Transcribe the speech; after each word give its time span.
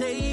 take 0.00 0.29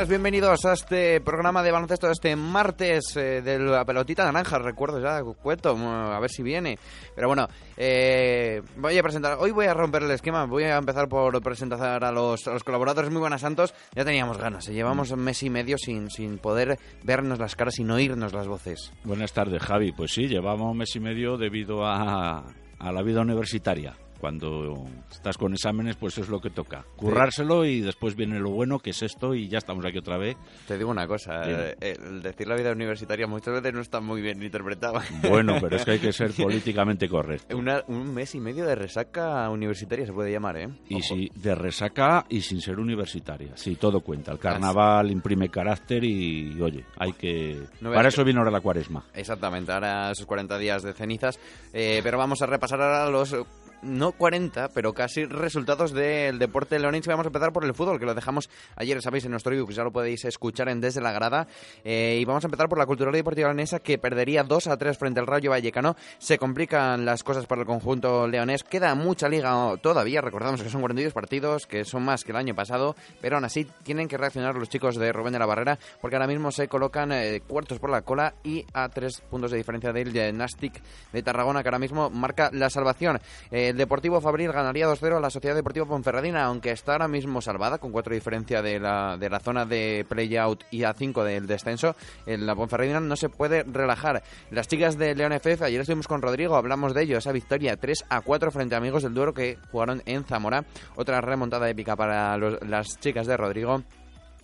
buenas, 0.00 0.08
bienvenidos 0.08 0.64
a 0.64 0.72
este 0.72 1.20
programa 1.20 1.62
de 1.62 1.70
baloncesto 1.72 2.06
de 2.06 2.14
este 2.14 2.34
martes 2.34 3.14
eh, 3.18 3.42
de 3.42 3.58
la 3.58 3.84
pelotita 3.84 4.24
naranja. 4.24 4.58
Recuerdo 4.58 4.98
ya, 4.98 5.20
cuento, 5.42 5.76
mm, 5.76 5.84
a 5.86 6.18
ver 6.18 6.30
si 6.30 6.42
viene. 6.42 6.78
Pero 7.14 7.28
bueno, 7.28 7.46
eh, 7.76 8.62
voy 8.78 8.96
a 8.96 9.02
presentar. 9.02 9.36
Hoy 9.38 9.50
voy 9.50 9.66
a 9.66 9.74
romper 9.74 10.04
el 10.04 10.10
esquema. 10.12 10.46
Voy 10.46 10.64
a 10.64 10.78
empezar 10.78 11.06
por 11.06 11.42
presentar 11.42 12.02
a 12.02 12.12
los, 12.12 12.48
a 12.48 12.52
los 12.52 12.64
colaboradores. 12.64 13.10
Muy 13.10 13.20
buenas, 13.20 13.42
Santos. 13.42 13.74
Ya 13.94 14.02
teníamos 14.02 14.38
ganas. 14.38 14.66
eh, 14.68 14.72
Llevamos 14.72 15.10
un 15.10 15.20
mes 15.20 15.42
y 15.42 15.50
medio 15.50 15.76
sin, 15.76 16.08
sin 16.10 16.38
poder 16.38 16.78
vernos 17.02 17.38
las 17.38 17.54
caras, 17.54 17.74
sin 17.74 17.90
oírnos 17.90 18.32
las 18.32 18.46
voces. 18.48 18.92
Buenas 19.04 19.34
tardes, 19.34 19.62
Javi. 19.62 19.92
Pues 19.92 20.12
sí, 20.12 20.28
llevamos 20.28 20.70
un 20.70 20.78
mes 20.78 20.96
y 20.96 21.00
medio 21.00 21.36
debido 21.36 21.84
a, 21.84 22.42
a 22.78 22.92
la 22.92 23.02
vida 23.02 23.20
universitaria. 23.20 23.96
Cuando 24.20 24.86
estás 25.10 25.38
con 25.38 25.52
exámenes, 25.54 25.96
pues 25.96 26.18
es 26.18 26.28
lo 26.28 26.40
que 26.40 26.50
toca. 26.50 26.84
Currárselo 26.96 27.64
y 27.64 27.80
después 27.80 28.14
viene 28.16 28.38
lo 28.38 28.50
bueno, 28.50 28.78
que 28.78 28.90
es 28.90 29.02
esto, 29.02 29.34
y 29.34 29.48
ya 29.48 29.58
estamos 29.58 29.84
aquí 29.84 29.98
otra 29.98 30.18
vez. 30.18 30.36
Te 30.68 30.76
digo 30.76 30.90
una 30.90 31.06
cosa, 31.06 31.42
eh, 31.46 31.74
el 31.80 32.20
decir 32.22 32.46
la 32.46 32.54
vida 32.56 32.70
universitaria 32.72 33.26
muchas 33.26 33.54
veces 33.54 33.72
no 33.72 33.80
está 33.80 34.00
muy 34.00 34.20
bien 34.20 34.42
interpretado. 34.42 35.00
Bueno, 35.28 35.56
pero 35.60 35.76
es 35.76 35.84
que 35.84 35.92
hay 35.92 35.98
que 35.98 36.12
ser 36.12 36.32
políticamente 36.36 37.08
correcto. 37.08 37.56
Una- 37.56 37.82
un 37.88 38.12
mes 38.12 38.34
y 38.34 38.40
medio 38.40 38.66
de 38.66 38.74
resaca 38.74 39.48
universitaria 39.50 40.04
se 40.06 40.12
puede 40.12 40.30
llamar, 40.30 40.56
¿eh? 40.58 40.68
Y 40.88 41.00
si 41.02 41.30
de 41.34 41.54
resaca 41.54 42.26
y 42.28 42.42
sin 42.42 42.60
ser 42.60 42.78
universitaria. 42.78 43.56
Sí, 43.56 43.76
todo 43.76 44.00
cuenta. 44.00 44.32
El 44.32 44.38
carnaval 44.38 45.10
imprime 45.10 45.48
carácter 45.48 46.04
y, 46.04 46.60
oye, 46.60 46.84
hay 46.98 47.12
que... 47.14 47.62
No 47.80 47.90
Para 47.90 48.02
que- 48.02 48.08
eso 48.08 48.24
viene 48.24 48.38
ahora 48.38 48.50
la 48.50 48.60
cuaresma. 48.60 49.04
Exactamente, 49.14 49.72
ahora 49.72 50.10
esos 50.10 50.26
40 50.26 50.58
días 50.58 50.82
de 50.82 50.92
cenizas. 50.92 51.38
Eh, 51.72 52.00
pero 52.02 52.18
vamos 52.18 52.42
a 52.42 52.46
repasar 52.46 52.80
ahora 52.82 53.08
los, 53.10 53.34
no 53.82 54.12
40, 54.12 54.68
pero 54.68 54.92
casi 54.92 55.24
resultados 55.24 55.92
del 55.92 56.38
deporte 56.38 56.78
leonense. 56.78 57.10
Vamos 57.10 57.26
a 57.26 57.28
empezar 57.28 57.52
por 57.52 57.64
el 57.64 57.74
fútbol, 57.74 57.98
que 57.98 58.06
lo 58.06 58.14
dejamos 58.14 58.50
ayer, 58.76 59.00
sabéis, 59.02 59.24
en 59.24 59.30
nuestro 59.30 59.54
ebook, 59.54 59.70
ya 59.70 59.84
lo 59.84 59.92
podéis 59.92 60.24
escuchar 60.24 60.68
en 60.68 60.80
Desde 60.80 61.00
la 61.00 61.12
Grada. 61.12 61.46
Eh, 61.84 62.18
y 62.20 62.24
vamos 62.24 62.44
a 62.44 62.46
empezar 62.46 62.68
por 62.68 62.78
la 62.78 62.86
Cultural 62.86 63.12
Deportiva 63.12 63.48
Leonesa, 63.48 63.80
que 63.80 63.98
perdería 63.98 64.42
2 64.42 64.66
a 64.66 64.76
3 64.76 64.98
frente 64.98 65.20
al 65.20 65.26
Rayo 65.26 65.50
Vallecano. 65.50 65.96
Se 66.18 66.38
complican 66.38 67.04
las 67.04 67.22
cosas 67.22 67.46
para 67.46 67.62
el 67.62 67.66
conjunto 67.66 68.26
leonés. 68.28 68.64
Queda 68.64 68.94
mucha 68.94 69.28
liga 69.28 69.76
todavía, 69.82 70.20
recordamos 70.20 70.62
que 70.62 70.70
son 70.70 70.80
42 70.80 71.12
partidos, 71.12 71.66
que 71.66 71.84
son 71.84 72.04
más 72.04 72.24
que 72.24 72.32
el 72.32 72.36
año 72.36 72.54
pasado, 72.54 72.96
pero 73.20 73.36
aún 73.36 73.44
así 73.44 73.66
tienen 73.82 74.08
que 74.08 74.16
reaccionar 74.16 74.54
los 74.56 74.68
chicos 74.68 74.96
de 74.96 75.12
Rubén 75.12 75.32
de 75.32 75.38
la 75.38 75.46
Barrera, 75.46 75.78
porque 76.00 76.16
ahora 76.16 76.26
mismo 76.26 76.50
se 76.52 76.68
colocan 76.68 77.12
eh, 77.12 77.42
cuartos 77.46 77.78
por 77.78 77.90
la 77.90 78.02
cola 78.02 78.34
y 78.44 78.64
a 78.72 78.88
tres 78.88 79.20
puntos 79.20 79.50
de 79.50 79.58
diferencia 79.58 79.92
del 79.92 80.12
Gymnastic 80.12 80.82
de 81.12 81.22
Tarragona, 81.22 81.62
que 81.62 81.68
ahora 81.68 81.78
mismo 81.78 82.10
marca 82.10 82.50
la 82.52 82.70
salvación. 82.70 83.20
Eh, 83.50 83.69
el 83.70 83.76
Deportivo 83.76 84.20
Fabril 84.20 84.52
ganaría 84.52 84.86
2-0 84.86 85.16
a 85.16 85.20
la 85.20 85.30
Sociedad 85.30 85.54
Deportiva 85.56 85.86
Ponferradina, 85.86 86.44
aunque 86.44 86.70
está 86.70 86.92
ahora 86.92 87.08
mismo 87.08 87.40
salvada, 87.40 87.78
con 87.78 87.92
cuatro 87.92 88.14
diferencia 88.14 88.60
de 88.62 88.78
la, 88.78 89.16
de 89.18 89.30
la 89.30 89.40
zona 89.40 89.64
de 89.64 90.04
play-out 90.08 90.64
y 90.70 90.84
a 90.84 90.92
5 90.92 91.24
del 91.24 91.46
descenso. 91.46 91.94
En 92.26 92.46
la 92.46 92.54
Ponferradina 92.54 93.00
no 93.00 93.16
se 93.16 93.28
puede 93.28 93.62
relajar. 93.62 94.22
Las 94.50 94.68
chicas 94.68 94.98
de 94.98 95.14
León 95.14 95.32
FF, 95.32 95.62
ayer 95.62 95.80
estuvimos 95.80 96.08
con 96.08 96.20
Rodrigo, 96.22 96.56
hablamos 96.56 96.94
de 96.94 97.02
ello, 97.04 97.18
esa 97.18 97.32
victoria 97.32 97.76
3 97.76 98.04
a 98.08 98.20
4 98.20 98.50
frente 98.50 98.74
a 98.74 98.78
Amigos 98.78 99.02
del 99.02 99.14
Duero 99.14 99.32
que 99.32 99.58
jugaron 99.72 100.02
en 100.06 100.24
Zamora. 100.24 100.64
Otra 100.96 101.20
remontada 101.20 101.68
épica 101.70 101.96
para 101.96 102.36
los- 102.36 102.60
las 102.62 102.98
chicas 103.00 103.26
de 103.26 103.36
Rodrigo. 103.36 103.82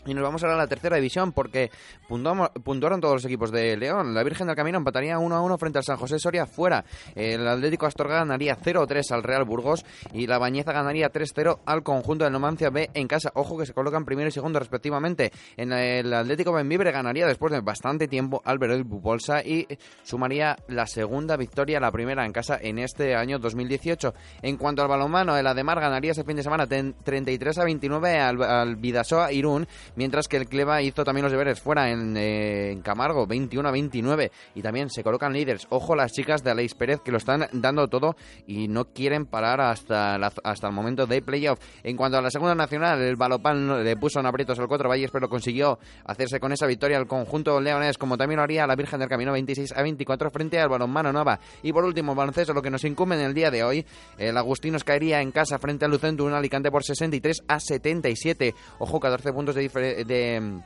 Y 0.07 0.15
nos 0.15 0.23
vamos 0.23 0.43
ahora 0.43 0.55
a 0.55 0.59
la 0.59 0.67
tercera 0.67 0.97
división 0.97 1.33
porque 1.33 1.71
puntuaron 2.09 3.01
todos 3.01 3.15
los 3.15 3.25
equipos 3.25 3.51
de 3.51 3.77
León. 3.77 4.15
La 4.15 4.23
Virgen 4.23 4.47
del 4.47 4.57
Camino 4.57 4.79
empataría 4.79 5.19
1 5.19 5.35
a 5.35 5.41
1 5.43 5.59
frente 5.59 5.79
al 5.79 5.85
San 5.85 5.97
José 5.97 6.19
Soria 6.19 6.47
fuera. 6.47 6.85
El 7.15 7.47
Atlético 7.47 7.87
Astorga 7.87 8.17
ganaría 8.19 8.57
0 8.63 8.87
3 8.87 9.11
al 9.13 9.23
Real 9.23 9.45
Burgos 9.45 9.85
y 10.13 10.27
la 10.27 10.39
Bañeza 10.39 10.73
ganaría 10.73 11.09
3 11.09 11.33
0 11.35 11.61
al 11.67 11.83
conjunto 11.83 12.25
del 12.25 12.33
Numancia 12.33 12.71
B 12.71 12.91
en 12.95 13.09
casa. 13.09 13.31
Ojo 13.35 13.59
que 13.59 13.67
se 13.67 13.73
colocan 13.75 14.05
primero 14.05 14.29
y 14.29 14.33
segundo 14.33 14.59
respectivamente. 14.59 15.33
En 15.57 15.73
el 15.73 16.13
Atlético 16.15 16.53
Benvibre 16.53 16.93
ganaría 16.93 17.27
después 17.27 17.53
de 17.53 17.61
bastante 17.61 18.09
tiempo 18.09 18.41
al 18.45 18.59
Verel 18.59 18.85
Bupolsa 18.85 19.43
y 19.43 19.67
sumaría 20.03 20.57
la 20.69 20.87
segunda 20.87 21.37
victoria, 21.37 21.81
la 21.81 21.91
primera 21.91 22.25
en 22.25 22.33
casa 22.33 22.59
en 22.61 22.79
este 22.79 23.15
año 23.17 23.39
2018. 23.39 24.15
En 24.43 24.57
cuanto 24.57 24.83
al 24.83 24.89
balonmano, 24.89 25.37
el 25.37 25.47
Ademar 25.47 25.81
ganaría 25.81 26.13
ese 26.13 26.25
fin 26.25 26.37
de 26.37 26.43
semana 26.43 26.67
ten- 26.67 26.95
33 27.03 27.59
a 27.59 27.65
29 27.65 28.19
al, 28.19 28.43
al 28.43 28.77
Vidasoa 28.77 29.33
Irún, 29.33 29.67
mientras 29.97 30.29
que 30.29 30.37
el 30.37 30.47
Cleva 30.49 30.81
hizo 30.83 31.05
también 31.05 31.25
los 31.25 31.33
deberes 31.33 31.61
fuera 31.61 31.91
en, 31.91 32.15
eh, 32.17 32.79
Camargo, 32.83 33.27
21 33.27 33.69
a 33.69 33.73
29. 33.73 34.31
Y 34.55 34.63
también 34.63 34.89
se 34.91 35.03
colocan 35.03 35.33
líderes. 35.33 35.67
Ojo 35.71 35.97
las 35.97 36.13
chicas 36.13 36.43
de 36.45 36.51
Aleix 36.53 36.75
Pérez 36.75 37.01
que 37.01 37.11
lo 37.11 37.19
están 37.19 37.47
dando 37.53 37.89
todo 37.89 38.17
y 38.47 38.69
no 38.69 38.87
quieren 38.87 39.27
parar 39.27 39.61
hasta, 39.61 40.19
la- 40.19 40.33
hasta 40.45 40.67
el 40.69 40.73
momento 40.73 41.07
de 41.07 41.23
playoff. 41.23 41.59
En 41.83 41.97
cuanto 41.97 42.19
a 42.19 42.23
la 42.23 42.31
segunda 42.31 42.55
nacional, 42.55 43.01
el 43.03 43.17
Balopán 43.17 43.85
le 43.85 43.97
puso 43.97 44.21
en 44.21 44.27
aprietos 44.27 44.59
al 44.59 44.69
Cuatro 44.69 44.89
Valles, 44.89 45.11
pero 45.11 45.29
consiguió 45.29 45.79
hacerse 46.05 46.39
con 46.41 46.53
esa 46.53 46.67
victoria 46.67 46.97
al 46.99 47.07
conjunto 47.07 47.61
leonés, 47.61 47.99
como 47.99 48.17
también 48.17 48.37
lo 48.37 48.43
haría 48.45 48.67
la 48.67 48.77
Virgen 48.77 49.01
del 49.01 49.09
Camino 49.09 49.33
26 49.33 49.73
a 49.77 49.83
24 49.83 50.31
frente 50.31 50.61
al 50.61 50.69
Balonmano 50.69 51.13
Nova. 51.13 51.39
Y 51.63 51.73
por 51.73 51.85
último, 51.85 52.15
baloncesto, 52.15 52.53
lo 52.53 52.63
que 52.63 52.71
nos 52.71 52.85
incumbe 52.85 53.15
en 53.17 53.23
el 53.23 53.35
día 53.35 53.51
de 53.51 53.65
hoy, 53.65 53.85
el 54.19 54.37
Agustinos 54.37 54.85
caería 54.85 55.21
en 55.21 55.33
casa 55.33 55.59
frente 55.59 55.85
al 55.85 55.91
Lucentum, 55.91 56.27
un 56.27 56.35
Alicante 56.35 56.71
por 56.71 56.85
63 56.85 57.43
a 57.49 57.59
77. 57.61 58.55
Ojo, 58.79 59.01
14 59.01 59.33
puntos 59.33 59.55
de, 59.55 59.69
difer- 59.71 59.86
de 59.95 60.63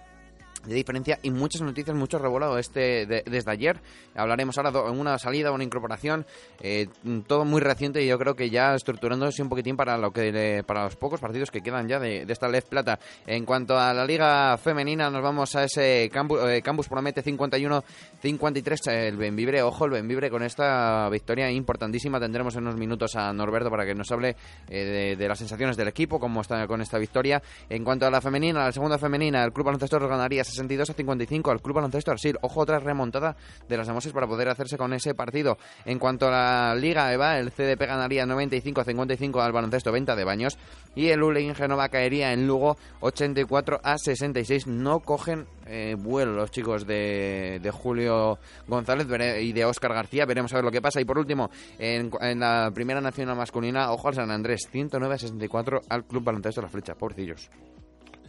de 0.66 0.75
diferencia 0.75 1.19
y 1.22 1.31
muchas 1.31 1.62
noticias, 1.62 1.97
mucho 1.97 2.19
revolado 2.19 2.59
este 2.59 3.06
de- 3.06 3.22
desde 3.26 3.50
ayer. 3.50 3.81
Hablaremos 4.15 4.56
ahora 4.59 4.71
de 4.71 4.78
una 4.91 5.19
salida, 5.19 5.53
una 5.53 5.65
incorporación, 5.65 6.26
eh, 6.60 6.87
todo 7.26 7.44
muy 7.44 7.60
reciente 7.60 8.03
y 8.03 8.06
yo 8.09 8.19
creo 8.19 8.34
que 8.37 8.50
ya 8.50 8.75
estructurándose 8.75 9.43
un 9.43 9.49
poquitín 9.49 9.76
para 9.76 9.97
lo 9.99 10.12
que 10.12 10.32
le- 10.32 10.62
para 10.65 10.84
los 10.84 10.97
pocos 10.97 11.20
partidos 11.20 11.50
que 11.50 11.60
quedan 11.62 11.88
ya 11.88 11.99
de, 11.99 12.26
de 12.26 12.32
esta 12.32 12.49
Lez 12.49 12.65
Plata. 12.65 12.99
En 13.26 13.44
cuanto 13.44 13.78
a 13.78 13.94
la 13.94 14.04
liga 14.04 14.56
femenina, 14.59 15.09
nos 15.10 15.22
vamos 15.22 15.54
a 15.56 15.65
ese 15.65 16.10
campus, 16.12 16.41
eh, 16.49 16.60
campus 16.62 16.88
promete 16.88 17.22
51-53 17.22 18.87
el 18.91 19.16
Benvibre. 19.16 19.62
Ojo, 19.62 19.84
el 19.87 19.91
Benvibre 19.93 20.31
con 20.31 20.43
esta 20.43 21.09
victoria 21.10 21.50
importantísima. 21.50 22.20
Tendremos 22.20 22.54
en 22.56 22.62
unos 22.62 22.76
minutos 22.76 23.16
a 23.16 23.32
Norberto 23.32 23.70
para 23.70 23.84
que 23.87 23.94
nos 23.94 24.10
hable 24.10 24.37
eh, 24.69 24.84
de, 24.84 25.16
de 25.16 25.28
las 25.28 25.38
sensaciones 25.38 25.76
del 25.76 25.88
equipo, 25.88 26.19
cómo 26.19 26.41
está 26.41 26.66
con 26.66 26.81
esta 26.81 26.99
victoria. 26.99 27.43
En 27.69 27.84
cuanto 27.84 28.06
a 28.06 28.10
la 28.10 28.20
femenina, 28.20 28.65
la 28.65 28.72
segunda 28.72 28.99
femenina, 28.99 29.44
el 29.44 29.53
Club 29.53 29.66
Baloncesto 29.66 29.99
ganaría 30.09 30.44
62 30.50 30.91
a 30.91 30.94
55 30.94 31.50
al 31.50 31.61
Club 31.61 31.77
Baloncesto 31.77 32.11
Arsil. 32.11 32.37
Ojo, 32.43 32.61
otra 32.61 32.78
remontada 32.78 33.37
de 33.69 33.77
las 33.77 33.88
Moses 33.88 34.12
para 34.12 34.27
poder 34.27 34.49
hacerse 34.49 34.77
con 34.77 34.93
ese 34.93 35.15
partido. 35.15 35.59
En 35.84 35.99
cuanto 35.99 36.28
a 36.28 36.31
la 36.31 36.75
Liga 36.75 37.12
EVA, 37.12 37.38
el 37.38 37.53
CDP 37.53 37.87
ganaría 37.87 38.27
95 38.27 38.81
a 38.81 38.84
55 38.84 39.41
al 39.41 39.52
Baloncesto 39.52 39.93
Venta 39.93 40.17
de 40.17 40.25
Baños 40.25 40.58
y 40.94 41.08
el 41.08 41.23
Ulein 41.23 41.55
Genova 41.55 41.88
caería 41.88 42.32
en 42.32 42.47
Lugo 42.47 42.76
84 43.00 43.81
a 43.82 43.99
66. 43.99 44.67
No 44.67 45.00
cogen 45.00 45.47
eh, 45.67 45.94
vuelo 45.97 46.32
los 46.32 46.50
chicos 46.50 46.87
de, 46.87 47.61
de 47.62 47.70
Julio 47.70 48.38
González 48.67 49.06
y 49.41 49.53
de 49.53 49.64
Óscar 49.64 49.94
García. 49.94 50.26
Veremos 50.26 50.53
a 50.53 50.56
ver 50.56 50.64
lo 50.64 50.70
que 50.70 50.82
pasa. 50.82 51.00
Y 51.00 51.05
por 51.05 51.19
último, 51.19 51.50
en, 51.79 52.11
la 52.41 52.70
primera 52.75 53.00
nacional 53.00 53.37
masculina, 53.37 53.93
ojo 53.93 54.08
al 54.08 54.14
San 54.14 54.31
Andrés, 54.31 54.69
109 54.70 55.14
a 55.14 55.19
64 55.19 55.81
al 55.88 56.05
Club 56.05 56.25
Baloncesto 56.25 56.62
La 56.62 56.69
Flecha. 56.69 56.94
Pobrecillos. 56.94 57.50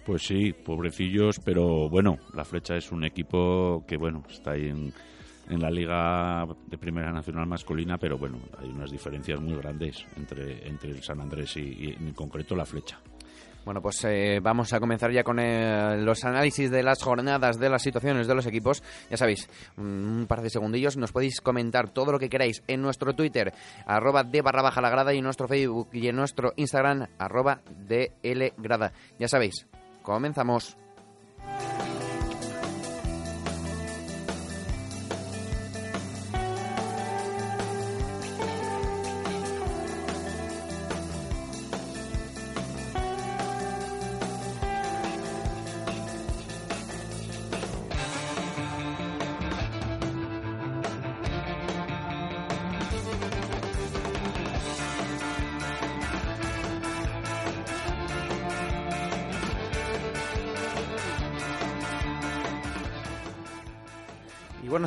Pues 0.06 0.24
sí, 0.24 0.52
pobrecillos, 0.52 1.40
pero 1.40 1.88
bueno, 1.88 2.18
la 2.34 2.44
Flecha 2.44 2.76
es 2.76 2.92
un 2.92 3.04
equipo 3.04 3.84
que, 3.88 3.98
bueno, 3.98 4.24
está 4.30 4.52
ahí 4.52 4.68
en, 4.68 4.92
en 5.52 5.62
la 5.62 5.70
Liga 5.70 6.48
de 6.68 6.78
Primera 6.78 7.12
Nacional 7.12 7.46
masculina, 7.46 7.98
pero 7.98 8.18
bueno, 8.18 8.40
hay 8.58 8.70
unas 8.70 8.90
diferencias 8.90 9.40
muy 9.40 9.56
grandes 9.56 10.06
entre, 10.16 10.68
entre 10.68 10.92
el 10.92 11.04
San 11.04 11.20
Andrés 11.22 11.56
y, 11.58 11.94
en 11.98 12.14
concreto 12.14 12.56
la 12.56 12.66
Flecha. 12.66 13.00
Bueno, 13.64 13.80
pues 13.80 14.04
eh, 14.06 14.40
vamos 14.42 14.74
a 14.74 14.80
comenzar 14.80 15.12
ya 15.12 15.24
con 15.24 15.38
eh, 15.40 15.96
los 16.00 16.24
análisis 16.24 16.72
de 16.72 16.82
las 16.82 17.04
jornadas, 17.04 17.60
de 17.60 17.70
las 17.70 17.84
situaciones 17.84 18.26
de 18.26 18.34
los 18.34 18.48
equipos. 18.48 18.82
Ya 19.08 19.18
sabéis, 19.18 19.48
un 19.78 20.26
par 20.28 20.42
de 20.42 20.50
segundillos, 20.50 20.98
nos 20.98 21.12
podéis 21.12 21.42
comentar 21.42 21.90
todo 21.90 22.12
lo 22.12 22.18
que 22.18 22.30
queráis 22.30 22.64
en 22.68 22.82
nuestro 22.82 23.14
Twitter, 23.14 23.54
arroba 23.86 24.24
de 24.24 24.42
barra 24.42 24.64
baja 24.64 24.82
la 24.82 24.90
grada, 24.90 25.14
y 25.14 25.20
en 25.20 25.26
nuestro 25.26 25.48
Facebook 25.48 25.90
y 25.94 26.08
en 26.08 26.16
nuestro 26.16 26.54
Instagram, 26.56 27.06
arroba 27.20 27.62
DL 27.88 28.54
grada. 28.58 28.94
Ya 29.20 29.28
sabéis, 29.28 29.68
comenzamos. 30.02 30.78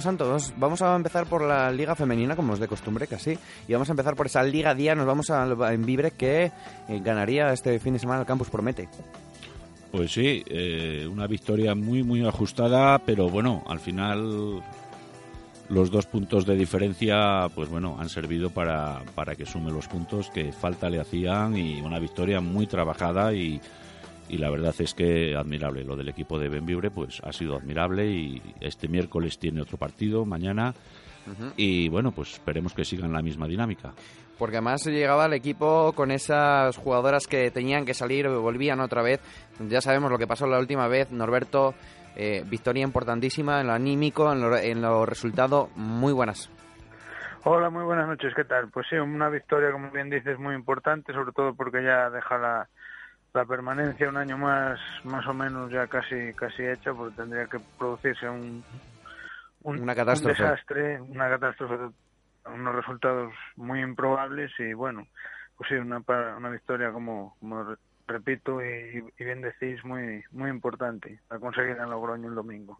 Santos, 0.04 0.52
vamos 0.56 0.80
a 0.82 0.94
empezar 0.94 1.26
por 1.26 1.42
la 1.42 1.70
Liga 1.72 1.94
Femenina, 1.94 2.36
como 2.36 2.54
es 2.54 2.60
de 2.60 2.68
costumbre, 2.68 3.06
casi. 3.06 3.38
Y 3.66 3.72
vamos 3.72 3.88
a 3.88 3.92
empezar 3.92 4.14
por 4.14 4.26
esa 4.26 4.42
Liga 4.42 4.74
Día. 4.74 4.94
Nos 4.94 5.06
vamos 5.06 5.30
a, 5.30 5.44
en 5.72 5.84
Vibre, 5.84 6.12
que 6.12 6.44
eh, 6.44 7.00
ganaría 7.02 7.52
este 7.52 7.78
fin 7.80 7.94
de 7.94 7.98
semana 7.98 8.20
el 8.20 8.26
Campus 8.26 8.48
Promete. 8.48 8.88
Pues 9.90 10.12
sí, 10.12 10.42
eh, 10.46 11.08
una 11.10 11.26
victoria 11.26 11.74
muy, 11.74 12.02
muy 12.02 12.26
ajustada, 12.26 12.98
pero 12.98 13.28
bueno, 13.28 13.64
al 13.66 13.80
final 13.80 14.62
los 15.68 15.90
dos 15.90 16.06
puntos 16.06 16.44
de 16.46 16.56
diferencia, 16.56 17.48
pues 17.54 17.68
bueno, 17.68 17.96
han 17.98 18.08
servido 18.08 18.50
para, 18.50 19.02
para 19.14 19.34
que 19.34 19.46
sume 19.46 19.70
los 19.70 19.88
puntos 19.88 20.30
que 20.30 20.52
falta 20.52 20.90
le 20.90 21.00
hacían 21.00 21.56
y 21.56 21.80
una 21.80 21.98
victoria 21.98 22.40
muy 22.40 22.66
trabajada 22.66 23.32
y, 23.32 23.60
y 24.28 24.38
la 24.38 24.50
verdad 24.50 24.74
es 24.78 24.94
que 24.94 25.36
admirable. 25.36 25.84
Lo 25.84 25.96
del 25.96 26.08
equipo 26.08 26.38
de 26.38 26.48
Benvibre 26.48 26.90
pues 26.90 27.20
ha 27.24 27.32
sido 27.32 27.56
admirable 27.56 28.06
y 28.06 28.42
este 28.60 28.88
miércoles 28.88 29.38
tiene 29.38 29.60
otro 29.60 29.78
partido, 29.78 30.24
mañana, 30.24 30.74
y 31.56 31.88
bueno, 31.88 32.12
pues 32.12 32.34
esperemos 32.34 32.74
que 32.74 32.84
sigan 32.84 33.12
la 33.12 33.22
misma 33.22 33.46
dinámica. 33.46 33.92
Porque 34.38 34.56
además 34.56 34.84
llegaba 34.84 35.26
el 35.26 35.32
equipo 35.32 35.92
con 35.94 36.10
esas 36.10 36.76
jugadoras 36.76 37.26
que 37.26 37.50
tenían 37.50 37.86
que 37.86 37.94
salir, 37.94 38.28
volvían 38.28 38.80
otra 38.80 39.02
vez. 39.02 39.20
Ya 39.68 39.80
sabemos 39.80 40.10
lo 40.10 40.18
que 40.18 40.26
pasó 40.26 40.46
la 40.46 40.58
última 40.58 40.88
vez, 40.88 41.10
Norberto, 41.12 41.74
eh, 42.16 42.44
victoria 42.46 42.82
importantísima 42.82 43.60
en 43.60 43.68
lo 43.68 43.72
anímico, 43.72 44.32
en 44.32 44.40
los 44.40 44.60
en 44.60 44.82
lo 44.82 45.06
resultados 45.06 45.70
muy 45.76 46.12
buenas. 46.12 46.50
Hola, 47.44 47.70
muy 47.70 47.84
buenas 47.84 48.08
noches, 48.08 48.32
¿qué 48.34 48.44
tal? 48.44 48.70
Pues 48.70 48.86
sí, 48.88 48.96
una 48.96 49.28
victoria, 49.28 49.70
como 49.70 49.90
bien 49.90 50.08
dices, 50.08 50.38
muy 50.38 50.54
importante, 50.54 51.12
sobre 51.12 51.32
todo 51.32 51.54
porque 51.54 51.82
ya 51.84 52.08
deja 52.08 52.38
la, 52.38 52.68
la 53.34 53.44
permanencia 53.44 54.08
un 54.08 54.16
año 54.16 54.38
más, 54.38 54.78
más 55.02 55.26
o 55.26 55.34
menos 55.34 55.70
ya 55.70 55.88
casi, 55.88 56.32
casi 56.34 56.62
hecha, 56.64 56.94
porque 56.94 57.16
tendría 57.16 57.46
que 57.46 57.58
producirse 57.76 58.28
un, 58.28 58.64
un, 59.64 59.80
una 59.80 59.94
catástrofe. 59.94 60.40
desastre, 60.40 61.00
una 61.00 61.28
catástrofe, 61.28 61.92
unos 62.46 62.74
resultados 62.76 63.34
muy 63.56 63.80
improbables 63.80 64.52
y 64.60 64.72
bueno, 64.72 65.08
pues 65.56 65.68
sí, 65.68 65.74
una, 65.74 66.00
una 66.36 66.48
victoria 66.48 66.92
como, 66.92 67.36
como 67.40 67.74
repito 68.06 68.64
y, 68.64 69.04
y 69.18 69.24
bien 69.24 69.40
decís, 69.40 69.84
muy, 69.84 70.22
muy 70.30 70.48
importante, 70.48 71.18
a 71.28 71.38
conseguir 71.40 71.76
en 71.76 71.90
Logroño 71.90 72.28
el 72.28 72.36
domingo. 72.36 72.78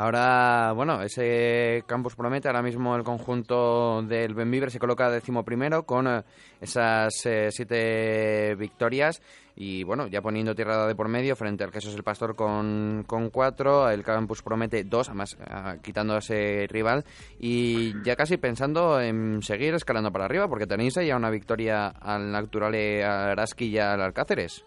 Ahora, 0.00 0.70
bueno, 0.76 1.02
ese 1.02 1.82
campus 1.88 2.14
promete. 2.14 2.46
Ahora 2.46 2.62
mismo 2.62 2.94
el 2.94 3.02
conjunto 3.02 4.00
del 4.02 4.32
Benvibre 4.32 4.70
se 4.70 4.78
coloca 4.78 5.10
décimo 5.10 5.44
primero 5.44 5.82
con 5.82 6.06
eh, 6.06 6.22
esas 6.60 7.12
eh, 7.26 7.48
siete 7.50 8.54
victorias. 8.54 9.20
Y 9.56 9.82
bueno, 9.82 10.06
ya 10.06 10.22
poniendo 10.22 10.54
tierra 10.54 10.86
de 10.86 10.94
por 10.94 11.08
medio 11.08 11.34
frente 11.34 11.64
al 11.64 11.72
Jesús 11.72 11.96
el 11.96 12.04
Pastor 12.04 12.36
con, 12.36 13.02
con 13.08 13.30
cuatro. 13.30 13.90
El 13.90 14.04
campus 14.04 14.40
promete 14.40 14.84
dos, 14.84 15.08
además 15.08 15.36
eh, 15.40 15.80
quitando 15.82 16.14
a 16.14 16.18
ese 16.18 16.68
rival. 16.70 17.04
Y 17.40 18.00
ya 18.04 18.14
casi 18.14 18.36
pensando 18.36 19.00
en 19.00 19.42
seguir 19.42 19.74
escalando 19.74 20.12
para 20.12 20.26
arriba, 20.26 20.46
porque 20.46 20.68
tenéis 20.68 20.94
ya 20.94 21.16
una 21.16 21.30
victoria 21.30 21.88
al 21.88 22.30
Natural 22.30 22.72
Araski 23.02 23.64
y 23.64 23.78
al 23.78 24.00
Alcáceres. 24.00 24.64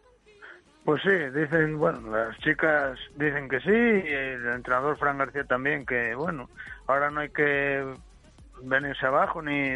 Pues 0.83 1.03
sí, 1.03 1.09
dicen, 1.09 1.77
bueno, 1.77 2.01
las 2.09 2.35
chicas 2.39 2.97
dicen 3.15 3.47
que 3.47 3.59
sí, 3.59 3.69
y 3.69 4.13
el 4.13 4.47
entrenador 4.47 4.97
Fran 4.97 5.19
García 5.19 5.43
también, 5.43 5.85
que 5.85 6.15
bueno, 6.15 6.49
ahora 6.87 7.11
no 7.11 7.19
hay 7.19 7.29
que 7.29 7.85
venirse 8.63 9.05
abajo 9.05 9.43
ni, 9.43 9.69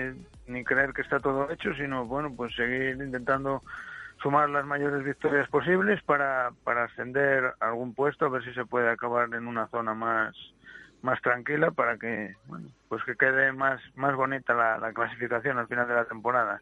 ni 0.48 0.64
creer 0.64 0.94
que 0.94 1.04
está 1.04 1.20
todo 1.20 1.50
hecho, 1.52 1.76
sino 1.76 2.06
bueno, 2.06 2.34
pues 2.36 2.56
seguir 2.56 2.98
intentando 3.00 3.62
sumar 4.22 4.50
las 4.50 4.66
mayores 4.66 5.04
victorias 5.04 5.48
posibles 5.50 6.02
para, 6.04 6.52
para 6.64 6.86
ascender 6.86 7.54
algún 7.60 7.94
puesto, 7.94 8.26
a 8.26 8.30
ver 8.30 8.44
si 8.44 8.54
se 8.54 8.66
puede 8.66 8.90
acabar 8.90 9.32
en 9.34 9.48
una 9.48 9.68
zona 9.68 9.94
más 9.94 10.36
más 11.02 11.22
tranquila 11.22 11.70
para 11.70 11.98
que 11.98 12.34
bueno, 12.48 12.68
pues 12.90 13.04
que 13.04 13.16
quede 13.16 13.52
más 13.52 13.80
más 13.96 14.16
bonita 14.16 14.56
la 14.56 14.92
clasificación 14.92 15.60
al 15.60 15.68
final 15.68 15.88
de 15.88 15.94
la 15.94 16.06
temporada. 16.06 16.60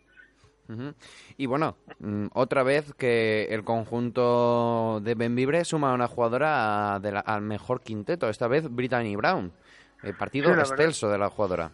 Y 1.37 1.45
bueno, 1.45 1.77
mm, 1.99 2.27
otra 2.33 2.63
vez 2.63 2.93
que 2.93 3.45
el 3.45 3.63
conjunto 3.63 4.99
de 5.01 5.15
Benvibre 5.15 5.65
suma 5.65 5.93
una 5.93 6.07
jugadora 6.07 6.95
al 6.95 7.41
mejor 7.41 7.81
quinteto, 7.81 8.29
esta 8.29 8.47
vez 8.47 8.69
Brittany 8.69 9.15
Brown. 9.15 9.51
El 10.03 10.15
partido 10.15 10.53
excelso 10.53 11.09
de 11.09 11.17
la 11.17 11.29
jugadora. 11.29 11.71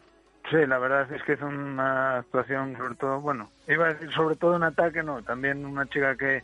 Sí, 0.50 0.58
la 0.66 0.80
verdad 0.80 1.12
es 1.12 1.22
que 1.24 1.34
es 1.34 1.42
una 1.42 2.18
actuación 2.18 2.76
sobre 2.76 2.96
todo, 2.96 3.20
bueno, 3.22 3.52
iba 3.68 3.86
a 3.86 3.94
decir 3.94 4.12
sobre 4.12 4.36
todo 4.36 4.56
en 4.56 4.64
ataque, 4.64 5.04
no, 5.04 5.22
también 5.22 5.64
una 5.64 5.86
chica 5.88 6.16
que, 6.16 6.44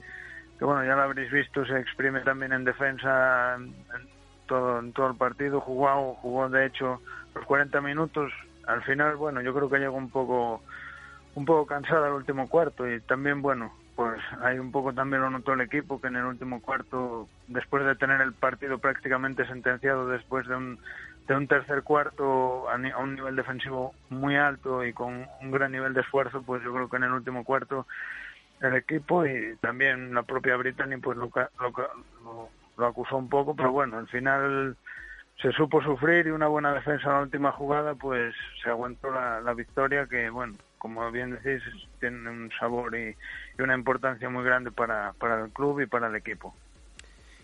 que 0.60 0.66
bueno, 0.66 0.86
ya 0.86 0.96
la 0.96 1.06
habréis 1.06 1.32
visto, 1.32 1.66
se 1.66 1.80
exprime 1.80 2.22
también 2.22 2.54
en 2.54 2.66
defensa 2.66 3.56
en, 3.56 3.74
todo, 4.48 4.80
en 4.80 4.94
todo 4.94 5.08
el 5.08 5.16
partido, 5.16 5.60
jugó, 5.60 6.14
jugó 6.22 6.50
de 6.50 6.68
hecho 6.68 7.02
los 7.34 7.46
40 7.46 7.82
minutos, 7.82 8.32
al 8.68 8.84
final, 8.84 9.16
bueno, 9.16 9.42
yo 9.42 9.56
creo 9.56 9.70
que 9.70 9.80
llegó 9.80 9.98
un 9.98 10.12
poco 10.12 10.62
un 11.36 11.46
poco 11.46 11.66
cansada 11.66 12.08
el 12.08 12.14
último 12.14 12.48
cuarto 12.50 12.90
y 12.90 13.00
también, 13.02 13.42
bueno, 13.42 13.72
pues 13.96 14.20
hay 14.42 14.60
un 14.60 14.72
poco 14.72 14.94
también 14.94 15.22
lo 15.22 15.30
notó 15.30 15.54
el 15.54 15.62
equipo 15.62 16.02
que 16.02 16.08
en 16.08 16.16
el 16.16 16.26
último 16.26 16.62
cuarto, 16.62 17.30
después 17.48 17.86
de 17.86 17.96
tener 17.96 18.22
el 18.22 18.34
partido 18.34 18.78
prácticamente 18.78 19.46
sentenciado, 19.46 20.08
después 20.08 20.48
de 20.48 20.56
un, 20.56 20.80
de 21.28 21.36
un 21.36 21.48
tercer 21.48 21.84
cuarto 21.84 22.70
a, 22.70 22.76
un 23.00 23.16
nivel 23.16 23.36
defensivo 23.36 23.94
muy 24.10 24.36
alto 24.36 24.86
y 24.86 24.94
con 24.94 25.28
un 25.42 25.52
gran 25.52 25.72
nivel 25.72 25.94
de 25.94 26.02
esfuerzo, 26.02 26.42
pues 26.42 26.64
yo 26.64 26.74
creo 26.74 26.90
que 26.90 26.98
en 26.98 27.04
el 27.04 27.12
último 27.12 27.44
cuarto 27.44 27.86
el 28.62 28.76
equipo 28.76 29.26
y 29.26 29.56
también 29.58 30.14
la 30.14 30.24
propia 30.24 30.56
Brittany 30.56 30.98
pues 31.02 31.18
lo, 31.18 31.30
lo, 31.60 32.50
lo 32.78 32.86
acusó 32.86 33.18
un 33.18 33.30
poco, 33.30 33.56
pero 33.56 33.72
bueno, 33.72 33.98
al 33.98 34.08
final 34.08 34.76
se 35.42 35.52
supo 35.52 35.82
sufrir 35.82 36.28
y 36.28 36.32
una 36.32 36.48
buena 36.48 36.74
defensa 36.74 37.08
en 37.08 37.14
la 37.14 37.22
última 37.22 37.52
jugada, 37.52 37.96
pues 37.96 38.34
se 38.64 38.70
aguantó 38.70 39.12
la, 39.12 39.42
la 39.42 39.54
victoria 39.54 40.08
que, 40.08 40.30
bueno, 40.30 40.56
como 40.86 41.12
bien 41.12 41.32
decís, 41.32 41.64
tiene 42.00 42.30
un 42.30 42.52
sabor 42.60 42.96
y, 42.96 43.16
una 43.58 43.74
importancia 43.74 44.30
muy 44.30 44.44
grande 44.44 44.70
para, 44.72 45.14
para 45.14 45.44
el 45.44 45.52
club 45.52 45.82
y 45.82 45.88
para 45.88 46.10
el 46.10 46.16
equipo. 46.16 46.54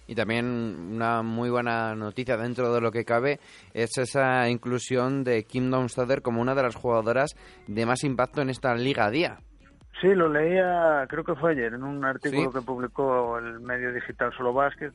Y 0.05 0.13
también 0.13 0.45
una 0.45 1.23
muy 1.23 1.49
buena 1.49 1.95
noticia 1.95 2.37
dentro 2.37 2.71
de 2.71 2.81
lo 2.81 2.91
que 2.91 3.03
cabe 3.03 3.39
es 3.73 3.97
esa 3.97 4.47
inclusión 4.47 5.23
de 5.23 5.43
Kim 5.45 5.71
Donstader 5.71 6.21
como 6.21 6.39
una 6.39 6.53
de 6.53 6.61
las 6.61 6.75
jugadoras 6.75 7.31
de 7.65 7.83
más 7.87 8.03
impacto 8.03 8.43
en 8.43 8.51
esta 8.51 8.75
liga 8.75 9.05
a 9.05 9.09
día. 9.09 9.37
Sí, 9.99 10.13
lo 10.13 10.29
leía, 10.29 11.07
creo 11.09 11.23
que 11.23 11.33
fue 11.33 11.53
ayer, 11.53 11.73
en 11.73 11.81
un 11.81 12.05
artículo 12.05 12.51
que 12.51 12.61
publicó 12.61 13.39
el 13.39 13.59
medio 13.61 13.91
digital 13.91 14.31
Solo 14.37 14.53
Basket. 14.53 14.91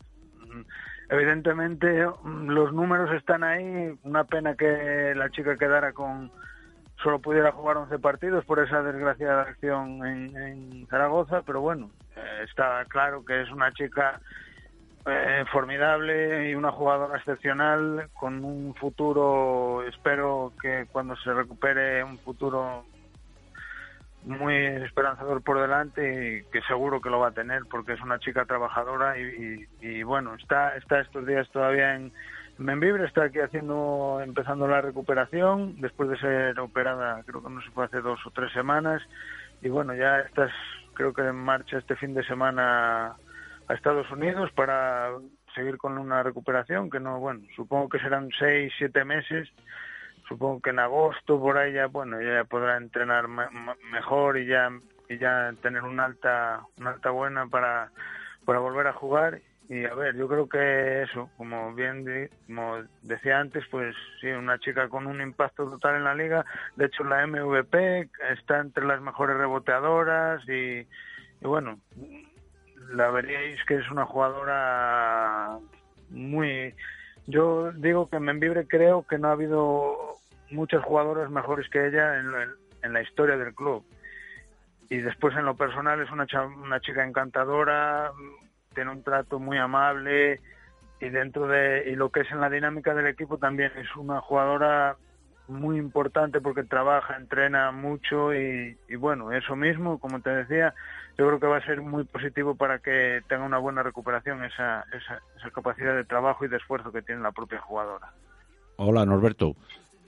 Evidentemente 1.08 2.06
los 2.24 2.72
números 2.72 3.10
están 3.12 3.42
ahí, 3.42 3.98
una 4.04 4.22
pena 4.22 4.54
que 4.54 5.14
la 5.16 5.30
chica 5.30 5.56
quedara 5.56 5.92
con, 5.92 6.30
solo 7.02 7.18
pudiera 7.18 7.52
jugar 7.52 7.76
11 7.76 7.98
partidos 7.98 8.44
por 8.44 8.58
esa 8.58 8.82
desgraciada 8.82 9.42
acción 9.42 10.04
en, 10.06 10.86
Zaragoza, 10.88 11.42
pero 11.42 11.60
bueno, 11.60 11.90
eh, 12.16 12.44
está 12.48 12.84
claro 12.88 13.24
que 13.24 13.42
es 13.42 13.50
una 13.50 13.72
chica 13.72 14.20
eh, 15.06 15.44
formidable 15.52 16.50
y 16.50 16.54
una 16.54 16.72
jugadora 16.72 17.18
excepcional 17.18 18.08
con 18.14 18.44
un 18.44 18.74
futuro, 18.74 19.84
espero 19.86 20.52
que 20.60 20.86
cuando 20.90 21.16
se 21.16 21.32
recupere 21.32 22.02
un 22.02 22.18
futuro 22.18 22.84
muy 24.24 24.54
esperanzador 24.54 25.42
por 25.42 25.60
delante 25.60 26.38
y 26.38 26.42
que 26.50 26.60
seguro 26.62 27.00
que 27.00 27.10
lo 27.10 27.20
va 27.20 27.28
a 27.28 27.32
tener 27.32 27.62
porque 27.70 27.92
es 27.92 28.00
una 28.00 28.18
chica 28.18 28.44
trabajadora 28.44 29.16
y, 29.18 29.64
y 29.80 30.02
bueno, 30.02 30.34
está, 30.34 30.76
está 30.76 31.00
estos 31.00 31.24
días 31.26 31.48
todavía 31.50 31.94
en 31.94 32.12
Membibre 32.58 33.04
está 33.04 33.24
aquí 33.24 33.38
haciendo, 33.40 34.20
empezando 34.22 34.66
la 34.66 34.80
recuperación 34.80 35.78
después 35.80 36.08
de 36.08 36.18
ser 36.18 36.58
operada, 36.58 37.22
creo 37.26 37.42
que 37.42 37.50
no 37.50 37.60
se 37.60 37.70
fue 37.70 37.84
hace 37.84 38.00
dos 38.00 38.18
o 38.26 38.30
tres 38.30 38.50
semanas. 38.52 39.02
Y 39.60 39.68
bueno, 39.68 39.94
ya 39.94 40.20
estás, 40.20 40.50
creo 40.94 41.12
que 41.12 41.22
en 41.22 41.36
marcha 41.36 41.76
este 41.76 41.96
fin 41.96 42.14
de 42.14 42.24
semana 42.24 43.16
a 43.68 43.74
Estados 43.74 44.10
Unidos 44.10 44.50
para 44.52 45.10
seguir 45.54 45.76
con 45.76 45.98
una 45.98 46.22
recuperación 46.22 46.88
que 46.88 47.00
no, 47.00 47.20
bueno, 47.20 47.42
supongo 47.54 47.90
que 47.90 47.98
serán 47.98 48.30
seis, 48.38 48.72
siete 48.78 49.04
meses. 49.04 49.48
Supongo 50.26 50.60
que 50.60 50.70
en 50.70 50.78
agosto 50.78 51.38
por 51.38 51.58
ahí 51.58 51.74
ya, 51.74 51.86
bueno, 51.86 52.20
ya 52.20 52.44
podrá 52.44 52.78
entrenar 52.78 53.28
mejor 53.28 54.38
y 54.38 54.46
ya 54.46 54.70
y 55.08 55.18
ya 55.18 55.52
tener 55.62 55.82
una 55.82 56.06
alta, 56.06 56.62
una 56.78 56.90
alta 56.90 57.10
buena 57.10 57.46
para 57.46 57.90
para 58.46 58.60
volver 58.60 58.86
a 58.86 58.92
jugar 58.92 59.40
y 59.68 59.84
a 59.84 59.94
ver, 59.94 60.14
yo 60.14 60.28
creo 60.28 60.48
que 60.48 61.02
eso, 61.02 61.28
como 61.36 61.74
bien 61.74 62.30
como 62.46 62.82
decía 63.02 63.40
antes, 63.40 63.64
pues 63.70 63.96
sí, 64.20 64.28
una 64.28 64.58
chica 64.58 64.88
con 64.88 65.06
un 65.06 65.20
impacto 65.20 65.68
total 65.68 65.96
en 65.96 66.04
la 66.04 66.14
liga. 66.14 66.44
De 66.76 66.86
hecho, 66.86 67.02
la 67.02 67.26
MVP 67.26 68.08
está 68.30 68.60
entre 68.60 68.84
las 68.86 69.00
mejores 69.00 69.36
reboteadoras 69.36 70.48
y, 70.48 70.86
bueno, 71.40 71.80
la 72.92 73.10
veríais 73.10 73.58
que 73.64 73.76
es 73.76 73.90
una 73.90 74.06
jugadora 74.06 75.58
muy... 76.10 76.74
Yo 77.26 77.72
digo 77.72 78.08
que 78.08 78.18
en 78.18 78.22
Membibre 78.22 78.68
creo 78.68 79.04
que 79.04 79.18
no 79.18 79.28
ha 79.28 79.32
habido 79.32 80.14
muchas 80.52 80.84
jugadoras 80.84 81.28
mejores 81.28 81.68
que 81.70 81.88
ella 81.88 82.20
en, 82.20 82.28
en 82.82 82.92
la 82.92 83.02
historia 83.02 83.36
del 83.36 83.52
club. 83.52 83.84
Y 84.88 84.98
después 84.98 85.34
en 85.36 85.44
lo 85.44 85.56
personal 85.56 86.00
es 86.00 86.10
una, 86.12 86.26
una 86.62 86.78
chica 86.78 87.04
encantadora, 87.04 88.12
tiene 88.76 88.92
un 88.92 89.02
trato 89.02 89.40
muy 89.40 89.58
amable, 89.58 90.40
y 91.00 91.08
dentro 91.08 91.48
de 91.48 91.90
y 91.90 91.96
lo 91.96 92.10
que 92.10 92.20
es 92.20 92.30
en 92.30 92.40
la 92.40 92.50
dinámica 92.50 92.94
del 92.94 93.06
equipo 93.06 93.38
también 93.38 93.72
es 93.76 93.94
una 93.96 94.20
jugadora 94.20 94.96
muy 95.48 95.78
importante 95.78 96.40
porque 96.40 96.64
trabaja, 96.64 97.16
entrena 97.16 97.70
mucho 97.70 98.34
y, 98.34 98.76
bueno, 98.98 99.32
eso 99.32 99.54
mismo, 99.54 99.98
como 99.98 100.20
te 100.20 100.30
decía, 100.30 100.74
yo 101.16 101.26
creo 101.26 101.40
que 101.40 101.46
va 101.46 101.58
a 101.58 101.66
ser 101.66 101.80
muy 101.80 102.04
positivo 102.04 102.56
para 102.56 102.80
que 102.80 103.22
tenga 103.28 103.44
una 103.44 103.58
buena 103.58 103.82
recuperación 103.82 104.44
esa, 104.44 104.84
esa, 104.92 105.20
esa 105.38 105.50
capacidad 105.50 105.94
de 105.94 106.04
trabajo 106.04 106.44
y 106.44 106.48
de 106.48 106.56
esfuerzo 106.56 106.92
que 106.92 107.02
tiene 107.02 107.22
la 107.22 107.32
propia 107.32 107.60
jugadora. 107.60 108.12
Hola, 108.76 109.06
Norberto. 109.06 109.54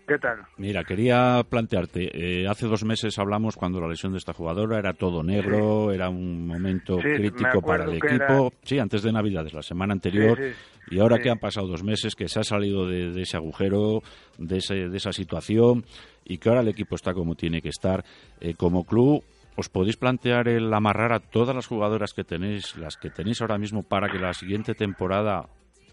¿Qué 0.08 0.18
tal? 0.18 0.38
Mira, 0.56 0.84
quería 0.84 1.42
plantearte, 1.48 2.10
eh, 2.42 2.48
hace 2.48 2.66
dos 2.66 2.82
meses 2.82 3.18
hablamos 3.18 3.56
cuando 3.56 3.78
la 3.78 3.88
lesión 3.88 4.12
de 4.12 4.18
esta 4.18 4.32
jugadora 4.32 4.78
era 4.78 4.94
todo 4.94 5.22
negro, 5.22 5.88
Sí. 5.90 5.94
era 5.94 6.08
un 6.08 6.46
momento 6.46 6.96
Sí, 7.02 7.08
crítico 7.14 7.60
para 7.60 7.84
el 7.84 7.94
equipo, 7.94 8.52
sí, 8.62 8.78
antes 8.78 9.02
de 9.02 9.12
Navidades, 9.12 9.52
la 9.52 9.60
semana 9.62 9.92
anterior, 9.92 10.38
Sí, 10.38 10.54
y 10.96 10.98
ahora 11.00 11.18
que 11.18 11.28
han 11.28 11.38
pasado 11.38 11.66
dos 11.66 11.84
meses, 11.84 12.14
que 12.14 12.26
se 12.28 12.40
ha 12.40 12.42
salido 12.42 12.86
de, 12.88 13.12
de 13.12 13.20
ese 13.22 13.36
agujero, 13.36 14.00
de, 14.38 14.56
ese- 14.56 14.88
de 14.88 14.96
esa 14.96 15.12
situación, 15.12 15.84
y 16.24 16.38
que 16.38 16.48
ahora 16.48 16.62
el 16.62 16.68
equipo 16.68 16.94
está 16.96 17.12
como 17.12 17.34
tiene 17.34 17.60
que 17.60 17.68
estar, 17.68 18.02
eh, 18.40 18.54
como 18.54 18.84
club, 18.84 19.22
¿os 19.56 19.68
podéis 19.68 19.98
plantear 19.98 20.48
el 20.48 20.72
amarrar 20.72 21.12
a 21.12 21.20
todas 21.20 21.54
las 21.54 21.66
jugadoras 21.66 22.14
que 22.14 22.24
tenéis, 22.24 22.76
las 22.78 22.96
que 22.96 23.10
tenéis 23.10 23.42
ahora 23.42 23.58
mismo, 23.58 23.82
para 23.82 24.08
que 24.08 24.18
la 24.18 24.32
siguiente 24.32 24.74
temporada 24.74 25.50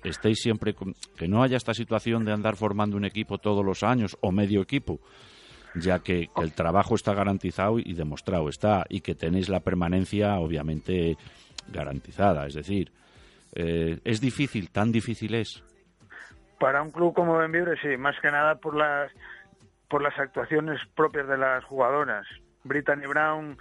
estéis 0.10 0.40
siempre 0.40 0.76
que 1.18 1.28
no 1.28 1.44
haya 1.44 1.58
esta 1.58 1.74
situación 1.74 2.26
de 2.26 2.34
andar 2.34 2.56
formando 2.56 2.98
un 2.98 3.06
equipo 3.06 3.38
todos 3.38 3.66
los 3.66 3.84
años 3.84 4.18
o 4.22 4.32
medio 4.32 4.62
equipo, 4.62 5.00
ya 5.76 6.00
que, 6.00 6.30
que 6.36 6.42
el 6.42 6.54
trabajo 6.54 6.96
está 6.96 7.14
garantizado 7.14 7.80
y 7.80 7.94
demostrado 7.94 8.50
está 8.50 8.86
y 8.90 9.02
que 9.02 9.16
tenéis 9.16 9.50
la 9.50 9.60
permanencia 9.60 10.36
obviamente 10.40 11.18
garantizada, 11.68 12.46
es 12.46 12.54
decir, 12.54 12.92
eh, 13.56 14.00
es 14.04 14.20
difícil, 14.20 14.70
tan 14.70 14.92
difícil 14.92 15.34
es. 15.34 15.64
Para 16.60 16.82
un 16.82 16.92
club 16.92 17.14
como 17.14 17.38
Benvibre, 17.38 17.80
sí, 17.82 17.98
más 17.98 18.16
que 18.22 18.32
nada 18.32 18.56
por 18.56 18.76
las 18.76 19.12
por 19.90 20.02
las 20.02 20.18
actuaciones 20.18 20.80
propias 20.96 21.28
de 21.28 21.38
las 21.38 21.64
jugadoras. 21.66 22.26
Brittany 22.64 23.06
Brown 23.08 23.58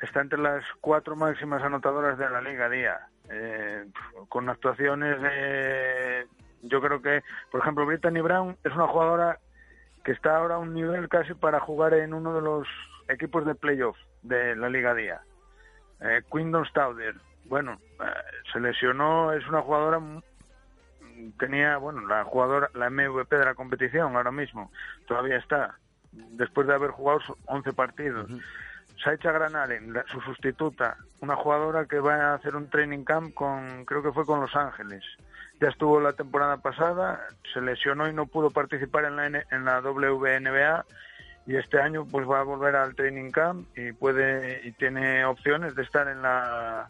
está 0.00 0.20
entre 0.20 0.38
las 0.38 0.64
cuatro 0.80 1.16
máximas 1.16 1.62
anotadoras 1.62 2.18
de 2.18 2.28
la 2.28 2.42
Liga 2.42 2.68
Día, 2.68 2.98
eh, 3.30 3.86
con 4.28 4.48
actuaciones 4.48 5.20
de... 5.20 6.26
Yo 6.62 6.80
creo 6.80 7.02
que, 7.02 7.22
por 7.50 7.60
ejemplo, 7.60 7.84
Brittany 7.84 8.20
Brown 8.20 8.56
es 8.64 8.72
una 8.72 8.86
jugadora 8.86 9.38
que 10.02 10.12
está 10.12 10.36
ahora 10.36 10.56
a 10.56 10.58
un 10.58 10.74
nivel 10.74 11.08
casi 11.08 11.34
para 11.34 11.60
jugar 11.60 11.94
en 11.94 12.14
uno 12.14 12.34
de 12.34 12.42
los 12.42 12.66
equipos 13.08 13.44
de 13.44 13.54
playoff 13.54 13.96
de 14.22 14.56
la 14.56 14.68
Liga 14.68 14.94
Día. 14.94 15.20
Eh, 16.00 16.22
Quindon 16.32 16.64
Stauder, 16.66 17.14
bueno, 17.46 17.78
eh, 18.00 18.04
se 18.52 18.60
lesionó, 18.60 19.32
es 19.32 19.46
una 19.46 19.62
jugadora 19.62 20.00
tenía, 21.38 21.76
bueno, 21.76 22.06
la 22.06 22.24
jugadora, 22.24 22.70
la 22.74 22.90
MVP 22.90 23.36
de 23.36 23.44
la 23.44 23.54
competición 23.54 24.16
ahora 24.16 24.32
mismo, 24.32 24.70
todavía 25.06 25.36
está, 25.36 25.78
después 26.12 26.66
de 26.66 26.74
haber 26.74 26.90
jugado 26.90 27.20
11 27.46 27.72
partidos. 27.72 28.30
Saicha 29.02 29.32
Granalen, 29.32 29.92
la- 29.92 30.04
su 30.10 30.20
sustituta, 30.20 30.96
una 31.20 31.36
jugadora 31.36 31.86
que 31.86 31.98
va 32.00 32.14
a 32.14 32.34
hacer 32.34 32.54
un 32.56 32.68
training 32.70 33.04
camp 33.04 33.34
con, 33.34 33.84
creo 33.84 34.02
que 34.02 34.12
fue 34.12 34.24
con 34.24 34.40
Los 34.40 34.54
Ángeles. 34.56 35.02
Ya 35.60 35.68
estuvo 35.68 36.00
la 36.00 36.12
temporada 36.12 36.56
pasada, 36.58 37.26
se 37.52 37.60
lesionó 37.60 38.08
y 38.08 38.12
no 38.12 38.26
pudo 38.26 38.50
participar 38.50 39.04
en 39.04 39.16
la, 39.16 39.26
en 39.26 39.64
la 39.64 39.80
WNBA 39.80 40.84
y 41.46 41.56
este 41.56 41.80
año 41.80 42.06
pues 42.06 42.28
va 42.28 42.40
a 42.40 42.44
volver 42.44 42.74
al 42.76 42.94
training 42.94 43.30
camp 43.30 43.66
y 43.76 43.92
puede 43.92 44.60
y 44.66 44.72
tiene 44.72 45.24
opciones 45.24 45.74
de 45.74 45.82
estar 45.82 46.08
en 46.08 46.22
la 46.22 46.88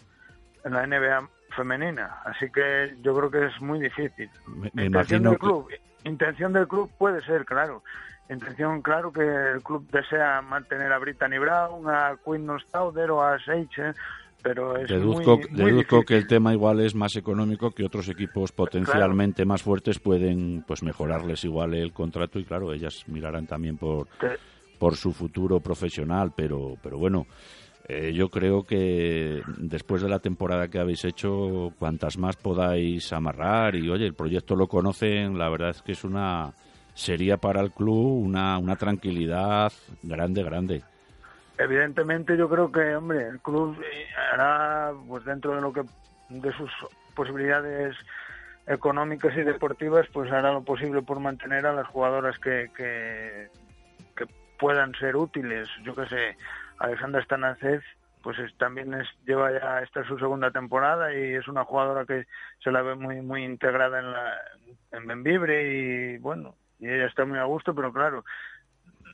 en 0.64 0.72
la 0.72 0.86
NBA 0.86 1.28
femenina, 1.54 2.20
así 2.24 2.50
que 2.50 2.96
yo 3.02 3.14
creo 3.14 3.30
que 3.30 3.46
es 3.46 3.60
muy 3.60 3.78
difícil. 3.80 4.30
Me, 4.46 4.70
me 4.72 4.84
Intención 4.86 4.86
imagino 5.22 5.30
del 5.30 5.38
que- 5.38 5.46
club, 5.46 5.68
intención 6.04 6.52
del 6.54 6.66
club 6.68 6.90
puede 6.96 7.20
ser, 7.22 7.44
claro. 7.44 7.82
Intención, 8.30 8.80
claro, 8.80 9.12
que 9.12 9.20
el 9.22 9.62
club 9.62 9.86
desea 9.90 10.40
mantener 10.42 10.92
a 10.92 10.98
Brittany 10.98 11.38
Brown, 11.38 11.88
a 11.88 12.16
Quinn 12.24 12.48
Stauder 12.68 13.10
o 13.10 13.22
a 13.22 13.38
Seiche, 13.38 13.92
pero 14.42 14.76
es 14.76 14.88
Deduzco, 14.88 15.36
muy, 15.38 15.48
muy 15.50 15.70
deduzco 15.70 16.02
que 16.04 16.16
el 16.16 16.26
tema 16.26 16.52
igual 16.52 16.80
es 16.80 16.94
más 16.94 17.16
económico 17.16 17.70
que 17.70 17.84
otros 17.84 18.08
equipos 18.08 18.52
potencialmente 18.52 19.44
más 19.44 19.62
fuertes 19.62 19.98
pueden 19.98 20.62
pues 20.66 20.82
mejorarles 20.82 21.44
igual 21.44 21.74
el 21.74 21.92
contrato 21.92 22.38
y 22.38 22.44
claro 22.44 22.72
ellas 22.72 23.04
mirarán 23.06 23.46
también 23.46 23.76
por 23.78 24.06
Te- 24.20 24.36
por 24.78 24.96
su 24.96 25.12
futuro 25.12 25.60
profesional 25.60 26.32
pero 26.36 26.76
pero 26.82 26.98
bueno 26.98 27.26
eh, 27.88 28.12
yo 28.12 28.28
creo 28.28 28.64
que 28.64 29.42
después 29.46 30.02
de 30.02 30.08
la 30.10 30.18
temporada 30.18 30.68
que 30.68 30.78
habéis 30.78 31.04
hecho 31.06 31.70
cuantas 31.78 32.18
más 32.18 32.36
podáis 32.36 33.10
amarrar 33.14 33.76
y 33.76 33.88
oye 33.88 34.04
el 34.04 34.14
proyecto 34.14 34.54
lo 34.56 34.66
conocen 34.66 35.38
la 35.38 35.48
verdad 35.48 35.70
es 35.70 35.80
que 35.80 35.92
es 35.92 36.04
una 36.04 36.52
sería 36.94 37.36
para 37.36 37.60
el 37.60 37.70
club 37.72 38.24
una 38.24 38.58
una 38.58 38.76
tranquilidad 38.76 39.72
grande 40.02 40.42
grande 40.42 40.82
Evidentemente 41.56 42.36
yo 42.36 42.48
creo 42.48 42.72
que, 42.72 42.96
hombre, 42.96 43.28
el 43.28 43.38
club 43.40 43.80
hará, 44.32 44.92
pues 45.06 45.24
dentro 45.24 45.54
de 45.54 45.60
lo 45.60 45.72
que 45.72 45.82
de 46.28 46.52
sus 46.54 46.68
posibilidades 47.14 47.94
económicas 48.66 49.36
y 49.36 49.42
deportivas, 49.42 50.06
pues 50.12 50.32
hará 50.32 50.52
lo 50.52 50.64
posible 50.64 51.02
por 51.02 51.20
mantener 51.20 51.64
a 51.66 51.72
las 51.72 51.86
jugadoras 51.86 52.36
que, 52.40 52.70
que, 52.76 53.48
que 54.16 54.26
puedan 54.58 54.94
ser 54.94 55.14
útiles. 55.14 55.68
Yo 55.84 55.94
que 55.94 56.06
sé, 56.06 56.36
Alexandra 56.78 57.22
Stanacez, 57.22 57.82
pues 58.22 58.36
es- 58.40 58.56
también 58.56 58.92
es, 58.94 59.06
lleva 59.24 59.52
ya 59.52 59.80
esta 59.80 60.00
es 60.00 60.08
su 60.08 60.18
segunda 60.18 60.50
temporada 60.50 61.14
y 61.14 61.34
es 61.34 61.46
una 61.46 61.62
jugadora 61.64 62.04
que 62.04 62.26
se 62.64 62.72
la 62.72 62.82
ve 62.82 62.96
muy 62.96 63.20
muy 63.22 63.44
integrada 63.44 64.00
en 64.00 64.10
la 64.10 64.32
en 64.90 65.06
Benvibre 65.06 65.68
y 65.72 66.18
bueno, 66.18 66.56
y 66.78 66.88
ella 66.88 67.06
está 67.06 67.24
muy 67.24 67.38
a 67.38 67.44
gusto, 67.44 67.74
pero 67.74 67.92
claro, 67.92 68.24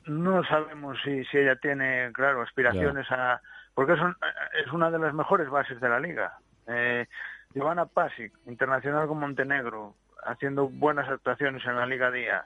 no 0.06 0.42
sabemos 0.44 0.98
si, 1.04 1.24
si 1.26 1.38
ella 1.38 1.56
tiene, 1.56 2.10
claro, 2.12 2.42
aspiraciones 2.42 3.06
a... 3.10 3.40
Porque 3.74 3.92
es, 3.92 4.00
un- 4.00 4.16
es 4.64 4.72
una 4.72 4.90
de 4.90 4.98
las 4.98 5.14
mejores 5.14 5.48
bases 5.48 5.80
de 5.80 5.88
la 5.88 6.00
liga. 6.00 6.38
Eh, 6.66 7.06
Giovanna 7.54 7.86
Pasic, 7.86 8.32
internacional 8.46 9.06
con 9.06 9.18
Montenegro, 9.20 9.94
haciendo 10.24 10.68
buenas 10.68 11.08
actuaciones 11.08 11.64
en 11.64 11.76
la 11.76 11.86
Liga 11.86 12.10
Día. 12.10 12.44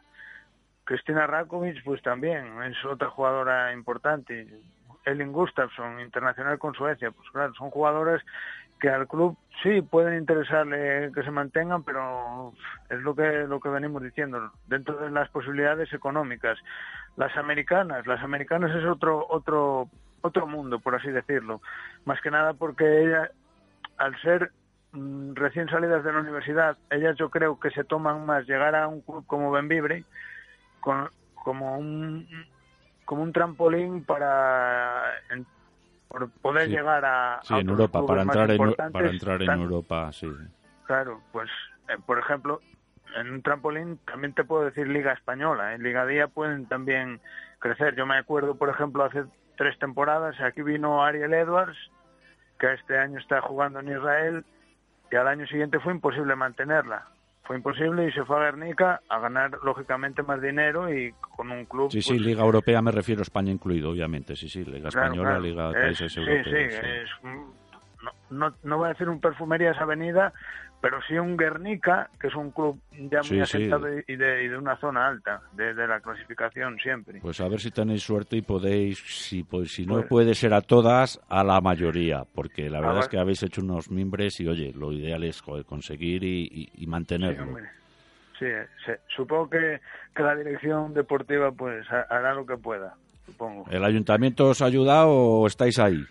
Cristina 0.84 1.26
Rakovic, 1.26 1.82
pues 1.84 2.02
también, 2.02 2.62
es 2.62 2.84
otra 2.84 3.08
jugadora 3.10 3.72
importante. 3.72 4.46
Elin 5.04 5.32
Gustafsson, 5.32 6.00
internacional 6.00 6.58
con 6.58 6.74
Suecia, 6.74 7.10
pues 7.10 7.28
claro, 7.30 7.52
son 7.54 7.70
jugadoras 7.70 8.22
que 8.84 8.90
al 8.90 9.08
club 9.08 9.34
sí 9.62 9.80
pueden 9.80 10.18
interesarle 10.18 11.10
que 11.14 11.22
se 11.22 11.30
mantengan, 11.30 11.84
pero 11.84 12.52
es 12.90 13.00
lo 13.00 13.14
que 13.14 13.46
lo 13.48 13.58
que 13.58 13.70
venimos 13.70 14.02
diciendo 14.02 14.52
dentro 14.66 14.98
de 14.98 15.10
las 15.10 15.30
posibilidades 15.30 15.90
económicas. 15.94 16.58
Las 17.16 17.34
americanas, 17.38 18.06
las 18.06 18.22
americanas 18.22 18.76
es 18.76 18.84
otro 18.84 19.26
otro 19.26 19.88
otro 20.20 20.46
mundo, 20.46 20.80
por 20.80 20.94
así 20.94 21.08
decirlo. 21.08 21.62
Más 22.04 22.20
que 22.20 22.30
nada 22.30 22.52
porque 22.52 23.04
ella, 23.04 23.30
al 23.96 24.20
ser 24.20 24.52
mm, 24.92 25.32
recién 25.32 25.66
salidas 25.70 26.04
de 26.04 26.12
la 26.12 26.20
universidad, 26.20 26.76
ellas 26.90 27.16
yo 27.16 27.30
creo 27.30 27.58
que 27.58 27.70
se 27.70 27.84
toman 27.84 28.26
más 28.26 28.46
llegar 28.46 28.74
a 28.74 28.86
un 28.86 29.00
club 29.00 29.24
como 29.26 29.50
Benvibre 29.50 30.04
con, 30.80 31.08
como 31.42 31.78
un 31.78 32.28
como 33.06 33.22
un 33.22 33.32
trampolín 33.32 34.04
para 34.04 35.04
por 36.14 36.30
poder 36.30 36.66
Sí. 36.66 36.70
llegar 36.70 37.04
a, 37.04 37.40
sí 37.42 37.54
a 37.54 37.58
en 37.58 37.68
Europa 37.68 38.06
para 38.06 38.22
entrar 38.22 38.48
en 38.48 38.74
para 38.92 39.10
entrar 39.10 39.40
en 39.40 39.46
tan- 39.48 39.60
Europa 39.60 40.12
sí 40.12 40.30
Claro, 40.86 41.20
pues 41.32 41.50
eh, 41.88 41.96
por 42.06 42.18
ejemplo, 42.20 42.60
en 43.16 43.30
un 43.32 43.42
trampolín 43.42 43.98
también 44.06 44.32
te 44.32 44.44
puedo 44.44 44.64
decir 44.64 44.86
Liga 44.86 45.12
Española. 45.12 45.74
En 45.74 45.82
Liga 45.82 46.06
Día 46.06 46.28
pueden 46.28 46.66
también 46.66 47.20
crecer. 47.58 47.96
Yo 47.96 48.06
me 48.06 48.16
acuerdo, 48.16 48.54
por 48.56 48.68
ejemplo, 48.68 49.02
hace 49.04 49.24
tres 49.56 49.76
temporadas, 49.78 50.40
aquí 50.40 50.62
vino 50.62 51.02
Ariel 51.04 51.32
Edwards, 51.34 51.76
que 52.60 52.72
este 52.74 52.96
año 52.98 53.18
está 53.18 53.40
jugando 53.40 53.80
en 53.80 53.88
Israel, 53.88 54.44
y 55.10 55.16
al 55.16 55.26
año 55.26 55.46
siguiente 55.46 55.80
fue 55.80 55.92
imposible 55.94 56.36
mantenerla. 56.36 57.06
Fue 57.46 57.56
imposible 57.56 58.08
y 58.08 58.12
se 58.12 58.24
fue 58.24 58.36
a 58.38 58.44
Guernica 58.50 59.00
a 59.08 59.18
ganar, 59.18 59.50
lógicamente, 59.62 60.22
más 60.22 60.40
dinero 60.40 60.92
y 60.92 61.12
con 61.36 61.50
un 61.50 61.66
club... 61.66 61.90
Sí, 61.92 62.00
sí, 62.00 62.12
pues, 62.14 62.22
Liga 62.22 62.42
Europea 62.42 62.80
me 62.80 62.90
refiero 62.90 63.20
a 63.20 63.22
España 63.24 63.52
incluido, 63.52 63.90
obviamente, 63.90 64.34
sí, 64.34 64.48
sí, 64.48 64.64
Liga 64.64 64.88
Claro, 64.88 65.06
Española, 65.08 65.28
claro. 65.30 65.42
Liga 65.44 65.68
de 65.70 65.78
Es- 65.78 65.84
Países 65.98 66.12
sí, 66.14 66.20
Europeos. 66.20 66.46
Sí, 66.46 66.76
sí. 66.76 66.86
es 67.02 67.10
un- 67.22 67.63
no, 68.04 68.10
no, 68.50 68.54
no 68.62 68.78
voy 68.78 68.86
a 68.86 68.92
decir 68.92 69.08
un 69.08 69.20
Perfumerías 69.20 69.76
Avenida, 69.78 70.32
pero 70.80 71.00
sí 71.08 71.14
un 71.14 71.36
Guernica, 71.36 72.10
que 72.20 72.26
es 72.26 72.34
un 72.34 72.50
club 72.50 72.78
ya 72.92 73.18
muy 73.20 73.24
Sí, 73.24 73.40
asentado 73.40 73.88
y, 73.98 74.04
y 74.06 74.16
de, 74.16 74.44
y 74.44 74.48
de 74.48 74.58
una 74.58 74.76
zona 74.76 75.06
alta, 75.08 75.40
de, 75.52 75.72
de 75.72 75.86
la 75.88 76.00
clasificación 76.00 76.78
siempre. 76.78 77.20
Pues 77.22 77.40
a 77.40 77.48
ver 77.48 77.58
si 77.60 77.70
tenéis 77.70 78.02
suerte 78.02 78.36
y 78.36 78.42
podéis, 78.42 78.98
si, 78.98 79.44
pues, 79.44 79.72
si 79.72 79.86
no 79.86 79.94
Pues- 79.94 80.06
puede 80.08 80.34
ser 80.34 80.52
a 80.52 80.60
todas, 80.60 81.18
a 81.30 81.42
la 81.42 81.60
mayoría, 81.62 82.24
porque 82.34 82.68
la 82.68 82.80
verdad 82.80 82.94
ver. 82.96 83.02
es 83.04 83.08
que 83.08 83.18
habéis 83.18 83.42
hecho 83.42 83.62
unos 83.62 83.90
mimbres 83.90 84.38
y, 84.40 84.46
oye, 84.48 84.72
lo 84.74 84.92
ideal 84.92 85.24
es 85.24 85.40
joder, 85.40 85.64
conseguir 85.64 86.22
y, 86.22 86.70
y- 86.74 86.86
mantenerlo. 86.86 87.56
Sí, 88.38 88.46
eh, 88.46 88.66
sí. 88.84 88.92
supongo 89.16 89.48
que, 89.48 89.80
que 90.14 90.22
la 90.22 90.34
dirección 90.34 90.92
deportiva 90.92 91.52
pues 91.52 91.86
ha- 91.90 92.06
hará 92.10 92.34
lo 92.34 92.44
que 92.44 92.56
pueda, 92.58 92.94
supongo. 93.24 93.64
¿El 93.70 93.84
ayuntamiento 93.84 94.48
os 94.48 94.60
ha 94.60 94.66
ayudado 94.66 95.08
o 95.10 95.46
estáis 95.46 95.78
ahí? 95.78 96.04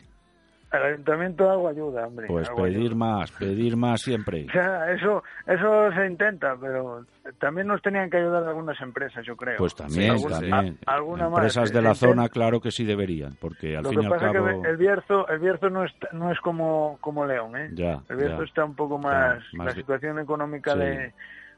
El 0.77 0.83
ayuntamiento 0.83 1.49
algo 1.49 1.67
ayuda, 1.67 2.07
hombre. 2.07 2.27
Pues 2.27 2.49
pedir 2.49 2.95
más, 2.95 3.31
pedir 3.31 3.77
más 3.77 4.01
siempre. 4.01 4.47
O 4.53 4.55
sea, 4.55 4.91
eso, 4.91 5.23
eso 5.47 5.91
se 5.93 6.05
intenta, 6.05 6.55
pero 6.59 7.05
también 7.39 7.67
nos 7.67 7.81
tenían 7.81 8.09
que 8.09 8.17
ayudar 8.17 8.43
algunas 8.43 8.79
empresas, 8.81 9.25
yo 9.25 9.35
creo. 9.35 9.57
Pues 9.57 9.73
también, 9.75 10.15
también. 10.21 10.77
empresas 10.85 11.71
de 11.71 11.81
la 11.81 11.95
zona, 11.95 12.29
claro 12.29 12.59
que 12.59 12.71
sí 12.71 12.83
deberían, 12.85 13.35
porque 13.39 13.75
al 13.75 13.85
fin 13.85 14.03
y 14.03 14.05
al 14.05 14.19
cabo... 14.19 14.49
Es 14.49 14.61
que 14.61 14.69
el 14.69 14.77
Bierzo, 14.77 15.27
el 15.27 15.39
Bierzo 15.39 15.69
no, 15.69 15.85
es, 15.85 15.91
no 16.11 16.31
es 16.31 16.39
como, 16.39 16.97
como 17.01 17.25
León, 17.25 17.55
¿eh? 17.57 17.69
Ya, 17.73 18.01
el 18.09 18.17
Bierzo 18.17 18.43
está 18.43 18.63
un 18.63 18.75
poco 18.75 18.97
más... 18.97 19.41
la 19.53 19.71
situación 19.71 20.19
económica 20.19 20.75
de 20.75 21.13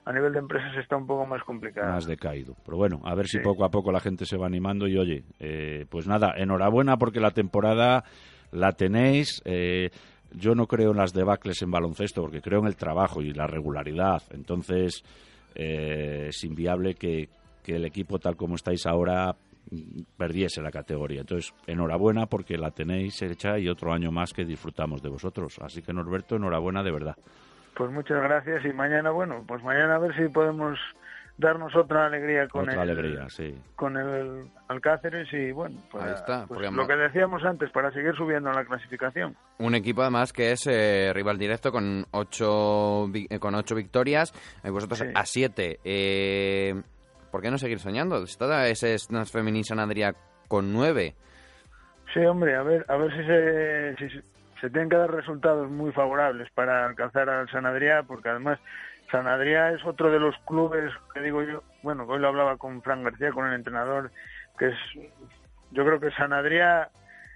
a 0.06 0.14
nivel 0.14 0.34
de 0.34 0.40
empresas 0.40 0.76
está 0.78 0.96
un 0.96 1.08
poco 1.08 1.26
más 1.26 1.44
complicada. 1.44 1.94
Más 1.94 2.06
decaído. 2.06 2.56
Pero 2.64 2.78
bueno, 2.78 3.02
a 3.04 3.16
ver 3.16 3.28
si 3.28 3.40
poco 3.40 3.66
a 3.66 3.72
poco 3.72 3.92
la 3.92 4.00
gente 4.00 4.26
se 4.26 4.38
va 4.38 4.46
animando 4.46 4.88
y 4.88 4.98
oye, 4.98 5.24
eh, 5.40 5.86
pues 5.90 6.08
nada, 6.08 6.36
enhorabuena 6.38 6.98
porque 6.98 7.20
la 7.20 7.32
temporada 7.32 8.04
la 8.56 8.72
tenéis. 8.72 9.42
Eh, 9.46 9.90
yo 10.32 10.56
no 10.56 10.68
creo 10.68 10.92
en 10.92 10.98
las 10.98 11.14
debacles 11.14 11.62
en 11.62 11.72
baloncesto 11.72 12.22
porque 12.22 12.42
creo 12.42 12.60
en 12.60 12.68
el 12.68 12.76
trabajo 12.76 13.22
y 13.22 13.34
la 13.34 13.48
regularidad. 13.48 14.22
Entonces 14.32 15.04
eh, 15.54 16.28
es 16.30 16.44
inviable 16.44 16.96
que, 16.96 17.30
que 17.64 17.76
el 17.76 17.86
equipo 17.86 18.20
tal 18.20 18.36
como 18.36 18.56
estáis 18.56 18.86
ahora 18.86 19.36
perdiese 20.18 20.62
la 20.62 20.72
categoría. 20.72 21.22
Entonces, 21.22 21.54
enhorabuena 21.68 22.28
porque 22.28 22.58
la 22.58 22.72
tenéis 22.72 23.22
hecha 23.22 23.58
y 23.58 23.68
otro 23.68 23.94
año 23.94 24.12
más 24.12 24.34
que 24.34 24.46
disfrutamos 24.46 25.02
de 25.02 25.10
vosotros. 25.10 25.58
Así 25.62 25.82
que, 25.82 25.94
Norberto, 25.94 26.36
enhorabuena 26.36 26.84
de 26.84 26.92
verdad. 26.92 27.16
Pues 27.76 27.92
muchas 27.92 28.22
gracias 28.22 28.64
y 28.66 28.74
mañana, 28.74 29.12
bueno, 29.12 29.44
pues 29.46 29.64
mañana 29.64 29.96
a 29.96 30.00
ver 30.00 30.16
si 30.16 30.30
podemos 30.30 30.80
darnos 31.38 31.76
otra 31.76 32.06
alegría 32.06 32.48
con 32.48 32.62
otra 32.62 32.84
el 32.84 32.90
alegría, 32.90 33.30
sí. 33.30 33.54
con 33.76 33.98
el 33.98 34.50
Alcáceres 34.68 35.28
y 35.34 35.52
bueno, 35.52 35.78
pues, 35.92 36.04
Ahí 36.04 36.14
está, 36.14 36.46
pues 36.48 36.72
lo 36.72 36.88
que 36.88 36.96
decíamos 36.96 37.44
antes 37.44 37.70
para 37.72 37.92
seguir 37.92 38.16
subiendo 38.16 38.50
en 38.50 38.56
la 38.56 38.66
clasificación. 38.66 39.36
Un 39.60 39.76
equipo 39.76 40.02
además 40.02 40.32
que 40.32 40.52
es 40.52 40.66
eh, 40.68 41.12
rival 41.14 41.38
directo 41.38 41.72
con 41.72 42.06
ocho 42.12 43.08
eh, 43.14 43.40
con 43.40 43.56
ocho 43.56 43.76
victorias, 43.76 44.34
y 44.64 44.70
vosotros 44.70 45.04
a 45.14 45.26
siete. 45.26 45.80
Eh, 45.84 46.82
¿Por 47.32 47.42
qué 47.42 47.52
no 47.52 47.58
seguir 47.58 47.80
soñando? 47.80 48.24
Está 48.24 48.68
ese 48.68 48.98
Snas 48.98 49.32
Feminin 49.32 49.66
Sanadria 49.66 50.16
con 50.48 50.72
nueve. 50.72 51.16
Sí, 52.14 52.22
hombre, 52.22 52.56
a 52.56 52.64
ver, 52.64 52.86
a 52.88 52.96
ver 52.96 53.12
si 53.12 53.26
se, 53.26 53.96
si, 53.98 54.22
se 54.62 54.70
tienen 54.70 54.90
que 54.90 54.96
dar 54.96 55.12
resultados 55.12 55.70
muy 55.70 55.92
favorables 55.92 56.50
para 56.54 56.86
alcanzar 56.86 57.30
al 57.30 57.50
San 57.50 57.66
Adrià, 57.66 58.04
porque 58.08 58.30
además 58.30 58.58
San 59.12 59.28
Adrià 59.28 59.74
es 59.74 59.86
otro 59.86 60.12
de 60.12 60.20
los 60.20 60.36
clubes 60.46 60.92
que 61.14 61.22
digo 61.22 61.44
yo, 61.44 61.64
bueno, 61.84 62.06
hoy 62.06 62.20
lo 62.20 62.28
hablaba 62.28 62.58
con 62.58 62.82
Fran 62.82 63.04
García, 63.04 63.32
con 63.32 63.48
el 63.48 63.54
entrenador, 63.54 64.12
que 64.58 64.68
es, 64.68 64.76
yo 65.72 65.86
creo 65.86 66.00
que 66.00 66.12
San 66.12 66.32
Adrià, 66.32 66.90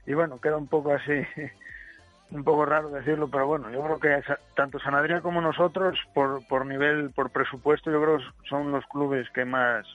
y 0.05 0.13
bueno, 0.13 0.39
queda 0.41 0.57
un 0.57 0.67
poco 0.67 0.93
así, 0.93 1.11
un 2.31 2.43
poco 2.43 2.65
raro 2.65 2.89
decirlo, 2.89 3.29
pero 3.29 3.47
bueno, 3.47 3.69
yo 3.71 3.83
creo 3.83 3.99
que 3.99 4.33
tanto 4.55 4.79
San 4.79 4.95
Adrià 4.95 5.21
como 5.21 5.41
nosotros, 5.41 5.99
por, 6.13 6.45
por 6.47 6.65
nivel, 6.65 7.11
por 7.11 7.31
presupuesto, 7.31 7.91
yo 7.91 8.01
creo 8.01 8.17
que 8.17 8.49
son 8.49 8.71
los 8.71 8.85
clubes 8.87 9.29
que 9.31 9.45
más, 9.45 9.85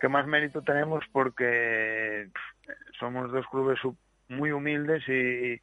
que 0.00 0.08
más 0.08 0.26
mérito 0.26 0.62
tenemos 0.62 1.04
porque 1.12 2.28
somos 2.98 3.30
dos 3.32 3.46
clubes 3.48 3.78
muy 4.28 4.52
humildes 4.52 5.08
y 5.08 5.60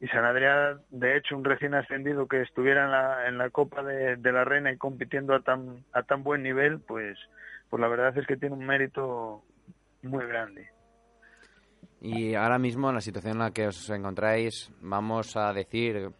y 0.00 0.06
San 0.08 0.24
Adrián, 0.24 0.80
de 0.90 1.16
hecho, 1.16 1.36
un 1.36 1.44
recién 1.44 1.74
ascendido 1.74 2.28
que 2.28 2.42
estuviera 2.42 2.84
en 2.84 2.92
la, 2.92 3.28
en 3.28 3.38
la 3.38 3.50
Copa 3.50 3.82
de, 3.82 4.16
la 4.32 4.44
Reina 4.44 4.70
y 4.70 4.76
compitiendo 4.76 5.34
a 5.34 5.40
tan, 5.40 5.84
a 5.92 6.04
tan 6.04 6.22
buen 6.22 6.42
nivel, 6.42 6.78
pues, 6.80 7.18
pues 7.68 7.80
la 7.80 7.88
verdad 7.88 8.16
es 8.16 8.26
que 8.26 8.36
tiene 8.36 8.54
un 8.54 8.64
mérito 8.64 9.42
muy 10.02 10.24
grande. 10.26 10.68
Y 12.00 12.36
ahora 12.36 12.60
mismo, 12.60 12.88
en 12.88 12.94
la 12.94 13.00
situación 13.00 13.34
en 13.34 13.38
la 13.40 13.50
que 13.50 13.66
os 13.66 13.90
encontráis, 13.90 14.70
vamos 14.80 15.36
a 15.36 15.52
decir 15.52 16.10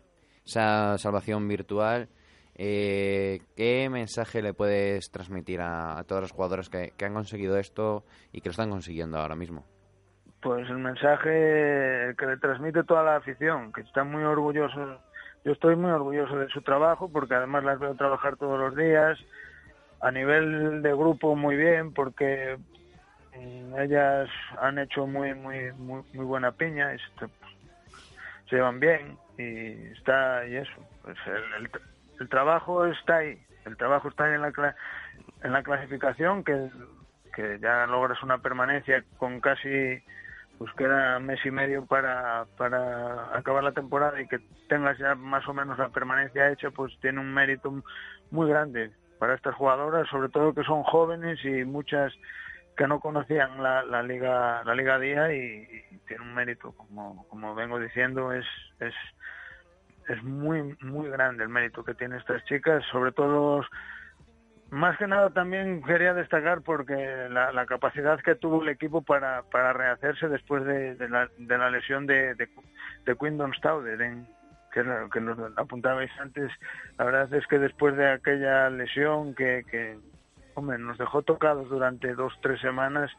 esa 0.44 0.98
salvación 0.98 1.46
virtual, 1.46 2.08
eh, 2.56 3.38
¿qué 3.54 3.88
mensaje 3.88 4.42
le 4.42 4.54
puedes 4.54 5.12
transmitir 5.12 5.60
a, 5.60 6.02
todos 6.08 6.22
los 6.22 6.32
jugadores 6.32 6.68
que 6.68 7.04
han 7.04 7.14
conseguido 7.14 7.56
esto 7.56 8.04
y 8.32 8.40
que 8.40 8.48
lo 8.48 8.52
están 8.52 8.70
consiguiendo 8.70 9.18
ahora 9.18 9.36
mismo? 9.36 9.77
Pues 10.40 10.68
el 10.70 10.79
mensaje 10.79 12.14
que 12.16 12.27
le 12.27 12.37
transmite 12.37 12.85
toda 12.85 13.03
la 13.03 13.16
afición, 13.16 13.72
que 13.72 13.81
está 13.81 14.05
muy 14.05 14.22
orgulloso. 14.22 15.01
Yo 15.44 15.53
estoy 15.53 15.77
muy 15.77 15.90
orgulloso 15.90 16.38
de 16.38 16.48
su 16.48 16.62
trabajo 16.62 17.11
porque 17.11 17.35
además 17.35 17.64
las 17.64 17.79
veo 17.79 17.94
trabajar 17.94 18.37
todos 18.37 18.59
los 18.59 18.77
días. 18.77 19.18
A 20.01 20.12
nivel 20.12 20.81
de 20.83 20.92
grupo 20.92 21.35
muy 21.35 21.57
bien 21.57 21.92
porque 21.92 22.57
mm, 23.37 23.79
ellas 23.81 24.29
han 24.61 24.79
hecho 24.79 25.09
muy 25.09 25.35
muy 25.35 25.72
muy, 25.72 26.05
buena 26.24 26.53
piña 26.53 26.94
y 26.94 26.98
se, 26.98 27.27
se, 28.48 28.57
llevan 28.57 28.79
bien 28.79 29.18
y 29.37 29.72
está 29.98 30.46
y 30.46 30.57
eso. 30.57 30.88
Pues 31.03 31.16
el, 31.27 31.68
el, 32.20 32.29
trabajo 32.29 32.87
está 32.87 33.16
ahí, 33.16 33.40
el 33.64 33.77
trabajo 33.77 34.09
está 34.09 34.24
ahí 34.24 34.35
en 34.35 34.42
la 34.42 34.77
en 35.42 35.53
la 35.53 35.62
clasificación 35.64 36.44
que 36.44 36.70
que 37.35 37.59
ya 37.61 37.87
logras 37.87 38.20
una 38.22 38.38
permanencia 38.38 39.05
con 39.16 39.40
casi 39.40 40.03
pues 40.58 40.72
queda 40.74 41.20
mes 41.20 41.38
y 41.44 41.50
medio 41.50 41.86
para, 41.86 42.46
para 42.56 43.36
acabar 43.36 43.62
la 43.62 43.72
temporada 43.72 44.20
y 44.20 44.26
que 44.26 44.40
tengas 44.68 44.98
ya 44.98 45.14
más 45.14 45.46
o 45.48 45.54
menos 45.54 45.78
la 45.78 45.90
permanencia 45.90 46.50
hecha, 46.50 46.70
pues 46.70 46.92
tiene 47.00 47.20
un 47.20 47.32
mérito 47.32 47.82
muy 48.30 48.48
grande 48.48 48.90
para 49.18 49.34
estas 49.34 49.54
jugadoras, 49.54 50.08
sobre 50.08 50.28
todo 50.28 50.54
que 50.54 50.64
son 50.64 50.82
jóvenes 50.82 51.38
y 51.44 51.64
muchas 51.64 52.12
que 52.76 52.86
no 52.86 53.00
conocían 53.00 53.60
la, 53.62 53.82
la 53.82 54.02
liga 54.02 54.62
la 54.64 54.74
liga 54.74 54.98
día 54.98 55.32
y, 55.34 55.66
tiene 56.06 56.22
un 56.22 56.32
mérito 56.34 56.72
como 56.72 57.26
como 57.28 57.54
vengo 57.54 57.78
diciendo 57.78 58.32
es 58.32 58.46
es 58.80 58.94
es 60.08 60.22
muy 60.22 60.74
muy 60.80 61.10
grande 61.10 61.42
el 61.42 61.50
mérito 61.50 61.84
que 61.84 61.92
tienen 61.92 62.18
estas 62.18 62.42
chicas 62.44 62.82
sobre 62.90 63.12
todo 63.12 63.62
más 64.70 64.98
que 64.98 65.07
nada 65.07 65.31
también 65.31 65.83
quería 65.83 66.14
destacar 66.14 66.62
porque 66.62 67.28
la, 67.31 67.66
capacidad 67.66 68.20
que 68.20 68.35
tuvo 68.35 68.62
el 68.62 68.68
equipo 68.68 69.02
para, 69.02 69.42
para 69.50 69.72
rehacerse 69.72 70.28
después 70.28 70.64
de, 70.64 70.96
la, 71.09 71.28
de 71.38 71.59
la, 71.59 71.70
lesión 71.70 72.07
de, 72.07 72.35
de, 72.35 72.48
de 73.07 73.16
Quindon 73.16 73.54
Stauder, 73.54 73.98
que, 74.72 74.85
que 75.12 75.20
nos 75.20 75.38
apuntabais 75.57 76.11
antes, 76.20 76.50
la 76.98 77.07
verdad 77.07 77.33
es 77.35 77.46
que 77.46 77.59
después 77.59 77.96
de 77.96 78.11
aquella 78.11 78.68
lesión 78.68 79.35
que, 79.35 79.64
que 79.70 79.98
hombre, 80.54 80.78
nos 80.78 80.98
dejó 80.98 81.22
tocados 81.22 81.68
durante 81.68 82.14
dos, 82.14 82.35
tres 82.42 82.61
semanas, 82.61 83.11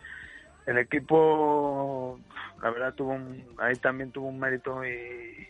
el 0.68 0.78
equipo, 0.78 2.20
la 2.62 2.70
verdad, 2.70 2.94
tuvo 2.94 3.18
ahí 3.58 3.76
también 3.78 4.12
tuvo 4.12 4.28
un 4.28 4.40
mérito 4.40 4.86
y, 4.86 5.48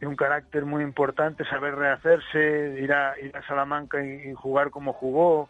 y 0.00 0.04
un 0.04 0.16
carácter 0.16 0.64
muy 0.64 0.82
importante, 0.82 1.44
saber 1.44 1.74
rehacerse, 1.74 2.78
ir 2.80 2.92
a, 2.92 3.18
ir 3.18 3.36
a 3.36 3.46
Salamanca 3.46 4.04
y, 4.04 4.34
jugar 4.34 4.70
como 4.70 4.92
jugó, 4.92 5.48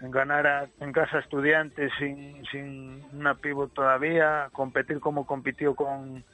ganar 0.00 0.68
en 0.80 0.92
casa 0.92 1.18
estudiantes 1.18 1.92
sin, 1.98 2.44
sin 2.46 3.02
una 3.12 3.34
pivot 3.34 3.72
todavía, 3.72 4.48
competir 4.52 5.00
como 5.00 5.26
compitió 5.26 5.74
con, 5.74 6.24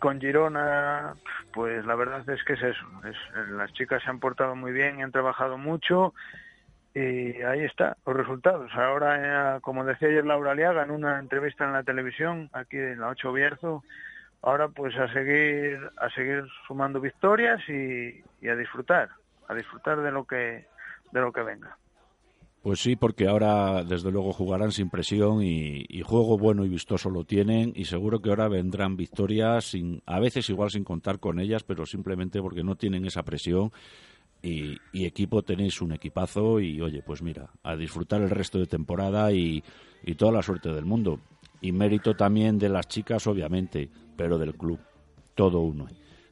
con 0.00 0.20
Girona, 0.20 1.14
pues 1.52 1.84
la 1.86 1.94
verdad 1.94 2.28
es 2.28 2.42
que 2.44 2.54
es 2.54 2.62
eso. 2.62 2.86
Es, 3.08 3.16
las 3.50 3.72
chicas 3.72 4.02
se 4.02 4.10
han 4.10 4.20
portado 4.20 4.54
muy 4.54 4.72
bien, 4.72 5.02
han 5.02 5.12
trabajado 5.12 5.58
mucho 5.58 6.12
y 6.94 7.40
ahí 7.42 7.64
está 7.64 7.96
los 8.04 8.16
resultados. 8.16 8.70
Ahora, 8.74 9.56
eh, 9.56 9.60
como 9.60 9.84
decía 9.84 10.08
ayer 10.08 10.26
Laura 10.26 10.52
Aliaga 10.52 10.82
en 10.82 10.90
una 10.90 11.18
entrevista 11.18 11.64
en 11.64 11.72
la 11.72 11.84
televisión, 11.84 12.50
aquí 12.52 12.76
en 12.76 13.00
la 13.00 13.08
8 13.08 13.32
Bierzo, 13.32 13.82
ahora 14.42 14.68
pues 14.68 14.94
a 14.96 15.12
seguir 15.12 15.78
a 15.96 16.10
seguir 16.10 16.44
sumando 16.66 17.00
victorias 17.00 17.60
y, 17.68 18.48
a 18.48 18.56
disfrutar 18.56 19.08
a 19.48 19.54
disfrutar 19.54 20.00
de 20.02 20.10
lo 20.10 20.24
que 20.24 20.66
de 21.12 21.20
lo 21.20 21.32
que 21.32 21.42
venga 21.42 21.76
pues 22.62 22.78
sí, 22.78 22.94
porque 22.94 23.26
ahora 23.26 23.82
desde 23.82 24.12
luego 24.12 24.32
jugarán 24.32 24.70
sin 24.70 24.88
presión 24.88 25.42
y, 25.42 25.84
juego 26.04 26.38
bueno 26.38 26.64
y 26.64 26.68
vistoso 26.68 27.10
lo 27.10 27.24
tienen 27.24 27.72
y 27.74 27.86
seguro 27.86 28.22
que 28.22 28.30
ahora 28.30 28.46
vendrán 28.46 28.96
victorias 28.96 29.64
sin, 29.64 30.00
a 30.06 30.20
veces 30.20 30.48
igual 30.48 30.70
sin 30.70 30.84
contar 30.84 31.18
con 31.18 31.40
ellas, 31.40 31.64
pero 31.64 31.86
simplemente 31.86 32.40
porque 32.40 32.62
no 32.62 32.76
tienen 32.76 33.04
esa 33.04 33.24
presión 33.24 33.72
y, 34.42 34.78
equipo 34.92 35.42
tenéis 35.42 35.82
un 35.82 35.92
equipazo 35.92 36.60
y 36.60 36.80
oye, 36.80 37.02
pues 37.02 37.20
mira, 37.20 37.50
a 37.64 37.74
disfrutar 37.74 38.22
el 38.22 38.30
resto 38.30 38.60
de 38.60 38.66
temporada 38.66 39.32
y 39.32 39.64
toda 40.16 40.30
la 40.30 40.42
suerte 40.42 40.72
del 40.72 40.84
mundo. 40.84 41.18
Y 41.60 41.70
mérito 41.70 42.14
también 42.14 42.58
de 42.58 42.68
las 42.68 42.88
chicas, 42.88 43.26
obviamente, 43.28 43.88
pero 44.16 44.38
del 44.38 44.54
club, 44.54 44.78
todo 45.34 45.60
uno. 45.60 45.86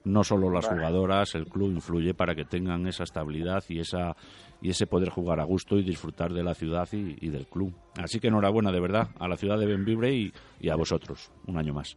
No 0.04 0.24
solo 0.24 0.50
las 0.50 0.66
jugadoras, 0.66 1.34
el 1.34 1.46
club 1.46 1.72
influye 1.72 2.14
para 2.14 2.34
que 2.34 2.46
tengan 2.46 2.86
esa 2.86 3.04
estabilidad 3.04 3.62
y 3.68 3.80
esa 3.80 4.16
y 4.62 4.70
ese 4.70 4.86
poder 4.86 5.10
jugar 5.10 5.40
a 5.40 5.44
gusto 5.44 5.76
y 5.76 5.82
disfrutar 5.82 6.32
de 6.32 6.42
la 6.42 6.54
ciudad 6.54 6.88
y, 6.92 7.28
del 7.28 7.46
club. 7.46 7.74
Así 7.96 8.20
que 8.20 8.28
enhorabuena 8.28 8.70
de 8.70 8.80
verdad 8.80 9.08
a 9.18 9.28
la 9.28 9.36
ciudad 9.36 9.58
de 9.58 9.66
Benvibre 9.66 10.12
y, 10.12 10.32
y 10.60 10.68
a 10.68 10.76
vosotros, 10.76 11.30
un 11.46 11.56
año 11.58 11.72
más. 11.72 11.96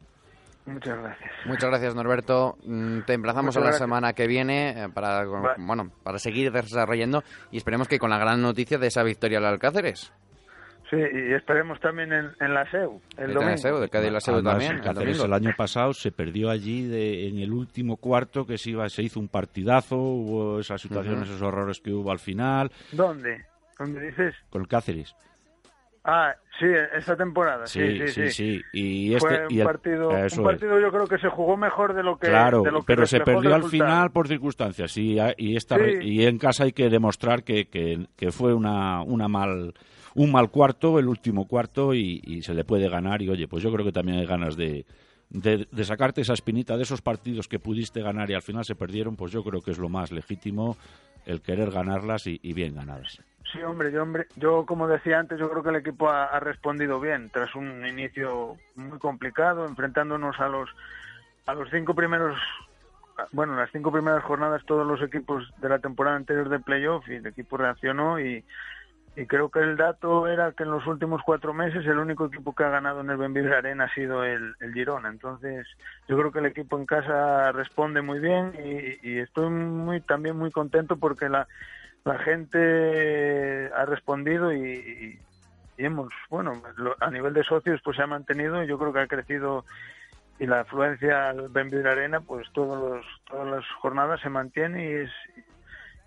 Muchas 0.66 0.98
gracias. 0.98 1.32
Muchas 1.46 1.70
gracias, 1.70 1.96
Norberto. 1.96 2.58
Mm, 2.66 3.02
te 3.02 3.14
emplazamos 3.14 3.58
a 3.58 3.60
la 3.60 3.74
semana 3.74 4.14
que 4.14 4.28
viene 4.28 4.84
eh, 4.84 4.90
para, 4.94 5.26
bueno, 5.58 5.92
para 6.04 6.20
seguir 6.20 6.52
desarrollando 6.52 7.22
y 7.52 7.58
esperemos 7.58 7.88
que 7.88 8.00
con 8.00 8.10
la 8.10 8.18
gran 8.18 8.42
noticia 8.42 8.78
de 8.78 8.88
esa 8.88 9.04
victoria 9.04 9.40
al 9.40 9.46
Alcáceres. 9.46 10.14
Sí, 10.94 11.00
y 11.30 11.34
esperemos 11.34 11.80
también 11.80 12.14
en, 12.14 12.32
en 12.40 12.54
la 12.54 12.70
SEU, 12.70 13.02
el 13.18 13.24
En 13.30 13.34
domingo. 13.34 13.52
la 13.52 13.58
SEU, 13.58 13.80
de 13.80 13.90
Cádiz 13.90 14.12
la 14.12 14.20
SEU 14.20 14.36
Además, 14.36 14.54
también, 14.54 14.72
el 14.82 14.88
el 14.88 14.94
domingo. 14.96 15.26
el 15.26 15.34
año 15.34 15.52
pasado 15.58 15.94
se 15.94 16.12
perdió 16.12 16.50
allí 16.50 16.88
de- 16.88 17.28
en 17.30 17.40
el 17.40 17.52
último 17.52 17.98
cuarto 17.98 18.46
que 18.46 18.58
se 18.58 18.72
iba, 18.72 18.88
se 18.90 19.02
hizo 19.04 19.20
un 19.20 19.28
partidazo, 19.28 19.96
hubo 19.98 20.60
esas 20.60 20.82
situaciones, 20.82 21.30
esos 21.30 21.42
horrores 21.42 21.80
que 21.80 21.92
hubo 21.92 22.12
al 22.12 22.20
final 22.20 22.72
¿Dónde? 22.92 23.46
¿Dónde 23.80 24.02
dices? 24.08 24.36
con 24.50 24.62
el 24.62 24.68
Cáceres. 24.68 25.16
Ah, 26.06 26.34
sí, 26.60 26.66
esta 26.98 27.16
temporada, 27.16 27.66
sí, 27.66 27.98
sí, 28.00 28.08
sí. 28.10 28.30
sí. 28.32 28.62
Y 28.74 29.14
este, 29.16 29.26
Fue 29.30 29.46
un 29.48 29.54
y 29.54 29.60
el- 29.62 29.66
partido, 29.66 30.10
un 30.10 30.44
partido 30.44 30.80
yo 30.82 30.92
creo 30.92 31.08
que 31.08 31.18
se 31.18 31.30
jugó 31.30 31.56
mejor 31.56 31.94
de 31.94 32.04
lo 32.04 32.18
que 32.18 32.28
Claro, 32.28 32.62
de 32.62 32.72
lo 32.72 32.80
que 32.82 32.86
pero 32.88 33.06
se 33.08 33.18
el 33.18 33.24
perdió 33.24 33.56
al 33.56 33.64
final 33.64 34.12
por 34.12 34.28
circunstancias 34.28 34.98
y, 34.98 35.18
y, 35.38 35.56
esta, 35.56 35.78
Sí. 35.78 36.00
y 36.02 36.26
en 36.26 36.38
casa 36.40 36.66
hay 36.66 36.74
que 36.74 36.90
demostrar 36.90 37.44
que, 37.46 37.70
que, 37.70 38.06
que 38.18 38.32
fue 38.34 38.54
una, 38.54 39.02
una 39.02 39.30
mal, 39.30 39.74
un 40.16 40.32
mal 40.32 40.50
cuarto, 40.50 41.00
el 41.00 41.08
último 41.08 41.48
cuarto, 41.48 41.94
y, 41.94 42.42
se 42.44 42.54
le 42.54 42.64
puede 42.64 42.90
ganar. 42.90 43.22
Y 43.22 43.30
oye, 43.30 43.48
pues 43.48 43.64
yo 43.64 43.72
creo 43.72 43.86
que 43.86 43.92
también 43.92 44.20
hay 44.20 44.26
ganas 44.26 44.56
de, 44.56 44.86
de, 45.30 45.86
sacarte 45.86 46.22
esa 46.22 46.34
espinita 46.34 46.78
de 46.78 46.84
esos 46.84 47.02
partidos 47.02 47.48
que 47.48 47.60
pudiste 47.60 48.02
ganar 48.02 48.30
y 48.30 48.34
al 48.34 48.42
final 48.42 48.66
se 48.66 48.76
perdieron, 48.76 49.16
pues 49.16 49.32
yo 49.32 49.44
creo 49.44 49.62
que 49.62 49.72
es 49.72 49.78
lo 49.78 49.90
más 49.90 50.12
legítimo 50.12 50.78
el 51.26 51.42
querer 51.42 51.72
ganarlas 51.72 52.28
y, 52.28 52.54
bien 52.54 52.76
ganadas. 52.76 53.22
Sí, 53.52 53.62
hombre, 53.62 53.92
yo, 53.92 54.02
hombre, 54.02 54.28
yo 54.36 54.66
como 54.66 54.88
decía 54.88 55.20
antes, 55.20 55.40
yo 55.40 55.50
creo 55.50 55.64
que 55.64 55.70
el 55.70 55.76
equipo 55.76 56.10
ha, 56.10 56.26
ha 56.26 56.40
respondido 56.40 57.00
bien 57.00 57.30
tras 57.30 57.54
un 57.56 57.86
inicio 57.86 58.58
muy 58.76 58.98
complicado, 59.00 59.66
enfrentándonos 59.66 60.40
a 60.40 60.48
los 60.48 60.70
a 61.46 61.54
los 61.54 61.70
cinco 61.70 61.94
primeros, 61.94 62.38
bueno, 63.32 63.56
las 63.56 63.70
cinco 63.72 63.92
primeras 63.92 64.24
jornadas 64.24 64.64
todos 64.66 64.88
los 64.88 65.02
equipos 65.02 65.44
de 65.62 65.70
la 65.70 65.80
temporada 65.80 66.16
anterior 66.16 66.50
de 66.50 66.60
playoff 66.60 67.08
y 67.10 67.16
el 67.16 67.28
equipo 67.28 67.58
reaccionó 67.58 68.20
y, 68.20 68.44
y 69.16 69.26
creo 69.28 69.50
que 69.50 69.60
el 69.60 69.78
dato 69.78 70.28
era 70.28 70.52
que 70.54 70.64
en 70.64 70.72
los 70.72 70.88
últimos 70.88 71.22
cuatro 71.24 71.54
meses 71.54 71.86
el 71.86 72.00
único 72.00 72.26
equipo 72.26 72.56
que 72.56 72.64
ha 72.64 72.70
ganado 72.70 73.02
en 73.02 73.10
el 73.12 73.18
Benvibre 73.18 73.56
Arena 73.56 73.84
ha 73.84 73.94
sido 73.94 74.24
el, 74.24 74.56
el 74.60 74.74
Girona. 74.74 75.10
Entonces, 75.10 75.68
yo 76.08 76.18
creo 76.18 76.32
que 76.32 76.40
el 76.40 76.48
equipo 76.48 76.78
en 76.80 76.86
casa 76.88 77.52
responde 77.52 78.02
muy 78.02 78.20
bien 78.20 78.54
y, 78.64 79.08
y 79.08 79.20
estoy 79.20 79.50
muy 79.52 80.02
también 80.02 80.36
muy 80.36 80.50
contento 80.52 80.98
porque 80.98 81.30
la 81.30 81.48
gente 82.20 83.70
ha 83.76 83.86
respondido 83.86 84.52
y, 84.52 84.60
y- 84.60 85.20
y 85.76 85.86
hemos, 85.86 86.10
bueno, 86.30 86.62
lo- 86.78 86.96
a 87.00 87.10
nivel 87.10 87.34
de 87.34 87.44
socios 87.44 87.82
pues 87.84 87.98
se 87.98 88.04
ha 88.04 88.08
mantenido 88.08 88.64
y 88.64 88.68
yo 88.68 88.78
creo 88.78 88.94
que 88.94 89.00
ha 89.00 89.08
crecido 89.08 89.66
y 90.40 90.46
la 90.46 90.62
afluencia 90.62 91.30
al 91.30 91.50
Benvibre 91.50 91.90
Arena 91.92 92.20
pues 92.22 92.48
todos 92.54 92.78
los, 92.80 93.06
todas 93.26 93.48
las 93.48 93.66
jornadas 93.82 94.20
se 94.22 94.30
mantiene 94.30 94.86
y 94.90 94.94
es 95.04 95.12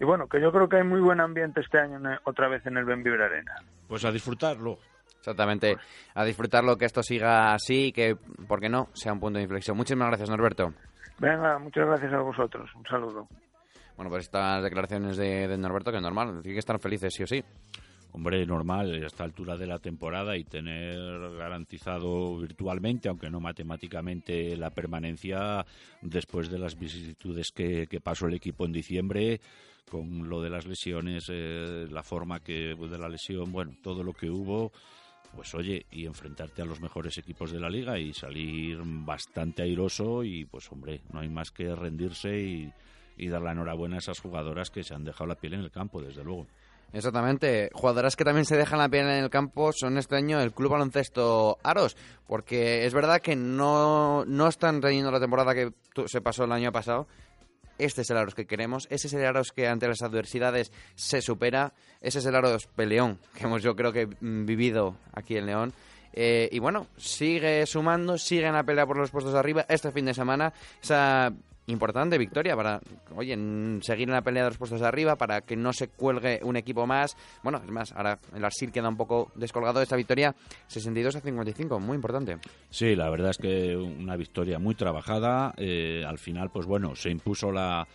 y 0.01 0.05
bueno, 0.05 0.27
que 0.29 0.41
yo 0.41 0.53
creo 0.53 0.69
que 0.69 0.77
hay 0.77 0.85
muy 0.85 1.01
buen 1.01 1.21
ambiente 1.21 1.61
este 1.61 1.79
año 1.79 1.97
en 1.97 2.19
otra 2.25 2.49
vez 2.49 2.67
en 2.67 2.77
el 2.77 2.85
Benvibre 2.85 3.25
Arena. 3.25 3.55
Pues 3.89 4.05
a 4.05 4.11
disfrutarlo. 4.11 4.79
Exactamente. 5.19 5.77
A 6.15 6.25
disfrutarlo, 6.25 6.77
que 6.77 6.85
esto 6.85 7.03
siga 7.03 7.53
así 7.53 7.87
y 7.87 7.93
que, 7.93 8.17
¿por 8.47 8.61
qué 8.61 8.69
no?, 8.69 8.89
sea 8.93 9.13
un 9.13 9.21
punto 9.21 9.39
de 9.39 9.45
inflexión. 9.45 9.77
Muchísimas 9.77 10.09
gracias, 10.09 10.31
Norberto. 10.31 10.73
Venga, 11.19 11.59
muchas 11.59 11.87
gracias 11.87 12.13
a 12.13 12.19
vosotros. 12.19 12.71
Un 12.77 12.85
saludo. 12.85 13.27
Bueno, 13.97 14.11
pues 14.11 14.25
estas 14.25 14.63
declaraciones 14.63 15.17
de, 15.17 15.49
de 15.49 15.57
Norberto, 15.57 15.91
que 15.91 15.97
es 15.97 16.03
normal, 16.03 16.43
tiene 16.43 16.55
que 16.55 16.61
estar 16.61 16.79
felices 16.79 17.13
sí 17.15 17.23
o 17.23 17.27
sí. 17.27 17.43
Hombre, 18.17 18.47
normal, 18.47 18.95
a 18.95 19.07
esta 19.07 19.25
altura 19.25 19.59
de 19.59 19.67
la 19.67 19.79
temporada 19.79 20.39
y 20.39 20.45
tener 20.45 20.97
garantizado 21.37 22.39
virtualmente, 22.39 23.11
aunque 23.11 23.29
no 23.29 23.41
matemáticamente, 23.41 24.57
la 24.57 24.71
permanencia 24.71 25.67
después 26.01 26.49
de 26.49 26.59
las 26.59 26.79
vicisitudes 26.79 27.53
que, 27.55 27.87
que 27.87 28.01
pasó 28.01 28.27
el 28.27 28.33
equipo 28.33 28.65
en 28.65 28.73
diciembre, 28.73 29.43
con 29.91 30.31
lo 30.31 30.41
de 30.41 30.49
las 30.49 30.67
lesiones, 30.67 31.27
eh, 31.29 31.87
la 31.91 32.03
forma 32.03 32.41
que 32.41 32.75
de 32.75 32.99
la 32.99 33.11
lesión, 33.11 33.53
bueno, 33.53 33.77
todo 33.83 34.03
lo 34.03 34.15
que 34.15 34.31
hubo, 34.31 34.73
pues 35.35 35.55
oye, 35.55 35.85
y 35.91 36.07
enfrentarte 36.07 36.63
a 36.63 36.65
los 36.65 36.81
mejores 36.81 37.19
equipos 37.19 37.53
de 37.53 37.61
la 37.61 37.69
liga 37.69 37.99
y 37.99 38.15
salir 38.15 38.79
bastante 38.83 39.63
airoso 39.63 40.25
y 40.25 40.47
pues 40.47 40.73
hombre, 40.73 41.03
no 41.13 41.21
hay 41.21 41.29
más 41.29 41.51
que 41.51 41.75
rendirse 41.75 42.41
y, 42.41 42.73
y 43.19 43.29
dar 43.29 43.43
la 43.43 43.53
enhorabuena 43.53 43.97
a 43.97 43.99
esas 43.99 44.21
jugadoras 44.21 44.71
que 44.71 44.83
se 44.83 44.95
han 44.95 45.05
dejado 45.05 45.27
la 45.27 45.35
piel 45.35 45.53
en 45.53 45.61
el 45.61 45.71
campo, 45.71 46.01
desde 46.01 46.25
luego. 46.25 46.47
Exactamente. 46.93 47.71
Jugadoras 47.75 48.17
que 48.17 48.25
también 48.25 48.45
se 48.45 48.57
dejan 48.57 48.79
la 48.79 48.89
piel 48.89 49.07
en 49.07 49.25
el 49.25 49.31
campo 49.31 49.73
son 49.73 49.99
este 49.99 50.17
año 50.17 50.41
el 50.41 50.53
Club 50.53 50.73
Baloncesto 50.73 51.59
Aros, 51.63 51.97
porque 52.27 52.87
es 52.87 52.95
verdad 52.95 53.21
que 53.21 53.37
no, 53.37 54.25
no 54.25 54.49
están 54.49 54.81
teniendo 54.81 55.11
la 55.11 55.21
temporada 55.21 55.55
que 55.55 55.73
se 56.07 56.21
pasó 56.21 56.45
el 56.45 56.53
año 56.53 56.73
pasado. 56.73 57.07
Este 57.79 58.01
es 58.01 58.11
el 58.11 58.17
Aros 58.17 58.35
que 58.35 58.47
queremos, 58.47 58.87
ese 58.91 59.09
es 59.09 59.13
el 59.13 59.27
Aros 59.27 59.53
que 59.53 59.69
ante 59.69 59.87
las 59.87 60.01
adversidades 60.01 60.73
se 60.95 61.21
supera, 61.21 61.75
ese 62.01 62.21
es 62.21 62.27
el 62.27 62.35
Aros 62.35 62.69
peleón 62.69 63.19
que 63.35 63.45
hemos 63.45 63.63
yo 63.63 63.77
creo 63.77 63.93
que 63.93 64.07
mm, 64.07 64.47
vivido 64.47 64.97
aquí 65.13 65.37
en 65.37 65.47
León. 65.47 65.75
Eh, 66.19 66.49
y 66.51 66.59
bueno, 66.61 66.87
sigue 66.97 67.67
sumando, 67.67 68.17
sigue 68.17 68.47
en 68.47 68.55
la 68.55 68.65
pelea 68.65 68.87
por 68.87 68.97
los 68.97 69.11
puestos 69.11 69.35
de 69.35 69.39
arriba. 69.39 69.67
Este 69.69 69.93
fin 69.93 70.07
de 70.07 70.15
semana, 70.15 70.51
esa 70.83 71.31
importante 71.67 72.17
victoria 72.19 72.55
para, 72.57 72.81
oye, 73.15 73.35
seguir 73.83 74.09
en 74.09 74.15
la 74.15 74.23
pelea 74.23 74.45
de 74.45 74.51
los 74.51 74.59
puestos 74.59 74.81
de 74.81 74.87
arriba, 74.87 75.17
para 75.17 75.41
que 75.41 75.57
no 75.57 75.73
se 75.73 75.89
cuelgue 75.89 76.41
un 76.43 76.57
equipo 76.57 76.87
más. 76.87 77.17
Bueno, 77.43 77.61
es 77.65 77.71
más, 77.71 77.93
ahora 77.93 78.19
el 78.35 78.45
Arsil 78.45 78.71
queda 78.73 78.89
un 78.89 78.97
poco 78.97 79.33
descolgado 79.35 79.79
de 79.79 79.83
esta 79.85 79.97
victoria, 79.97 80.35
62 80.69 81.17
a 81.17 81.21
55, 81.21 81.81
muy 81.81 81.97
importante. 81.97 82.39
Sí, 82.71 82.95
la 82.95 83.11
verdad 83.11 83.31
es 83.31 83.39
que 83.39 83.77
una 83.77 84.17
victoria 84.17 84.59
muy 84.59 84.75
trabajada. 84.75 85.55
eh, 85.57 86.05
al 86.07 86.19
final, 86.19 86.51
pues 86.51 86.67
bueno, 86.67 86.95
se 86.95 87.11
impuso 87.11 87.51
la, 87.51 87.87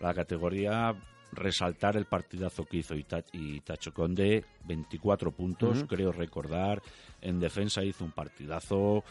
la 0.00 0.14
categoría 0.14 0.94
resaltar 1.32 1.96
el 1.96 2.06
partidazo 2.06 2.64
que 2.64 2.78
hizo 2.78 2.94
Ita- 2.94 3.24
y 3.32 3.60
Tacho 3.60 3.92
Conde, 3.92 4.44
24 4.64 5.32
puntos, 5.32 5.84
creo 5.88 6.12
recordar. 6.12 6.80
En 7.20 7.40
defensa 7.40 7.82
hizo 7.82 8.04
un 8.04 8.12
partidazo. 8.12 9.02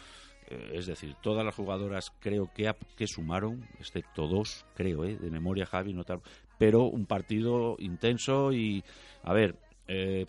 Eh, 0.48 0.72
es 0.74 0.86
decir, 0.86 1.16
todas 1.22 1.44
las 1.44 1.56
jugadoras 1.56 2.12
creo 2.20 2.52
que, 2.54 2.72
que 2.96 3.08
sumaron, 3.08 3.68
excepto 3.80 4.28
dos, 4.28 4.66
creo, 4.76 5.04
eh, 5.04 5.18
de 5.18 5.30
memoria 5.30 5.66
Javi, 5.66 5.94
no 5.94 6.04
tal, 6.04 6.22
pero 6.58 6.84
un 6.84 7.06
partido 7.06 7.76
intenso 7.80 8.52
y, 8.52 8.84
a 9.24 9.34
ver, 9.34 9.56
eh, 9.88 10.26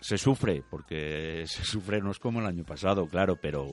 se 0.00 0.18
sufre, 0.18 0.62
porque 0.68 1.44
se 1.46 1.64
sufre 1.64 2.00
no 2.00 2.10
es 2.10 2.18
como 2.18 2.40
el 2.40 2.46
año 2.46 2.64
pasado, 2.64 3.06
claro, 3.06 3.36
pero, 3.40 3.68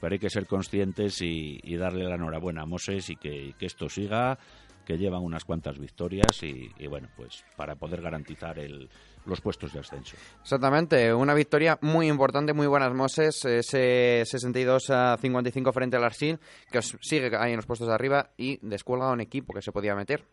pero 0.00 0.12
hay 0.12 0.18
que 0.18 0.30
ser 0.30 0.46
conscientes 0.46 1.20
y, 1.20 1.58
y 1.62 1.76
darle 1.76 2.04
la 2.04 2.14
enhorabuena 2.14 2.62
a 2.62 2.66
Moses 2.66 3.10
y 3.10 3.16
que, 3.16 3.46
y 3.46 3.52
que 3.54 3.66
esto 3.66 3.88
siga, 3.88 4.38
que 4.84 4.98
llevan 4.98 5.22
unas 5.22 5.44
cuantas 5.44 5.78
victorias 5.78 6.42
y, 6.42 6.70
y 6.78 6.86
bueno, 6.86 7.08
pues 7.16 7.44
para 7.56 7.76
poder 7.76 8.02
garantizar 8.02 8.58
el, 8.58 8.88
los 9.26 9.40
puestos 9.40 9.72
de 9.72 9.80
ascenso. 9.80 10.16
Exactamente, 10.42 11.12
una 11.14 11.34
victoria 11.34 11.78
muy 11.82 12.08
importante, 12.08 12.52
muy 12.52 12.66
buenas 12.66 12.92
Moses, 12.94 13.44
ese 13.44 14.24
62 14.24 14.90
a 14.90 15.16
55 15.16 15.72
frente 15.72 15.96
al 15.96 16.04
Arsil, 16.04 16.38
que 16.70 16.78
os 16.78 16.96
sigue 17.00 17.30
ahí 17.36 17.50
en 17.50 17.56
los 17.56 17.66
puestos 17.66 17.88
de 17.88 17.94
arriba 17.94 18.30
y 18.36 18.58
descuelga 18.66 19.08
a 19.08 19.12
un 19.12 19.20
equipo 19.20 19.52
que 19.52 19.62
se 19.62 19.72
podía 19.72 19.94
meter. 19.94 20.24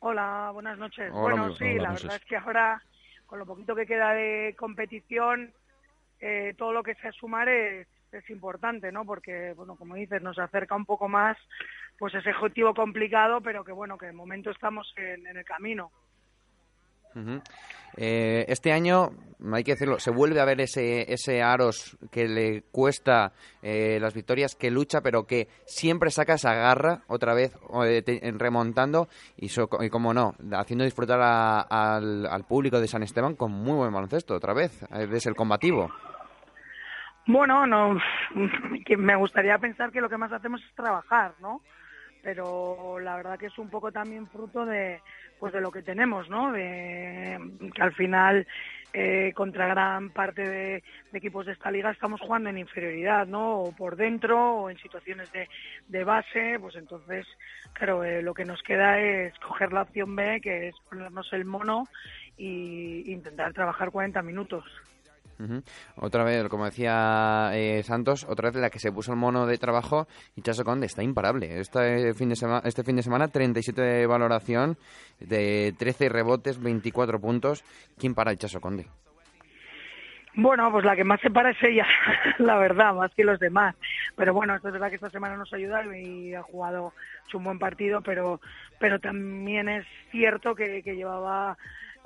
Hola, 0.00 0.50
buenas 0.52 0.78
noches. 0.78 1.10
Hola, 1.12 1.34
bueno, 1.34 1.54
sí, 1.56 1.64
hola, 1.64 1.82
la 1.82 1.88
Moses. 1.90 2.04
verdad 2.04 2.20
es 2.22 2.28
que 2.28 2.36
ahora, 2.36 2.82
con 3.26 3.38
lo 3.38 3.46
poquito 3.46 3.74
que 3.74 3.86
queda 3.86 4.12
de 4.12 4.54
competición, 4.56 5.52
eh, 6.20 6.54
todo 6.56 6.72
lo 6.72 6.82
que 6.82 6.94
sea 6.96 7.10
sumar 7.12 7.48
es, 7.48 7.88
es 8.12 8.30
importante, 8.30 8.92
¿no? 8.92 9.04
Porque, 9.04 9.54
bueno, 9.56 9.74
como 9.76 9.96
dices, 9.96 10.22
nos 10.22 10.38
acerca 10.38 10.76
un 10.76 10.84
poco 10.84 11.08
más 11.08 11.36
pues 11.98 12.14
ese 12.14 12.30
objetivo 12.30 12.74
complicado, 12.74 13.40
pero 13.40 13.64
que, 13.64 13.72
bueno, 13.72 13.98
que 13.98 14.06
de 14.06 14.12
momento 14.12 14.50
estamos 14.52 14.92
en, 14.96 15.26
en 15.26 15.36
el 15.36 15.44
camino. 15.44 15.90
Eh, 18.00 18.44
este 18.48 18.72
año, 18.72 19.10
hay 19.52 19.64
que 19.64 19.72
decirlo, 19.72 19.98
se 19.98 20.10
vuelve 20.12 20.40
a 20.40 20.44
ver 20.44 20.60
ese, 20.60 21.12
ese 21.12 21.42
Aros 21.42 21.96
que 22.12 22.28
le 22.28 22.62
cuesta 22.70 23.32
eh, 23.60 23.98
las 24.00 24.14
victorias, 24.14 24.54
que 24.54 24.70
lucha, 24.70 25.00
pero 25.00 25.26
que 25.26 25.48
siempre 25.64 26.10
saca 26.10 26.34
esa 26.34 26.54
garra 26.54 27.00
otra 27.08 27.34
vez 27.34 27.56
eh, 27.84 28.32
remontando 28.36 29.08
y, 29.36 29.48
so- 29.48 29.68
como 29.68 30.14
no, 30.14 30.34
haciendo 30.52 30.84
disfrutar 30.84 31.20
a- 31.20 31.60
al, 31.62 32.26
al 32.26 32.44
público 32.44 32.78
de 32.80 32.86
San 32.86 33.02
Esteban 33.02 33.34
con 33.34 33.50
muy 33.50 33.74
buen 33.74 33.92
baloncesto 33.92 34.34
otra 34.36 34.52
vez. 34.54 34.80
eh, 34.92 35.08
Es 35.12 35.26
el 35.26 35.34
combativo. 35.34 35.90
Bueno, 37.26 37.66
no, 37.66 37.98
me 38.96 39.16
gustaría 39.16 39.58
pensar 39.58 39.90
que 39.90 40.00
lo 40.00 40.08
que 40.08 40.16
más 40.16 40.32
hacemos 40.32 40.62
es 40.62 40.74
trabajar, 40.74 41.34
¿no? 41.40 41.62
Pero 42.22 42.98
la 42.98 43.16
verdad 43.16 43.38
que 43.38 43.46
es 43.46 43.58
un 43.58 43.70
poco 43.70 43.92
también 43.92 44.26
fruto 44.26 44.64
de, 44.66 45.00
pues 45.38 45.52
de 45.52 45.60
lo 45.60 45.70
que 45.70 45.82
tenemos, 45.82 46.28
¿no? 46.28 46.52
De, 46.52 47.38
que 47.74 47.82
al 47.82 47.94
final 47.94 48.46
eh, 48.92 49.32
contra 49.34 49.68
gran 49.68 50.10
parte 50.10 50.48
de, 50.48 50.82
equipos 51.12 51.46
de 51.46 51.52
esta 51.52 51.70
liga 51.70 51.90
estamos 51.90 52.20
jugando 52.20 52.50
en 52.50 52.58
inferioridad, 52.58 53.26
¿no? 53.26 53.60
O 53.60 53.72
por 53.72 53.96
dentro 53.96 54.62
o 54.62 54.70
en 54.70 54.78
situaciones 54.78 55.30
de, 55.32 55.48
de 55.88 56.04
base, 56.04 56.58
pues 56.60 56.74
entonces, 56.76 57.26
claro, 57.72 58.02
eh, 58.02 58.22
lo 58.22 58.34
que 58.34 58.44
nos 58.44 58.62
queda 58.62 58.98
es 58.98 59.38
coger 59.38 59.72
la 59.72 59.82
opción 59.82 60.16
B, 60.16 60.40
que 60.40 60.68
es 60.68 60.74
ponernos 60.88 61.32
el 61.32 61.44
mono 61.44 61.84
y 62.36 63.12
intentar 63.12 63.52
trabajar 63.52 63.90
40 63.90 64.22
minutos. 64.22 64.64
Ujú. 65.38 65.62
Otra 65.96 66.24
vez, 66.24 66.48
como 66.48 66.64
decía 66.64 67.50
eh, 67.54 67.82
Santos, 67.84 68.24
otra 68.28 68.50
vez 68.50 68.60
la 68.60 68.70
que 68.70 68.80
se 68.80 68.90
puso 68.90 69.12
el 69.12 69.18
mono 69.18 69.46
de 69.46 69.56
trabajo 69.58 70.08
y 70.34 70.42
Chaso 70.42 70.64
Conde 70.64 70.86
está 70.86 71.02
imparable. 71.02 71.60
Este 71.60 72.12
fin 72.14 72.28
de, 72.28 72.36
semana 72.36 72.62
este 72.64 72.82
fin 72.82 72.96
de 72.96 73.02
semana 73.02 73.28
37 73.28 73.80
de 73.80 74.06
valoración, 74.06 74.76
de 75.20 75.74
13 75.78 76.08
rebotes, 76.08 76.60
24 76.60 77.20
puntos. 77.20 77.64
¿Quién 77.98 78.14
para 78.14 78.32
el 78.32 78.38
Chaso 78.38 78.60
Conde? 78.60 78.86
Bueno, 80.34 80.70
pues 80.70 80.84
la 80.84 80.94
que 80.94 81.02
más 81.02 81.20
se 81.20 81.30
para 81.30 81.50
es 81.50 81.62
ella, 81.62 81.86
la 82.38 82.58
verdad, 82.58 82.94
más 82.94 83.12
que 83.14 83.24
los 83.24 83.40
demás. 83.40 83.74
Pero 84.16 84.34
bueno, 84.34 84.54
es 84.54 84.62
verdad 84.62 84.88
que 84.88 84.96
esta 84.96 85.10
semana 85.10 85.36
nos 85.36 85.52
ayuda 85.52 85.84
y 85.96 86.34
ha 86.34 86.42
jugado 86.42 86.92
un 87.34 87.44
buen 87.44 87.58
partido, 87.58 88.02
pero, 88.02 88.40
pero 88.78 89.00
también 89.00 89.68
es 89.68 89.86
cierto 90.10 90.54
que, 90.54 90.82
que 90.82 90.94
llevaba 90.94 91.58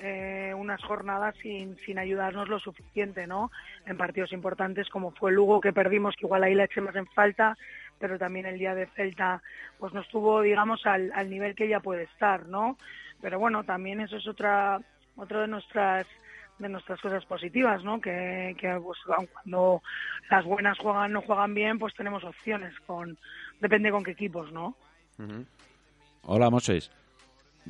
eh, 0.02 0.52
unas 0.56 0.82
jornadas 0.82 1.36
sin, 1.40 1.76
sin 1.78 1.98
ayudarnos 1.98 2.48
lo 2.48 2.58
suficiente, 2.58 3.26
¿no? 3.28 3.52
En 3.86 3.96
partidos 3.96 4.32
importantes 4.32 4.88
como 4.88 5.12
fue 5.12 5.30
Lugo, 5.30 5.60
que 5.60 5.72
perdimos, 5.72 6.16
que 6.16 6.26
igual 6.26 6.42
ahí 6.42 6.54
la 6.54 6.64
echemos 6.64 6.96
en 6.96 7.06
falta, 7.06 7.56
pero 8.00 8.18
también 8.18 8.46
el 8.46 8.58
día 8.58 8.74
de 8.74 8.86
Celta, 8.86 9.42
pues 9.78 9.92
no 9.92 10.00
estuvo, 10.00 10.42
digamos, 10.42 10.84
al, 10.86 11.12
al 11.14 11.30
nivel 11.30 11.54
que 11.54 11.66
ella 11.66 11.78
puede 11.78 12.02
estar, 12.02 12.46
¿no? 12.46 12.76
Pero 13.20 13.38
bueno, 13.38 13.62
también 13.62 14.00
eso 14.00 14.16
es 14.16 14.26
otra, 14.26 14.80
otra 15.16 15.42
de 15.42 15.48
nuestras 15.48 16.06
de 16.58 16.68
nuestras 16.68 17.00
cosas 17.00 17.24
positivas, 17.24 17.82
¿no? 17.82 18.00
Que, 18.00 18.54
que 18.58 18.78
pues, 18.82 18.98
cuando 19.32 19.82
las 20.30 20.44
buenas 20.44 20.78
juegan 20.78 21.12
no 21.12 21.22
juegan 21.22 21.54
bien, 21.54 21.78
pues 21.78 21.94
tenemos 21.94 22.24
opciones 22.24 22.74
con 22.86 23.16
depende 23.60 23.90
con 23.90 24.04
qué 24.04 24.12
equipos, 24.12 24.52
¿no? 24.52 24.76
Hola, 26.22 26.50
Moses. 26.50 26.90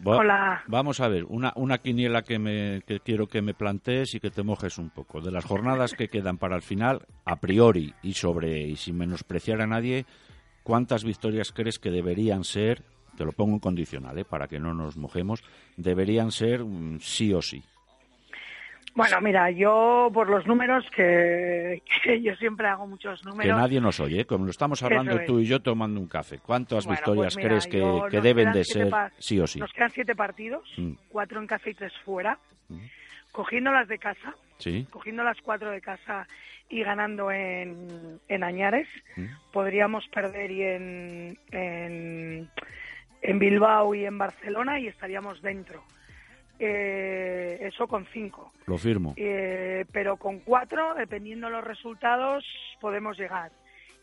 Hola. 0.05 0.63
Vamos 0.69 1.01
a 1.01 1.09
ver, 1.09 1.25
una, 1.25 1.53
una 1.57 1.79
quiniela 1.79 2.23
que, 2.23 2.39
me, 2.39 2.83
que 2.87 3.01
quiero 3.01 3.27
que 3.27 3.43
me 3.43 3.55
plantees 3.55 4.15
y 4.15 4.21
que 4.21 4.31
te 4.31 4.43
mojes 4.43 4.79
un 4.79 4.91
poco. 4.91 5.21
De 5.21 5.31
las 5.31 5.45
jornadas 5.45 5.93
que 5.93 6.09
quedan 6.09 6.39
para 6.39 6.57
el 6.57 6.63
final, 6.63 7.07
a 7.25 7.37
priori 7.37 7.95
y 8.03 8.15
sobre 8.15 8.67
y 8.67 8.77
sin 8.77 8.97
menospreciar 8.97 9.61
a 9.61 9.67
nadie, 9.67 10.07
¿cuántas 10.63 11.05
victorias 11.05 11.53
crees 11.53 11.79
que 11.79 11.91
deberían 11.91 12.45
ser, 12.45 12.83
te 13.17 13.25
lo 13.25 13.33
pongo 13.33 13.55
en 13.55 13.61
condicional, 13.61 14.19
¿eh? 14.19 14.25
para 14.25 14.49
que 14.49 14.59
no 14.59 14.75
nos 14.75 14.97
mojemos, 14.97 15.43
deberían 15.77 16.33
ser 16.33 16.65
mm, 16.65 17.01
sí 17.01 17.35
o 17.35 17.43
sí? 17.43 17.63
Bueno, 18.95 19.21
mira, 19.23 19.51
yo 19.51 20.11
por 20.13 20.29
los 20.29 20.47
números, 20.47 20.85
que, 20.95 21.83
yo 22.23 22.35
siempre 22.37 22.67
hago 22.69 22.87
muchos 22.87 23.25
números. 23.25 23.55
Que 23.57 23.61
nadie 23.61 23.81
nos 23.81 23.99
oye, 24.01 24.21
¿eh? 24.21 24.25
como 24.27 24.45
lo 24.45 24.51
estamos 24.51 24.83
hablando 24.83 25.19
tú 25.27 25.41
y 25.41 25.47
yo 25.47 25.61
tomando 25.63 25.99
un 25.99 26.09
café. 26.09 26.39
¿Cuántas 26.39 26.85
Bueno, 26.85 26.99
victorias 27.01 27.35
pues 27.35 27.37
mira, 27.37 27.49
crees 27.49 27.67
que, 27.67 28.03
que 28.11 28.21
deben 28.21 28.53
de 28.53 28.65
ser 28.65 28.91
sí 29.19 29.41
o 29.41 29.47
sí? 29.47 29.61
Nos 29.61 29.73
quedan 29.73 29.91
siete 29.91 30.15
partidos, 30.15 30.63
Mm. 30.77 30.93
cuatro 31.09 31.41
en 31.41 31.47
casa 31.47 31.71
y 31.71 31.75
tres 31.75 31.93
fuera. 32.05 32.39
Cogiendo 33.31 33.73
las 33.73 33.89
de 33.89 33.99
casa, 33.99 34.35
Sí, 34.59 34.87
cogiendo 34.91 35.25
las 35.25 35.41
cuatro 35.41 35.71
de 35.71 35.81
casa 35.81 36.27
y 36.69 36.83
ganando 36.83 37.31
en, 37.33 38.21
en 38.29 38.45
Añares, 38.45 38.89
Mm. 39.17 39.25
podríamos 39.53 40.07
perder 40.09 40.51
y 40.51 40.63
en, 40.63 41.39
en, 41.51 42.51
en 43.23 43.39
Bilbao 43.39 43.95
y 43.95 44.05
en 44.05 44.19
Barcelona 44.19 44.79
y 44.81 44.89
estaríamos 44.89 45.41
dentro. 45.41 45.83
Eh, 46.65 47.59
eso 47.67 47.89
con 47.89 48.07
cinco. 48.13 48.53
lo 48.67 48.79
firmo. 48.79 49.15
Eh, 49.17 49.85
pero 49.93 50.17
con 50.17 50.39
cuatro, 50.41 50.95
dependiendo 50.95 51.51
los 51.51 51.65
resultados, 51.65 52.45
podemos 52.81 53.19
llegar. 53.19 53.51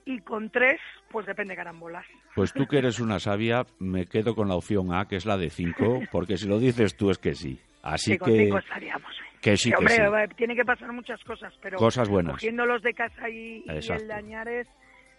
Y 0.05 0.19
con 0.19 0.49
tres, 0.49 0.79
pues 1.09 1.25
depende 1.25 1.53
de 1.53 1.57
carambolas. 1.57 2.05
Pues 2.35 2.51
tú 2.51 2.65
que 2.67 2.79
eres 2.79 2.99
una 2.99 3.19
sabia, 3.19 3.65
me 3.79 4.07
quedo 4.07 4.35
con 4.35 4.49
la 4.49 4.55
opción 4.55 4.93
A, 4.93 5.07
que 5.07 5.15
es 5.15 5.25
la 5.25 5.37
de 5.37 5.49
5, 5.49 6.01
porque 6.11 6.35
si 6.37 6.47
lo 6.47 6.59
dices 6.59 6.97
tú 6.97 7.11
es 7.11 7.17
que 7.17 7.33
sí. 7.35 7.59
Así 7.81 8.11
Sí, 8.13 8.17
con 8.17 8.29
que, 8.33 8.43
cinco 8.45 8.57
estaríamos. 8.57 9.11
¿eh? 9.11 9.37
que 9.41 9.55
sí, 9.55 9.69
que 9.69 9.77
hombre, 9.77 9.95
sí. 9.95 10.33
tiene 10.35 10.55
que 10.55 10.65
pasar 10.65 10.91
muchas 10.91 11.23
cosas, 11.23 11.53
pero 11.61 11.77
Cosas 11.77 12.09
buenas. 12.09 12.33
cogiendo 12.33 12.65
los 12.65 12.81
de 12.81 12.93
casa 12.93 13.29
y, 13.29 13.63
el 13.67 14.07
de 14.07 14.13
Añares, 14.13 14.67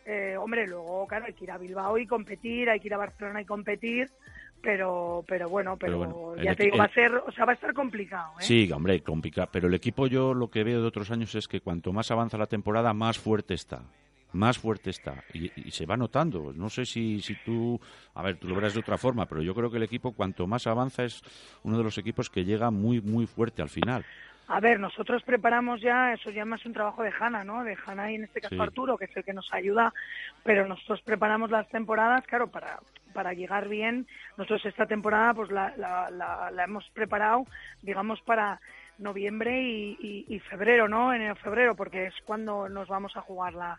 eh, 0.05 0.37
hombre, 0.37 0.67
luego, 0.67 1.07
claro, 1.07 1.25
hay 1.27 1.33
que 1.35 1.45
ir 1.45 1.51
a 1.53 1.57
Bilbao 1.59 1.97
y 1.97 2.07
competir, 2.07 2.69
hay 2.69 2.81
que 2.81 2.89
ir 2.89 2.95
a 2.95 2.99
Barcelona 2.99 3.41
y 3.41 3.47
competir, 3.47 4.09
pero, 4.63 5.25
pero 5.27 5.49
bueno, 5.49 5.77
pero, 5.77 5.99
Pero 5.99 6.15
bueno, 6.15 6.35
el 6.41 6.45
ya 6.45 6.55
te 6.55 6.65
digo, 6.65 6.79
va 6.79 6.85
a 6.85 6.93
ser, 6.93 7.15
o 7.15 7.33
sea, 7.33 7.45
va 7.45 7.53
a 7.53 7.55
estar 7.55 7.73
complicado, 7.73 8.33
¿eh? 8.41 8.43
Sí, 8.43 8.71
hombre, 8.73 9.03
complicado. 9.03 9.49
Pero 9.53 9.69
el 9.69 9.75
equipo 9.75 10.07
yo 10.07 10.35
lo 10.35 10.51
que 10.51 10.65
veo 10.65 10.81
de 10.81 10.87
otros 10.87 11.11
años 11.11 11.35
es 11.35 11.49
que 11.49 11.61
cuanto 11.61 11.93
más 11.93 12.11
avanza 12.11 12.39
la 12.39 12.47
temporada, 12.47 12.93
más 12.93 13.19
fuerte 13.19 13.55
está. 13.55 13.83
Más 14.33 14.59
fuerte 14.59 14.91
está. 14.91 15.25
Y, 15.33 15.51
y 15.57 15.71
se 15.73 15.87
va 15.87 15.97
notando. 15.97 16.53
No 16.55 16.71
sé 16.71 16.87
si, 16.87 17.21
si 17.21 17.35
tú... 17.45 17.81
A 18.15 18.23
ver, 18.23 18.37
tú 18.37 18.47
lo 18.47 18.55
verás 18.55 18.75
de 18.75 18.81
otra 18.81 18.97
forma, 18.97 19.27
pero 19.27 19.43
yo 19.43 19.55
creo 19.55 19.71
que 19.71 19.79
el 19.79 19.83
equipo, 19.83 20.13
cuanto 20.13 20.47
más 20.47 20.67
avanza, 20.67 21.03
es 21.05 21.21
uno 21.65 21.77
de 21.79 21.83
los 21.85 21.99
equipos 21.99 22.31
que 22.31 22.45
llega 22.45 22.71
muy, 22.71 23.01
muy 23.01 23.27
fuerte 23.27 23.61
al 23.63 23.71
final. 23.71 24.05
A 24.47 24.59
ver, 24.59 24.81
nosotros 24.81 25.23
preparamos 25.23 25.81
ya, 25.81 26.13
eso 26.13 26.29
ya 26.31 26.45
más 26.45 26.67
un 26.67 26.73
trabajo 26.73 27.05
de 27.05 27.13
Hanna, 27.17 27.45
¿no? 27.45 27.63
De 27.63 27.77
Hanna 27.87 28.11
y 28.11 28.17
en 28.17 28.25
este 28.25 28.41
caso 28.41 28.57
Sí. 28.57 28.61
Arturo, 28.61 28.99
que 28.99 29.05
es 29.05 29.17
el 29.17 29.23
que 29.23 29.33
nos 29.33 29.53
ayuda, 29.53 29.95
pero 30.43 30.67
nosotros 30.67 31.01
preparamos 31.03 31.53
las 31.53 31.69
temporadas, 31.69 32.27
claro, 32.27 32.49
para, 32.49 32.81
para 33.13 33.33
llegar 33.33 33.69
bien. 33.69 34.07
Nosotros 34.37 34.67
esta 34.67 34.87
temporada 34.87 35.35
pues 35.35 35.51
la, 35.51 35.75
la, 35.77 36.11
la, 36.11 36.65
hemos 36.65 36.89
preparado, 36.91 37.47
digamos, 37.83 38.21
para 38.23 38.61
noviembre 38.99 39.63
y, 39.63 40.41
febrero, 40.51 40.89
¿no? 40.89 41.13
Enero, 41.13 41.35
febrero, 41.37 41.75
porque 41.75 42.07
es 42.07 42.15
cuando 42.25 42.69
nos 42.69 42.89
vamos 42.89 43.17
a 43.17 43.23
jugar 43.23 43.55
la, 43.55 43.79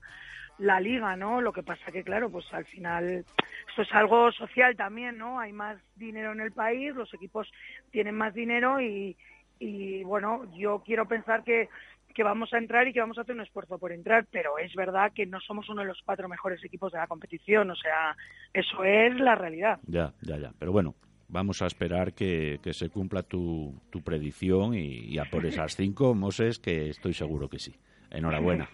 la 0.58 0.80
liga, 0.80 1.16
¿no? 1.16 1.42
Lo 1.42 1.54
que 1.54 1.64
pasa 1.64 1.92
que, 1.92 2.04
claro, 2.04 2.30
pues 2.30 2.52
al 2.54 2.66
final 2.66 3.26
esto 3.70 3.82
es 3.82 3.94
algo 3.94 4.32
social 4.32 4.76
también, 4.76 5.18
¿no? 5.18 5.40
Hay 5.40 5.54
más 5.54 5.78
dinero 5.96 6.32
en 6.32 6.42
el 6.42 6.52
país, 6.52 6.96
los 6.96 7.14
equipos 7.14 7.52
tienen 7.92 8.16
más 8.16 8.34
dinero 8.34 8.82
y, 8.82 9.16
y 9.60 10.04
bueno, 10.04 10.52
yo 10.56 10.82
quiero 10.84 11.08
pensar 11.08 11.44
que, 11.44 11.70
que 12.12 12.24
vamos 12.24 12.54
a 12.54 12.58
entrar 12.58 12.88
y 12.88 12.94
que 12.94 13.00
vamos 13.00 13.18
a 13.18 13.22
hacer 13.22 13.36
un 13.36 13.42
esfuerzo 13.42 13.78
por 13.78 13.92
entrar, 13.92 14.26
pero 14.32 14.58
es 14.58 14.74
verdad 14.76 15.12
que 15.14 15.26
no 15.26 15.40
somos 15.40 15.70
uno 15.70 15.82
de 15.82 15.88
los 15.88 16.02
cuatro 16.06 16.28
mejores 16.28 16.64
equipos 16.64 16.92
de 16.92 17.00
la 17.00 17.08
competición, 17.08 17.72
o 17.72 17.76
sea, 17.76 18.16
eso 18.54 18.84
es 18.84 19.20
la 19.20 19.36
realidad. 19.36 19.80
Ya, 19.88 20.14
ya, 20.22 20.38
ya. 20.38 20.52
Pero 20.60 20.72
bueno, 20.72 20.96
vamos 21.28 21.62
a 21.62 21.68
esperar 21.68 22.14
que, 22.14 22.60
se 22.72 22.90
cumpla 22.90 23.24
tu, 23.24 23.74
tu 23.90 24.02
predicción 24.02 24.74
y, 24.74 25.06
y 25.06 25.18
a 25.18 25.26
por 25.26 25.46
esas 25.46 25.76
cinco, 25.76 26.14
Moses, 26.14 26.60
que 26.60 26.90
estoy 26.90 27.14
seguro 27.14 27.50
que 27.50 27.60
sí. 27.60 27.76
Enhorabuena. 28.10 28.70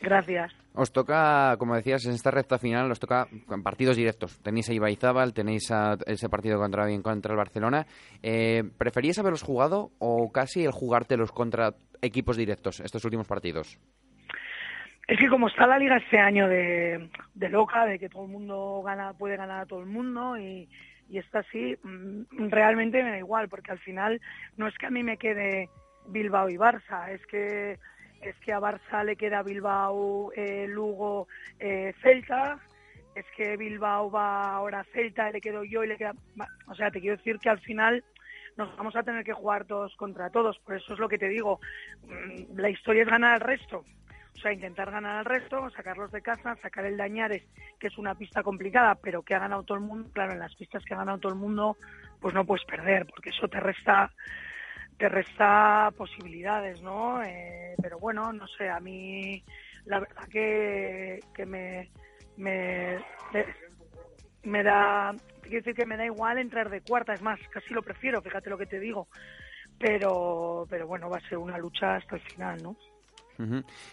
Gracias. 0.00 0.52
Os 0.74 0.92
toca, 0.92 1.56
como 1.58 1.74
decías, 1.74 2.06
en 2.06 2.12
esta 2.12 2.30
recta 2.30 2.58
final, 2.58 2.90
os 2.90 3.00
toca 3.00 3.26
partidos 3.64 3.96
directos. 3.96 4.40
Tenéis 4.42 4.70
a 4.70 4.74
Ibaizábal, 4.74 5.34
tenéis 5.34 5.70
a 5.72 5.96
ese 6.06 6.28
partido 6.28 6.58
contra 6.58 6.86
el 6.86 7.36
Barcelona. 7.36 7.86
Eh, 8.22 8.62
¿Preferíais 8.78 9.18
haberlos 9.18 9.42
jugado 9.42 9.90
o 9.98 10.30
casi 10.30 10.64
el 10.64 10.72
jugártelos 10.72 11.32
contra 11.32 11.74
equipos 12.00 12.36
directos 12.36 12.78
estos 12.80 13.04
últimos 13.04 13.26
partidos? 13.26 13.78
Es 15.08 15.18
que 15.18 15.28
como 15.28 15.48
está 15.48 15.66
la 15.66 15.78
liga 15.78 15.96
este 15.96 16.18
año 16.18 16.46
de, 16.46 17.08
de 17.34 17.48
loca, 17.48 17.86
de 17.86 17.98
que 17.98 18.10
todo 18.10 18.26
el 18.26 18.30
mundo 18.30 18.82
gana, 18.84 19.14
puede 19.14 19.36
ganar 19.36 19.62
a 19.62 19.66
todo 19.66 19.80
el 19.80 19.86
mundo 19.86 20.36
y, 20.38 20.68
y 21.08 21.18
está 21.18 21.40
así, 21.40 21.76
mm, 21.82 22.50
realmente 22.50 23.02
me 23.02 23.10
da 23.10 23.18
igual, 23.18 23.48
porque 23.48 23.72
al 23.72 23.78
final 23.78 24.20
no 24.56 24.68
es 24.68 24.76
que 24.76 24.86
a 24.86 24.90
mí 24.90 25.02
me 25.02 25.16
quede 25.16 25.70
Bilbao 26.08 26.50
y 26.50 26.56
Barça, 26.56 27.08
es 27.10 27.24
que 27.26 27.78
es 28.22 28.36
que 28.36 28.52
a 28.52 28.60
Barça 28.60 29.04
le 29.04 29.16
queda 29.16 29.42
Bilbao, 29.42 30.32
eh, 30.34 30.66
Lugo, 30.68 31.28
eh, 31.58 31.94
Celta, 32.02 32.58
es 33.14 33.26
que 33.36 33.56
Bilbao 33.56 34.10
va 34.10 34.54
ahora 34.54 34.80
a 34.80 34.84
Celta, 34.84 35.30
le 35.30 35.40
quedo 35.40 35.64
yo 35.64 35.84
y 35.84 35.88
le 35.88 35.96
queda... 35.96 36.14
O 36.68 36.74
sea, 36.74 36.90
te 36.90 37.00
quiero 37.00 37.16
decir 37.16 37.38
que 37.38 37.48
al 37.48 37.60
final 37.60 38.04
nos 38.56 38.76
vamos 38.76 38.96
a 38.96 39.02
tener 39.02 39.24
que 39.24 39.32
jugar 39.32 39.64
todos 39.64 39.94
contra 39.96 40.30
todos, 40.30 40.58
por 40.58 40.76
eso 40.76 40.92
es 40.92 40.98
lo 40.98 41.08
que 41.08 41.18
te 41.18 41.28
digo, 41.28 41.60
mm, 42.02 42.58
la 42.58 42.70
historia 42.70 43.02
es 43.02 43.08
ganar 43.08 43.34
al 43.34 43.40
resto. 43.40 43.84
O 44.38 44.40
sea, 44.40 44.52
intentar 44.52 44.92
ganar 44.92 45.16
al 45.16 45.24
resto, 45.24 45.68
sacarlos 45.70 46.12
de 46.12 46.22
casa, 46.22 46.54
sacar 46.62 46.84
el 46.84 46.96
Dañares, 46.96 47.42
que 47.80 47.88
es 47.88 47.98
una 47.98 48.14
pista 48.14 48.44
complicada, 48.44 48.94
pero 48.94 49.22
que 49.22 49.34
ha 49.34 49.40
ganado 49.40 49.64
todo 49.64 49.78
el 49.78 49.82
mundo. 49.82 50.08
Claro, 50.12 50.32
en 50.32 50.38
las 50.38 50.54
pistas 50.54 50.84
que 50.84 50.94
ha 50.94 50.98
ganado 50.98 51.18
todo 51.18 51.32
el 51.32 51.38
mundo, 51.38 51.76
pues 52.20 52.34
no 52.34 52.44
puedes 52.44 52.64
perder, 52.64 53.06
porque 53.06 53.30
eso 53.30 53.48
te 53.48 53.58
resta 53.58 54.12
te 54.98 55.08
resta 55.08 55.90
posibilidades, 55.96 56.82
¿no? 56.82 57.22
Eh, 57.22 57.74
pero 57.80 57.98
bueno, 57.98 58.32
no 58.32 58.46
sé, 58.48 58.68
a 58.68 58.80
mí 58.80 59.42
la 59.86 60.00
verdad 60.00 60.28
que, 60.28 61.20
que 61.32 61.46
me, 61.46 61.90
me, 62.36 62.98
me, 64.42 64.62
da, 64.62 65.14
quiero 65.40 65.58
decir 65.58 65.74
que 65.74 65.86
me 65.86 65.96
da 65.96 66.04
igual 66.04 66.38
entrar 66.38 66.68
de 66.68 66.80
cuarta, 66.80 67.14
es 67.14 67.22
más, 67.22 67.38
casi 67.50 67.72
lo 67.72 67.82
prefiero, 67.82 68.20
fíjate 68.20 68.50
lo 68.50 68.58
que 68.58 68.66
te 68.66 68.80
digo, 68.80 69.08
pero, 69.78 70.66
pero 70.68 70.86
bueno, 70.86 71.08
va 71.08 71.18
a 71.18 71.28
ser 71.28 71.38
una 71.38 71.58
lucha 71.58 71.96
hasta 71.96 72.16
el 72.16 72.22
final, 72.22 72.62
¿no? 72.62 72.76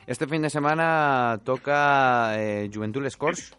Este 0.07 0.25
fin 0.25 0.41
de 0.41 0.49
semana 0.49 1.39
toca 1.43 2.33
eh, 2.41 2.67
Juventud 2.73 3.07
Scores, 3.07 3.55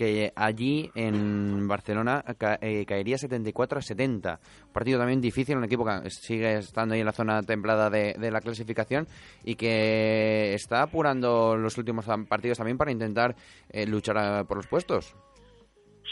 que 0.00 0.32
allí 0.34 0.90
en 0.94 1.68
Barcelona 1.68 2.24
ca- 2.38 2.58
eh, 2.62 2.86
caería 2.86 3.18
74 3.18 3.80
a 3.80 3.82
70. 3.82 4.40
Un 4.68 4.72
partido 4.72 4.98
también 4.98 5.20
difícil, 5.20 5.58
un 5.58 5.64
equipo 5.64 5.84
que 5.84 6.08
sigue 6.08 6.56
estando 6.56 6.94
ahí 6.94 7.00
en 7.00 7.06
la 7.06 7.12
zona 7.12 7.42
templada 7.42 7.90
de, 7.90 8.14
de 8.14 8.30
la 8.30 8.40
clasificación 8.40 9.06
y 9.44 9.56
que 9.56 10.54
está 10.54 10.80
apurando 10.80 11.54
los 11.54 11.76
últimos 11.76 12.06
partidos 12.26 12.56
también 12.56 12.78
para 12.78 12.90
intentar 12.92 13.36
eh, 13.68 13.86
luchar 13.86 14.16
a- 14.16 14.44
por 14.44 14.56
los 14.56 14.66
puestos. 14.66 15.14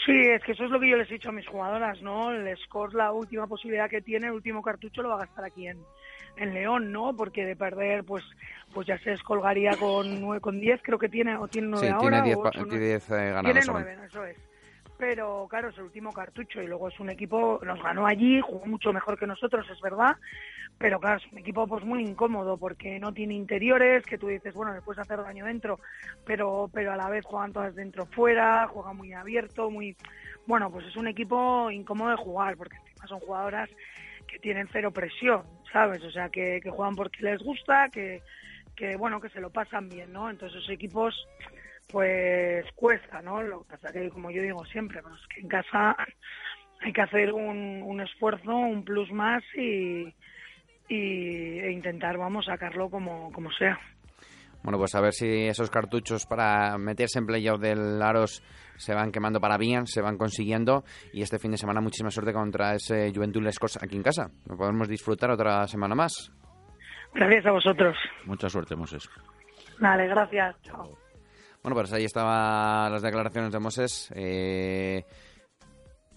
Sí, 0.05 0.13
es 0.15 0.43
que 0.43 0.51
eso 0.51 0.65
es 0.65 0.69
lo 0.69 0.79
que 0.79 0.89
yo 0.89 0.95
les 0.95 1.09
he 1.09 1.15
dicho 1.15 1.29
a 1.29 1.31
mis 1.31 1.47
jugadoras, 1.47 1.99
¿no? 2.03 2.31
El 2.31 2.55
score, 2.59 2.93
la 2.93 3.11
última 3.11 3.47
posibilidad 3.47 3.89
que 3.89 4.01
tiene, 4.03 4.27
el 4.27 4.33
último 4.33 4.61
cartucho 4.61 5.01
lo 5.01 5.09
va 5.09 5.15
a 5.15 5.25
gastar 5.25 5.45
aquí 5.45 5.67
en, 5.67 5.79
en 6.39 6.53
León, 6.53 6.91
¿no? 6.91 7.15
Porque 7.15 7.45
de 7.45 7.55
perder, 7.55 8.03
pues 8.03 8.23
pues 8.73 8.85
ya 8.87 8.97
se 8.99 9.09
descolgaría 9.11 9.75
con 9.77 10.21
nueve, 10.21 10.41
con 10.41 10.59
10, 10.59 10.79
creo 10.83 10.99
que 10.99 11.09
tiene, 11.09 11.35
o 11.37 11.47
tiene 11.47 11.67
nueve 11.69 11.87
Sí, 11.87 11.93
ahora. 11.93 12.09
tiene 12.09 12.21
10 12.21 12.37
o 12.37 12.43
pa- 12.43 12.49
ocho, 12.49 12.59
tiene 12.59 12.69
nueve. 12.69 12.85
10, 12.85 13.09
eh, 13.09 13.13
ganados 13.15 13.43
Tiene 13.43 13.61
solamente. 13.63 13.95
nueve, 13.95 14.07
eso 14.09 14.25
es. 14.25 14.37
Pero 14.97 15.47
claro, 15.49 15.69
es 15.69 15.77
el 15.77 15.83
último 15.85 16.11
cartucho 16.13 16.61
y 16.61 16.67
luego 16.67 16.89
es 16.89 16.99
un 16.99 17.09
equipo, 17.09 17.59
nos 17.63 17.81
ganó 17.81 18.05
allí, 18.05 18.41
jugó 18.41 18.65
mucho 18.65 18.91
mejor 18.91 19.17
que 19.17 19.25
nosotros, 19.25 19.65
es 19.71 19.79
verdad, 19.79 20.15
pero 20.77 20.99
claro, 20.99 21.17
es 21.17 21.31
un 21.31 21.37
equipo 21.39 21.65
pues 21.67 21.83
muy 21.85 22.03
incómodo 22.03 22.57
porque 22.57 22.99
no 22.99 23.13
tiene 23.13 23.33
interiores, 23.33 24.05
que 24.05 24.17
tú 24.17 24.27
dices, 24.27 24.53
bueno, 24.53 24.73
le 24.73 24.81
puedes 24.81 24.99
hacer 24.99 25.21
daño 25.23 25.45
dentro, 25.45 25.79
pero, 26.25 26.69
pero 26.73 26.91
a 26.91 26.97
la 26.97 27.09
vez 27.09 27.23
juegan 27.25 27.53
todas 27.53 27.73
dentro 27.75 28.05
fuera, 28.07 28.67
juega 28.67 28.91
muy 28.93 29.13
abierto, 29.13 29.69
muy... 29.71 29.95
Bueno, 30.45 30.69
pues 30.69 30.85
es 30.85 30.95
un 30.97 31.07
equipo 31.07 31.71
incómodo 31.71 32.09
de 32.11 32.17
jugar 32.17 32.57
porque 32.57 32.75
encima 32.75 33.07
son 33.07 33.19
jugadoras 33.21 33.69
que 34.27 34.37
tienen 34.39 34.67
cero 34.71 34.91
presión, 34.91 35.43
¿sabes? 35.71 36.03
O 36.03 36.11
sea, 36.11 36.29
que, 36.29 36.59
que 36.61 36.69
juegan 36.69 36.95
porque 36.95 37.23
les 37.23 37.41
gusta, 37.41 37.89
que, 37.89 38.21
que, 38.75 38.95
bueno, 38.95 39.19
que 39.19 39.29
se 39.29 39.41
lo 39.41 39.49
pasan 39.49 39.89
bien, 39.89 40.11
¿no? 40.11 40.29
Entonces 40.29 40.57
esos 40.57 40.71
equipos 40.71 41.27
pues 41.87 42.65
cuesta, 42.75 43.21
¿no? 43.21 43.41
Lo 43.41 43.63
que 43.63 43.71
pasa 43.71 43.91
que, 43.91 44.09
como 44.09 44.29
yo 44.31 44.41
digo 44.41 44.63
siempre, 44.65 45.01
pues 45.01 45.15
que 45.33 45.41
en 45.41 45.47
casa 45.47 45.95
hay 46.81 46.93
que 46.93 47.01
hacer 47.01 47.33
un, 47.33 47.81
un 47.83 48.01
esfuerzo, 48.01 48.55
un 48.55 48.83
plus 48.83 49.11
más 49.11 49.43
y, 49.55 50.13
e 50.87 51.71
intentar, 51.71 52.17
vamos, 52.17 52.45
sacarlo 52.45 52.89
como, 52.89 53.31
como 53.31 53.51
sea. 53.51 53.79
Bueno, 54.63 54.77
pues 54.77 54.93
a 54.95 55.01
ver 55.01 55.13
si 55.13 55.47
esos 55.47 55.69
cartuchos 55.69 56.25
para 56.25 56.77
meterse 56.77 57.19
en 57.19 57.25
playoff 57.25 57.59
del 57.59 58.01
Aros 58.01 58.43
se 58.79 58.93
van 58.93 59.11
quemando 59.11 59.39
para 59.39 59.57
bien, 59.57 59.85
se 59.85 60.01
van 60.01 60.17
consiguiendo 60.17 60.83
y 61.13 61.21
este 61.21 61.37
fin 61.37 61.51
de 61.51 61.57
semana 61.57 61.81
muchísima 61.81 62.09
suerte 62.09 62.33
contra 62.33 62.75
ese 62.75 63.11
Juventud 63.13 63.43
Lescos 63.43 63.77
aquí 63.81 63.95
en 63.95 64.03
casa. 64.03 64.31
Lo 64.47 64.55
podemos 64.55 64.87
disfrutar 64.87 65.29
otra 65.31 65.67
semana 65.67 65.95
más. 65.95 66.31
Gracias 67.13 67.45
a 67.45 67.51
vosotros. 67.51 67.97
Mucha 68.25 68.49
suerte, 68.49 68.75
Moses. 68.75 69.09
Vale, 69.79 70.07
gracias. 70.07 70.55
Chao. 70.61 70.97
Bueno, 71.61 71.75
pues 71.75 71.91
ahí 71.91 72.05
estaban 72.05 72.91
las 72.91 73.01
declaraciones 73.01 73.51
de 73.51 73.59
Moses. 73.59 74.11
Eh, 74.15 75.03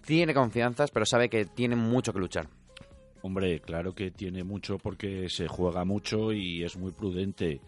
tiene 0.05 0.35
confianzas, 0.35 0.91
pero 0.91 1.05
sabe 1.05 1.29
que 1.29 1.47
tiene 1.47 1.75
mucho 1.75 2.13
que 2.13 2.21
luchar. 2.21 2.47
Hombre, 3.23 3.61
claro 3.61 3.95
que 3.95 4.11
tiene 4.11 4.45
mucho 4.45 4.79
porque 4.79 5.29
se 5.29 5.49
juega 5.49 5.85
mucho 5.85 6.33
y 6.33 6.63
es 6.63 6.77
muy 6.77 6.93
prudente. 6.93 7.61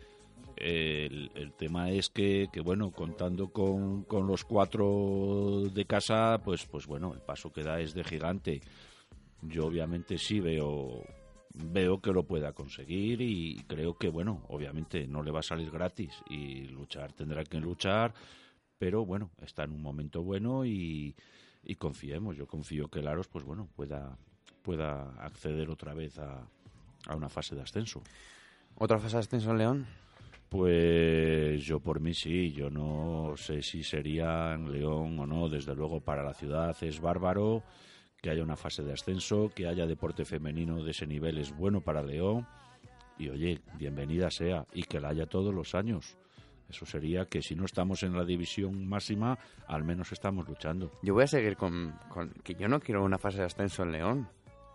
El, 0.56 1.30
el 1.34 1.52
tema 1.52 1.90
es 1.90 2.08
que, 2.08 2.48
que 2.52 2.60
bueno, 2.60 2.90
contando 2.90 3.48
con, 3.48 4.04
con, 4.04 4.26
los 4.26 4.44
cuatro 4.44 5.62
de 5.72 5.84
casa, 5.84 6.40
pues, 6.44 6.64
pues 6.66 6.86
bueno, 6.86 7.12
el 7.12 7.20
paso 7.20 7.52
que 7.52 7.62
da 7.62 7.80
es 7.80 7.94
de 7.94 8.04
gigante. 8.04 8.60
Yo 9.42 9.66
obviamente 9.66 10.16
sí 10.16 10.40
veo, 10.40 11.02
veo 11.54 12.00
que 12.00 12.12
lo 12.12 12.24
pueda 12.24 12.52
conseguir 12.52 13.20
y 13.20 13.56
creo 13.66 13.94
que, 13.98 14.08
bueno, 14.08 14.44
obviamente 14.48 15.06
no 15.06 15.22
le 15.22 15.30
va 15.30 15.40
a 15.40 15.42
salir 15.42 15.70
gratis 15.70 16.12
y 16.30 16.66
luchar 16.68 17.12
tendrá 17.12 17.44
que 17.44 17.58
luchar, 17.58 18.14
pero 18.78 19.04
bueno, 19.04 19.30
está 19.42 19.64
en 19.64 19.72
un 19.72 19.82
momento 19.82 20.22
bueno 20.22 20.64
y, 20.64 21.14
y 21.62 21.74
confiemos. 21.74 22.36
Yo 22.36 22.46
confío 22.46 22.88
que 22.88 23.02
Laros, 23.02 23.28
pues 23.28 23.44
bueno, 23.44 23.68
pueda, 23.74 24.16
pueda 24.62 25.10
acceder 25.22 25.68
otra 25.68 25.94
vez 25.94 26.18
a, 26.18 26.46
a 27.06 27.16
una 27.16 27.28
fase 27.28 27.54
de 27.54 27.62
ascenso. 27.62 28.02
¿Otra 28.76 28.98
fase 28.98 29.16
de 29.16 29.20
ascenso 29.20 29.50
en 29.50 29.58
León? 29.58 30.03
Pues 30.54 31.64
yo 31.64 31.80
por 31.80 31.98
mí 31.98 32.14
sí, 32.14 32.52
yo 32.52 32.70
no 32.70 33.36
sé 33.36 33.60
si 33.60 33.82
sería 33.82 34.54
en 34.54 34.70
León 34.70 35.18
o 35.18 35.26
no, 35.26 35.48
desde 35.48 35.74
luego 35.74 36.00
para 36.00 36.22
la 36.22 36.32
ciudad 36.32 36.76
es 36.80 37.00
bárbaro 37.00 37.64
que 38.22 38.30
haya 38.30 38.44
una 38.44 38.54
fase 38.54 38.84
de 38.84 38.92
ascenso, 38.92 39.50
que 39.52 39.66
haya 39.66 39.84
deporte 39.84 40.24
femenino 40.24 40.84
de 40.84 40.92
ese 40.92 41.08
nivel 41.08 41.38
es 41.38 41.50
bueno 41.56 41.80
para 41.80 42.04
León 42.04 42.46
y 43.18 43.30
oye, 43.30 43.62
bienvenida 43.76 44.30
sea 44.30 44.64
y 44.72 44.84
que 44.84 45.00
la 45.00 45.08
haya 45.08 45.26
todos 45.26 45.52
los 45.52 45.74
años. 45.74 46.16
Eso 46.68 46.86
sería 46.86 47.24
que 47.24 47.42
si 47.42 47.56
no 47.56 47.64
estamos 47.64 48.04
en 48.04 48.16
la 48.16 48.24
división 48.24 48.86
máxima, 48.86 49.36
al 49.66 49.82
menos 49.82 50.12
estamos 50.12 50.48
luchando. 50.48 50.92
Yo 51.02 51.14
voy 51.14 51.24
a 51.24 51.26
seguir 51.26 51.56
con, 51.56 51.98
con 52.08 52.30
que 52.44 52.54
yo 52.54 52.68
no 52.68 52.78
quiero 52.78 53.02
una 53.02 53.18
fase 53.18 53.38
de 53.38 53.46
ascenso 53.46 53.82
en 53.82 53.90
León. 53.90 54.28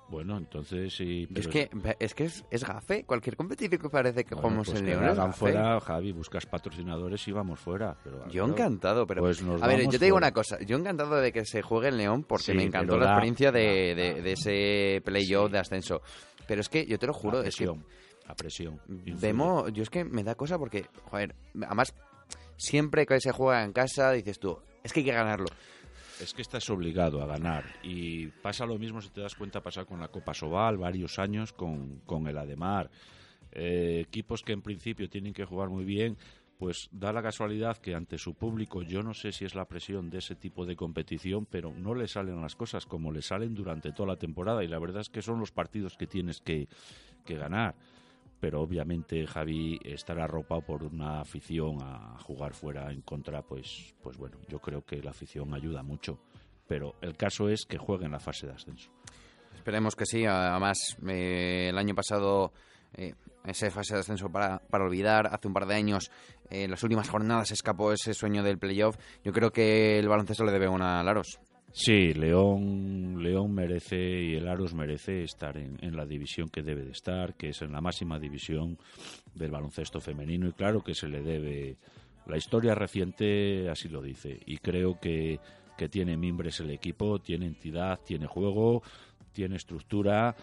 Bueno, 0.10 0.38
entonces 0.38 0.94
sí. 0.96 1.28
Es 1.36 1.48
que, 1.48 1.70
es 2.00 2.16
que 2.16 2.26
es, 2.26 2.44
es 2.50 2.64
gafe. 2.66 3.04
Cualquier 3.06 3.36
competición 3.36 3.80
que 3.82 3.90
parece 3.90 4.24
que 4.24 4.34
bueno, 4.34 4.42
jugamos 4.50 4.68
pues 4.68 4.80
en 4.80 4.86
que 4.86 4.92
León. 4.92 5.06
la 5.06 5.14
gafe. 5.14 5.38
fuera, 5.40 5.80
Javi, 5.80 6.12
buscas 6.12 6.46
patrocinadores 6.48 7.28
y 7.28 7.32
vamos 7.32 7.60
fuera. 7.60 7.96
Pero, 8.04 8.26
Yo 8.28 8.44
claro, 8.46 8.54
encantado, 8.54 9.06
pero. 9.08 9.22
Pues 9.22 9.42
nos 9.44 9.62
a 9.62 9.68
ver, 9.68 9.84
yo 9.84 9.92
te 10.00 10.06
digo 10.06 10.16
fuera. 10.16 10.28
una 10.28 10.34
cosa. 10.34 10.60
Yo 10.62 10.78
encantado 10.78 11.16
de 11.18 11.32
que 11.32 11.46
se 11.46 11.62
juegue 11.62 11.90
en 11.90 11.98
León 11.98 12.24
porque 12.24 12.46
Sí, 12.46 12.54
me 12.54 12.64
encantó 12.64 12.98
la 12.98 13.06
experiencia 13.12 13.52
de, 13.52 13.94
de- 13.96 14.22
de 14.24 14.32
ese 14.32 15.02
playoff 15.06 15.48
Sí. 15.48 15.52
de 15.54 15.60
ascenso. 15.60 16.02
Pero 16.48 16.62
es 16.62 16.70
que 16.70 16.86
yo 16.88 16.98
te 16.98 17.06
lo 17.06 17.14
juro, 17.14 17.38
a 17.40 17.46
es 17.46 17.56
que 17.56 17.66
presión, 17.66 17.86
a 18.26 18.36
presión. 18.36 18.82
vemos. 18.88 19.72
Yo 19.74 19.84
es 19.84 19.92
que 19.92 20.04
me 20.04 20.24
da 20.24 20.34
cosa 20.34 20.58
porque, 20.58 20.88
joder, 21.12 21.36
además, 21.64 21.94
siempre 22.58 23.06
que 23.06 23.20
se 23.20 23.32
juega 23.32 23.64
en 23.64 23.74
casa 23.74 24.12
dices 24.12 24.40
tú, 24.40 24.58
es 24.84 24.92
que 24.92 25.02
hay 25.02 25.06
que 25.06 25.12
ganarlo. 25.14 25.46
Es 26.20 26.34
que 26.34 26.42
estás 26.42 26.70
obligado 26.70 27.22
a 27.22 27.26
ganar 27.26 27.64
y 27.82 28.28
pasa 28.28 28.66
lo 28.66 28.78
mismo 28.78 29.02
si 29.02 29.10
te 29.10 29.22
das 29.22 29.36
cuenta 29.36 29.64
pasar 29.64 29.86
con 29.86 30.02
la 30.02 30.10
Copa 30.10 30.34
Sobal 30.34 30.78
varios 30.78 31.18
años 31.18 31.54
con, 31.54 32.02
con 32.06 32.28
el 32.28 32.38
Ademar. 32.38 32.92
Eh, 33.54 34.04
equipos 34.06 34.44
que 34.44 34.52
en 34.52 34.62
principio 34.62 35.10
tienen 35.10 35.34
que 35.34 35.46
jugar 35.46 35.70
muy 35.70 35.86
bien, 35.86 36.18
pues 36.58 36.90
da 36.92 37.14
la 37.14 37.24
casualidad 37.24 37.78
que 37.78 37.96
ante 37.96 38.18
su 38.18 38.34
público, 38.34 38.82
yo 38.82 39.02
no 39.02 39.14
sé 39.14 39.32
si 39.32 39.46
es 39.46 39.56
la 39.56 39.64
presión 39.64 40.10
de 40.10 40.18
ese 40.18 40.36
tipo 40.36 40.66
de 40.66 40.76
competición, 40.76 41.46
pero 41.46 41.72
no 41.72 41.96
le 41.96 42.08
salen 42.10 42.42
las 42.42 42.58
cosas 42.58 42.86
como 42.86 43.14
le 43.14 43.22
salen 43.22 43.56
durante 43.56 43.94
toda 43.94 44.10
la 44.10 44.20
temporada 44.20 44.62
y 44.62 44.68
la 44.68 44.78
verdad 44.78 45.02
es 45.02 45.10
que 45.10 45.22
son 45.22 45.40
los 45.40 45.54
partidos 45.54 45.96
que 45.96 46.06
tienes 46.06 46.42
que, 46.42 46.68
que 47.26 47.38
ganar. 47.38 47.76
Pero 48.40 48.62
obviamente 48.62 49.28
Javi 49.28 49.80
estará 49.84 50.24
arropado 50.24 50.62
por 50.62 50.84
una 50.84 51.22
afición 51.22 51.78
a 51.82 52.18
jugar 52.20 52.54
fuera 52.54 52.92
en 52.92 53.02
contra, 53.02 53.42
pues, 53.42 53.94
pues 54.02 54.18
bueno, 54.18 54.38
yo 54.48 54.60
creo 54.60 54.86
que 54.86 55.02
la 55.02 55.12
afición 55.12 55.54
ayuda 55.54 55.84
mucho. 55.84 56.20
Pero 56.68 56.96
el 57.02 57.18
caso 57.18 57.50
es 57.50 57.66
que 57.66 57.78
juegue 57.78 58.06
en 58.06 58.12
la 58.12 58.20
fase 58.20 58.48
de 58.48 58.54
ascenso. 58.54 58.92
Esperemos 59.56 59.96
que 59.96 60.06
sí. 60.06 60.26
Además, 60.26 60.98
eh, 61.08 61.68
el 61.70 61.78
año 61.78 61.94
pasado, 61.96 62.54
eh, 62.94 63.14
esa 63.46 63.70
fase 63.72 63.96
de 63.96 64.02
ascenso 64.02 64.30
para, 64.32 64.60
para 64.60 64.86
olvidar, 64.86 65.28
hace 65.28 65.48
un 65.48 65.54
par 65.54 65.66
de 65.66 65.76
años, 65.76 66.12
eh, 66.50 66.64
en 66.64 66.72
las 66.72 66.82
últimas 66.84 67.10
jornadas 67.10 67.52
escapó 67.52 67.92
ese 67.92 68.14
sueño 68.14 68.44
del 68.44 68.58
playoff. 68.58 68.98
Yo 69.24 69.34
creo 69.34 69.52
que 69.52 70.00
el 70.00 70.08
baloncesto 70.08 70.46
le 70.46 70.52
debe 70.52 70.68
una 70.70 71.00
a 71.00 71.04
Laros. 71.04 71.40
Sí, 71.72 72.14
León, 72.14 73.22
León 73.22 73.54
merece 73.54 73.98
y 73.98 74.36
el 74.36 74.48
Aros 74.48 74.74
merece 74.74 75.24
estar 75.24 75.56
en, 75.56 75.96
la 75.96 76.06
división 76.06 76.50
que 76.50 76.64
debe 76.64 76.84
de 76.84 76.92
estar, 76.92 77.36
que 77.36 77.50
es 77.50 77.62
en 77.62 77.72
la 77.72 77.80
máxima 77.80 78.20
división 78.20 78.78
del 79.36 79.52
baloncesto 79.52 80.00
femenino 80.00 80.48
y 80.48 80.54
claro 80.54 80.84
que 80.84 80.96
se 80.96 81.08
le 81.08 81.22
debe. 81.22 81.78
La 82.26 82.38
historia 82.38 82.76
reciente 82.76 83.70
así 83.70 83.88
lo 83.88 84.02
dice 84.02 84.40
y 84.46 84.58
creo 84.58 85.00
que, 85.00 85.40
que 85.78 85.90
tiene 85.90 86.18
mimbres 86.18 86.60
el 86.60 86.72
equipo, 86.72 87.20
tiene 87.20 87.46
entidad, 87.46 88.00
tiene 88.06 88.26
juego, 88.26 88.82
tiene 89.32 89.56
estructura 89.56 90.36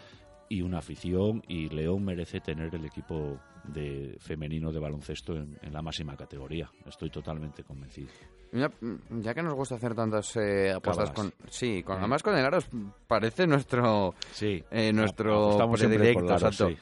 y 0.49 0.63
una 0.63 0.79
afición 0.79 1.43
y 1.49 1.69
León 1.69 2.05
merece 2.05 2.41
tener 2.41 2.75
el 2.75 2.85
equipo 2.85 3.41
de 3.65 4.17
femenino 4.21 4.73
de 4.73 4.79
baloncesto 4.79 5.37
en 5.37 5.73
la 5.73 5.83
máxima 5.83 6.17
categoría. 6.17 6.71
Estoy 6.87 7.11
totalmente 7.11 7.65
convencido. 7.65 8.11
Ya, 8.53 8.71
ya 9.11 9.35
que 9.35 9.43
nos 9.43 9.55
gusta 9.55 9.75
hacer 9.75 9.95
tantas 9.95 10.37
eh, 10.37 10.73
apuestas 10.73 11.11
con... 11.11 11.33
Sí, 11.51 11.83
con, 11.83 11.99
además 11.99 12.23
con 12.23 12.37
el 12.37 12.45
Aros 12.45 12.69
parece 13.07 13.47
nuestro... 13.47 14.15
Sí, 14.33 14.63
Eh, 14.71 14.93
nuestro 14.93 15.59
predilecto, 15.73 16.33
exacto. 16.33 16.69
sí. 16.69 16.77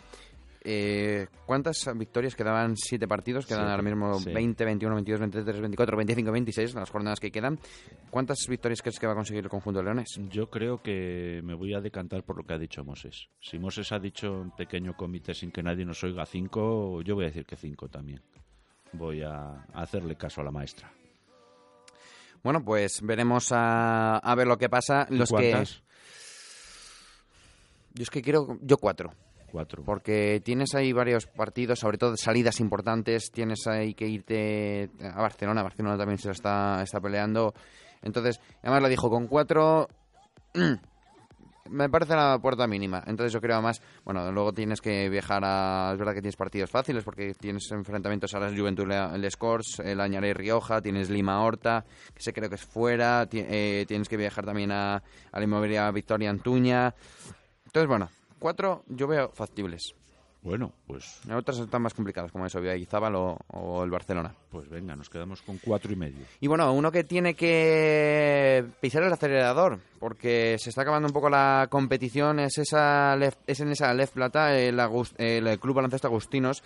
Eh, 0.66 1.26
¿Cuántas 1.44 1.76
victorias 1.94 2.34
quedaban? 2.34 2.74
Siete 2.74 3.06
partidos, 3.06 3.44
quedan 3.44 3.68
ahora 3.68 3.82
mismo 3.82 4.18
sí. 4.18 4.32
20, 4.32 4.64
21, 4.64 4.94
22, 4.94 5.20
23, 5.20 5.60
24, 5.60 5.96
25, 5.98 6.32
26, 6.32 6.74
las 6.74 6.90
jornadas 6.90 7.20
que 7.20 7.30
quedan. 7.30 7.58
¿Cuántas 8.08 8.38
victorias 8.48 8.80
crees 8.80 8.98
que 8.98 9.06
va 9.06 9.12
a 9.12 9.16
conseguir 9.16 9.44
el 9.44 9.50
conjunto 9.50 9.80
de 9.80 9.84
Leones? 9.84 10.08
Yo 10.30 10.48
creo 10.48 10.80
que 10.80 11.42
me 11.44 11.54
voy 11.54 11.74
a 11.74 11.82
decantar 11.82 12.22
por 12.22 12.38
lo 12.38 12.44
que 12.44 12.54
ha 12.54 12.58
dicho 12.58 12.82
Moses. 12.82 13.28
Si 13.40 13.58
Moses 13.58 13.92
ha 13.92 13.98
dicho 13.98 14.40
en 14.40 14.52
pequeño 14.52 14.96
comité 14.96 15.34
sin 15.34 15.50
que 15.50 15.62
nadie 15.62 15.84
nos 15.84 16.02
oiga 16.02 16.24
cinco, 16.24 17.02
yo 17.02 17.14
voy 17.14 17.24
a 17.24 17.28
decir 17.28 17.44
que 17.44 17.56
cinco 17.56 17.88
también. 17.90 18.22
Voy 18.94 19.20
a 19.20 19.66
hacerle 19.74 20.16
caso 20.16 20.40
a 20.40 20.44
la 20.44 20.50
maestra. 20.50 20.90
Bueno, 22.44 22.62
pues 22.64 23.00
veremos 23.02 23.50
a, 23.50 24.18
a 24.18 24.34
ver 24.36 24.46
lo 24.46 24.56
que 24.58 24.68
pasa. 24.68 25.06
¿Y 25.10 25.16
Los 25.16 25.30
cuántas? 25.30 25.72
que 25.72 25.82
yo 27.94 28.02
es 28.02 28.10
que 28.10 28.22
quiero 28.22 28.58
yo 28.60 28.76
cuatro, 28.76 29.12
Cuatro. 29.50 29.82
porque 29.84 30.42
tienes 30.44 30.74
ahí 30.74 30.92
varios 30.92 31.26
partidos, 31.26 31.78
sobre 31.78 31.96
todo 31.98 32.16
salidas 32.16 32.60
importantes. 32.60 33.30
Tienes 33.32 33.66
ahí 33.66 33.94
que 33.94 34.06
irte 34.06 34.90
a 35.02 35.20
Barcelona. 35.22 35.62
Barcelona 35.62 35.96
también 35.96 36.18
se 36.18 36.30
está 36.30 36.82
está 36.82 37.00
peleando. 37.00 37.54
Entonces, 38.02 38.40
además 38.62 38.82
lo 38.82 38.88
dijo 38.88 39.08
con 39.10 39.26
cuatro. 39.26 39.88
Me 41.70 41.88
parece 41.88 42.14
la 42.14 42.38
puerta 42.40 42.66
mínima. 42.66 43.02
Entonces 43.06 43.32
yo 43.32 43.40
creo 43.40 43.54
además, 43.54 43.80
bueno, 44.04 44.30
luego 44.30 44.52
tienes 44.52 44.80
que 44.80 45.08
viajar 45.08 45.42
a... 45.44 45.90
Es 45.92 45.98
verdad 45.98 46.12
que 46.12 46.20
tienes 46.20 46.36
partidos 46.36 46.70
fáciles 46.70 47.04
porque 47.04 47.34
tienes 47.34 47.70
enfrentamientos 47.70 48.34
a 48.34 48.40
las 48.40 48.54
Juventud 48.54 48.90
el 48.90 49.30
Scores, 49.30 49.78
el 49.80 50.00
Añaré 50.00 50.34
Rioja, 50.34 50.82
tienes 50.82 51.08
Lima 51.08 51.42
Horta, 51.42 51.84
que 52.12 52.22
sé 52.22 52.32
creo 52.32 52.50
que 52.50 52.56
es 52.56 52.64
fuera, 52.64 53.26
eh, 53.32 53.84
tienes 53.88 54.08
que 54.08 54.16
viajar 54.16 54.44
también 54.44 54.72
a, 54.72 54.96
a 54.96 55.38
la 55.38 55.44
inmobiliaria 55.44 55.90
Victoria 55.90 56.28
Antuña. 56.28 56.94
Entonces, 57.64 57.88
bueno, 57.88 58.10
cuatro 58.38 58.84
yo 58.88 59.06
veo 59.06 59.30
factibles. 59.30 59.94
Bueno, 60.44 60.74
pues... 60.86 61.22
Otras 61.34 61.58
están 61.58 61.80
más 61.80 61.94
complicadas, 61.94 62.30
como 62.30 62.44
eso, 62.44 62.62
Izábal 62.62 63.14
o, 63.14 63.38
o 63.48 63.82
el 63.82 63.90
Barcelona. 63.90 64.34
Pues 64.50 64.68
venga, 64.68 64.94
nos 64.94 65.08
quedamos 65.08 65.40
con 65.40 65.56
cuatro 65.56 65.90
y 65.90 65.96
medio. 65.96 66.20
Y 66.38 66.48
bueno, 66.48 66.70
uno 66.74 66.92
que 66.92 67.02
tiene 67.02 67.32
que 67.32 68.62
pisar 68.78 69.02
el 69.04 69.12
acelerador, 69.12 69.80
porque 69.98 70.56
se 70.58 70.68
está 70.68 70.82
acabando 70.82 71.08
un 71.08 71.14
poco 71.14 71.30
la 71.30 71.66
competición, 71.70 72.40
es, 72.40 72.58
esa 72.58 73.16
es 73.46 73.60
en 73.60 73.70
esa 73.70 73.94
Lef 73.94 74.10
Plata, 74.10 74.54
el, 74.54 74.78
el 75.16 75.58
Club 75.58 75.76
Baloncesto 75.76 76.08
Agustinos, 76.08 76.62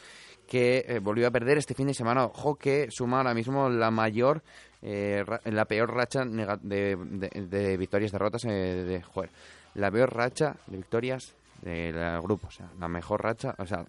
que 0.49 0.85
eh, 0.89 0.99
volvió 0.99 1.29
a 1.29 1.31
perder 1.31 1.59
este 1.59 1.74
fin 1.74 1.87
de 1.87 1.95
semana. 1.95 2.24
Ojo 2.24 2.57
que 2.57 2.89
suma 2.91 3.18
ahora 3.18 3.33
mismo 3.33 3.68
la 3.68 3.93
mayor, 3.93 4.43
eh, 4.83 5.24
la 5.45 5.66
peor 5.66 5.95
racha 5.95 6.24
de, 6.24 6.97
de, 6.97 7.76
victorias 7.76 8.11
derrotas 8.11 8.45
eh, 8.45 8.49
de 8.49 9.03
joder, 9.03 9.31
la 9.74 9.89
peor 9.93 10.12
racha 10.12 10.57
de 10.66 10.79
victorias 10.79 11.37
del 11.62 12.20
grupo, 12.20 12.48
o 12.48 12.50
sea, 12.50 12.70
la 12.78 12.88
mejor 12.88 13.22
racha, 13.22 13.54
o 13.59 13.66
sea, 13.66 13.84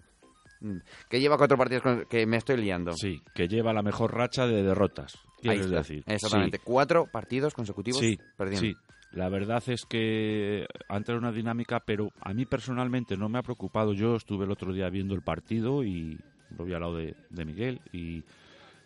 mm, 0.60 0.78
que 1.08 1.20
lleva 1.20 1.36
cuatro 1.36 1.56
partidos 1.56 2.06
que 2.08 2.26
me 2.26 2.36
estoy 2.36 2.56
liando. 2.56 2.92
Sí, 2.92 3.22
que 3.34 3.48
lleva 3.48 3.72
la 3.72 3.82
mejor 3.82 4.14
racha 4.14 4.46
de 4.46 4.62
derrotas, 4.62 5.18
quieres 5.40 5.70
decir. 5.70 6.04
Exactamente, 6.06 6.58
cuatro 6.58 7.06
partidos 7.06 7.54
consecutivos 7.54 8.00
sí, 8.00 8.18
perdiendo. 8.36 8.68
Sí, 8.68 8.76
la 9.12 9.28
verdad 9.28 9.62
es 9.66 9.84
que 9.86 10.66
antes 10.88 11.08
era 11.08 11.18
una 11.18 11.32
dinámica, 11.32 11.80
pero 11.80 12.12
a 12.20 12.32
mí 12.32 12.46
personalmente 12.46 13.16
no 13.16 13.28
me 13.28 13.38
ha 13.38 13.42
preocupado. 13.42 13.92
Yo 13.92 14.14
estuve 14.14 14.44
el 14.44 14.52
otro 14.52 14.72
día 14.72 14.88
viendo 14.88 15.14
el 15.14 15.22
partido 15.22 15.82
y 15.82 16.18
lo 16.56 16.64
vi 16.64 16.74
al 16.74 16.80
lado 16.80 16.96
de, 16.96 17.44
Miguel 17.44 17.80
y, 17.92 18.22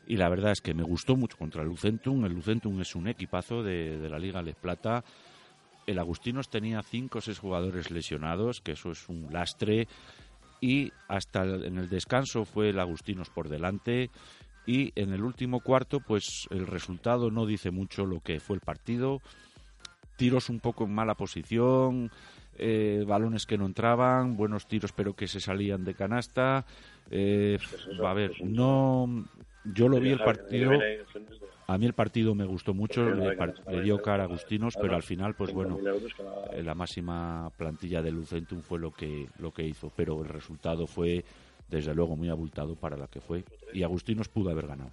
y, 0.07 0.17
la 0.17 0.29
verdad 0.31 0.53
es 0.53 0.61
que 0.61 0.73
me 0.73 0.83
gustó 0.83 1.17
mucho 1.17 1.37
contra 1.37 1.63
el 1.63 1.69
Lucentum. 1.69 2.25
El 2.25 2.33
Lucentum 2.33 2.81
es 2.81 2.95
un 2.95 3.09
equipazo 3.09 3.63
de, 3.63 3.99
de 3.99 4.09
la 4.09 4.19
Liga 4.19 4.41
Les 4.41 4.57
Plata 4.57 5.05
el 5.87 5.99
Agustinos 5.99 6.49
tenía 6.49 6.83
cinco 6.83 7.19
o 7.19 7.21
seis 7.21 7.39
jugadores 7.39 7.91
lesionados, 7.91 8.61
que 8.61 8.73
eso 8.73 8.91
es 8.91 9.09
un 9.09 9.33
lastre, 9.33 9.89
y 10.61 10.93
hasta 11.09 11.45
en 11.45 11.79
el 11.79 11.89
descanso 11.89 12.45
fue 12.45 12.71
el 12.71 12.81
Agustinos 12.81 13.31
por 13.31 13.49
delante, 13.49 14.11
y 14.67 14.93
en 14.95 15.13
el 15.13 15.23
último 15.23 15.61
cuarto, 15.61 16.01
pues 16.01 16.47
el 16.51 16.67
resultado 16.67 17.31
no 17.31 17.47
dice 17.47 17.71
mucho 17.71 18.07
lo 18.07 18.21
que 18.21 18.41
fue 18.41 18.57
el 18.57 18.63
partido, 18.63 19.21
tiros 20.17 20.49
un 20.49 20.61
poco 20.61 20.85
en 20.85 20.95
mala 20.95 21.15
posición, 21.15 22.11
eh, 22.57 23.05
balones 23.07 23.47
que 23.47 23.59
no 23.59 23.67
entraban, 23.67 24.37
buenos 24.37 24.67
tiros 24.69 24.93
pero 24.93 25.15
que 25.15 25.27
se 25.27 25.41
salían 25.41 25.85
de 25.85 25.95
canasta. 25.95 26.65
Eh, 27.11 27.59
a 28.05 28.15
ver, 28.15 28.33
no, 28.45 29.27
yo 29.65 29.89
lo 29.89 29.99
vi 29.99 30.11
el 30.11 30.21
partido. 30.21 30.71
A 31.67 31.79
mí 31.79 31.87
el 31.87 31.95
partido 31.95 32.35
me 32.35 32.45
gustó 32.45 32.75
mucho, 32.75 33.03
le, 33.03 33.83
dio 33.83 34.03
cara 34.03 34.25
a 34.25 34.27
Agustinos, 34.27 34.77
pero 34.79 34.95
al 34.95 35.03
final, 35.03 35.35
pues 35.35 35.53
bueno, 35.53 35.79
eh, 36.53 36.63
la 36.63 36.75
máxima 36.75 37.51
plantilla 37.57 38.03
de 38.03 38.13
Lucentum 38.13 38.61
fue 38.61 38.79
lo 38.79 38.91
que, 38.91 39.29
lo 39.39 39.51
que 39.53 39.63
hizo, 39.63 39.91
pero 39.97 40.21
el 40.23 40.29
resultado 40.29 40.87
fue, 40.87 41.25
desde 41.71 41.95
luego, 41.95 42.17
muy 42.17 42.29
abultado 42.29 42.75
para 42.75 42.99
la 42.99 43.07
que 43.07 43.21
fue, 43.21 43.45
y 43.73 43.83
Agustinos 43.83 44.29
pudo 44.29 44.51
haber 44.51 44.67
ganado. 44.67 44.91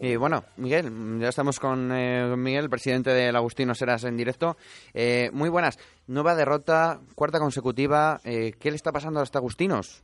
Y 0.00 0.16
bueno, 0.16 0.42
Miguel, 0.56 1.20
ya 1.20 1.28
estamos 1.28 1.60
con 1.60 1.92
eh, 1.92 2.34
Miguel, 2.36 2.68
presidente 2.68 3.10
del 3.10 3.36
Agustinos 3.36 3.78
Seras 3.78 4.02
en 4.02 4.16
directo. 4.16 4.56
Eh, 4.92 5.30
muy 5.32 5.48
buenas. 5.48 5.78
Nueva 6.08 6.34
derrota, 6.34 6.98
cuarta 7.14 7.38
consecutiva. 7.38 8.18
¿Qué 8.24 8.56
le 8.64 8.74
está 8.74 8.90
pasando 8.90 9.20
a 9.20 9.22
los 9.22 9.34
Agustinos? 9.36 10.02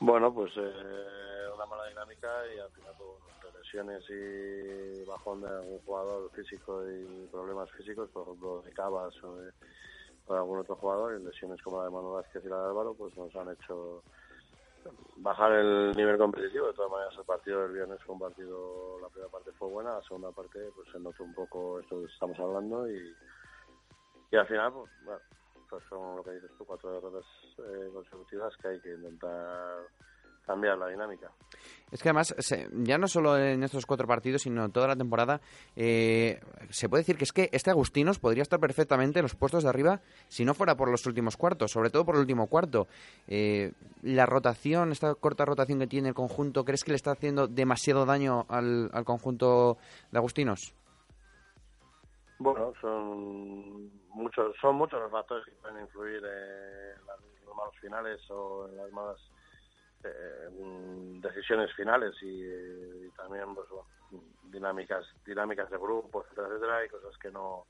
Bueno, 0.00 0.34
pues 0.34 0.50
una 0.56 1.66
mala 1.66 1.86
dinámica 1.88 2.28
y 2.56 2.58
al 2.58 2.70
final 2.70 2.94
lesiones 3.68 4.02
y 4.08 5.04
bajón 5.04 5.42
de 5.42 5.48
algún 5.48 5.78
jugador 5.80 6.30
físico 6.32 6.82
y 6.88 7.26
problemas 7.30 7.70
físicos, 7.72 8.08
por 8.10 8.22
ejemplo 8.22 8.62
de 8.62 8.72
Cabas 8.72 9.14
o 9.22 9.36
de, 9.36 9.52
algún 10.28 10.58
otro 10.58 10.76
jugador, 10.76 11.18
y 11.20 11.24
lesiones 11.24 11.60
como 11.62 11.78
la 11.78 11.84
de 11.84 11.90
Manuel 11.90 12.22
Vázquez 12.22 12.44
y 12.44 12.48
la 12.48 12.62
de 12.62 12.68
Álvaro, 12.68 12.94
pues 12.94 13.16
nos 13.16 13.34
han 13.36 13.50
hecho 13.50 14.02
bajar 15.16 15.52
el 15.52 15.92
nivel 15.96 16.16
competitivo. 16.18 16.66
De 16.68 16.74
todas 16.74 16.90
maneras, 16.90 17.14
el 17.18 17.24
partido 17.24 17.62
del 17.62 17.72
viernes 17.72 18.02
fue 18.04 18.14
un 18.14 18.20
partido, 18.20 18.98
la 19.00 19.08
primera 19.08 19.30
parte 19.30 19.52
fue 19.52 19.68
buena, 19.68 19.94
la 19.94 20.02
segunda 20.02 20.30
parte 20.32 20.58
pues 20.74 20.88
se 20.90 20.98
notó 20.98 21.24
un 21.24 21.34
poco 21.34 21.80
esto 21.80 22.00
que 22.00 22.12
estamos 22.12 22.38
hablando 22.38 22.90
y, 22.90 23.14
y 24.30 24.36
al 24.36 24.46
final, 24.46 24.72
pues 24.72 24.90
bueno, 25.04 25.20
pues 25.68 25.84
son 25.88 26.16
lo 26.16 26.22
que 26.22 26.32
dices 26.32 26.50
tú, 26.56 26.64
cuatro 26.64 26.92
derrotas 26.92 27.26
eh, 27.58 27.90
consecutivas 27.92 28.56
que 28.56 28.68
hay 28.68 28.80
que 28.80 28.94
intentar 28.94 29.88
cambiar 30.48 30.78
la 30.78 30.88
dinámica. 30.88 31.30
Es 31.90 32.02
que 32.02 32.08
además, 32.08 32.34
ya 32.72 32.98
no 32.98 33.06
solo 33.06 33.38
en 33.38 33.62
estos 33.62 33.86
cuatro 33.86 34.06
partidos, 34.06 34.42
sino 34.42 34.68
toda 34.70 34.88
la 34.88 34.96
temporada, 34.96 35.40
eh, 35.76 36.40
se 36.70 36.88
puede 36.88 37.02
decir 37.02 37.16
que 37.16 37.24
es 37.24 37.32
que 37.32 37.48
este 37.52 37.70
Agustinos 37.70 38.18
podría 38.18 38.42
estar 38.42 38.58
perfectamente 38.58 39.20
en 39.20 39.24
los 39.24 39.34
puestos 39.34 39.62
de 39.62 39.68
arriba 39.70 40.00
si 40.28 40.44
no 40.44 40.54
fuera 40.54 40.74
por 40.74 40.90
los 40.90 41.06
últimos 41.06 41.36
cuartos, 41.36 41.70
sobre 41.70 41.90
todo 41.90 42.04
por 42.04 42.16
el 42.16 42.22
último 42.22 42.46
cuarto. 42.46 42.88
Eh, 43.26 43.72
la 44.02 44.26
rotación, 44.26 44.90
esta 44.92 45.14
corta 45.14 45.44
rotación 45.44 45.78
que 45.78 45.86
tiene 45.86 46.08
el 46.08 46.14
conjunto, 46.14 46.64
¿crees 46.64 46.84
que 46.84 46.92
le 46.92 46.96
está 46.96 47.12
haciendo 47.12 47.46
demasiado 47.46 48.04
daño 48.04 48.46
al, 48.48 48.90
conjunto 49.04 49.78
de 50.10 50.18
Agustinos? 50.18 50.74
Bueno, 52.38 52.72
son 52.80 53.90
muchos, 54.10 54.54
son 54.60 54.76
muchos 54.76 55.00
los 55.00 55.10
factores 55.10 55.44
que 55.46 55.52
pueden 55.52 55.82
influir 55.82 56.22
en 56.24 57.06
los 57.46 57.56
malos 57.56 57.74
finales 57.80 58.20
o 58.30 58.68
en 58.68 58.76
las 58.76 58.92
malas 58.92 59.18
eh, 60.04 60.48
decisiones 61.20 61.72
finales 61.74 62.14
y, 62.22 63.10
también 63.16 63.54
pues, 63.54 63.68
dinámicas 64.44 65.04
dinámicas 65.24 65.70
de 65.70 65.76
grupo, 65.78 66.22
etcétera, 66.22 66.48
etcétera, 66.48 66.84
y 66.84 66.88
cosas 66.88 67.18
que 67.18 67.30
no 67.30 67.66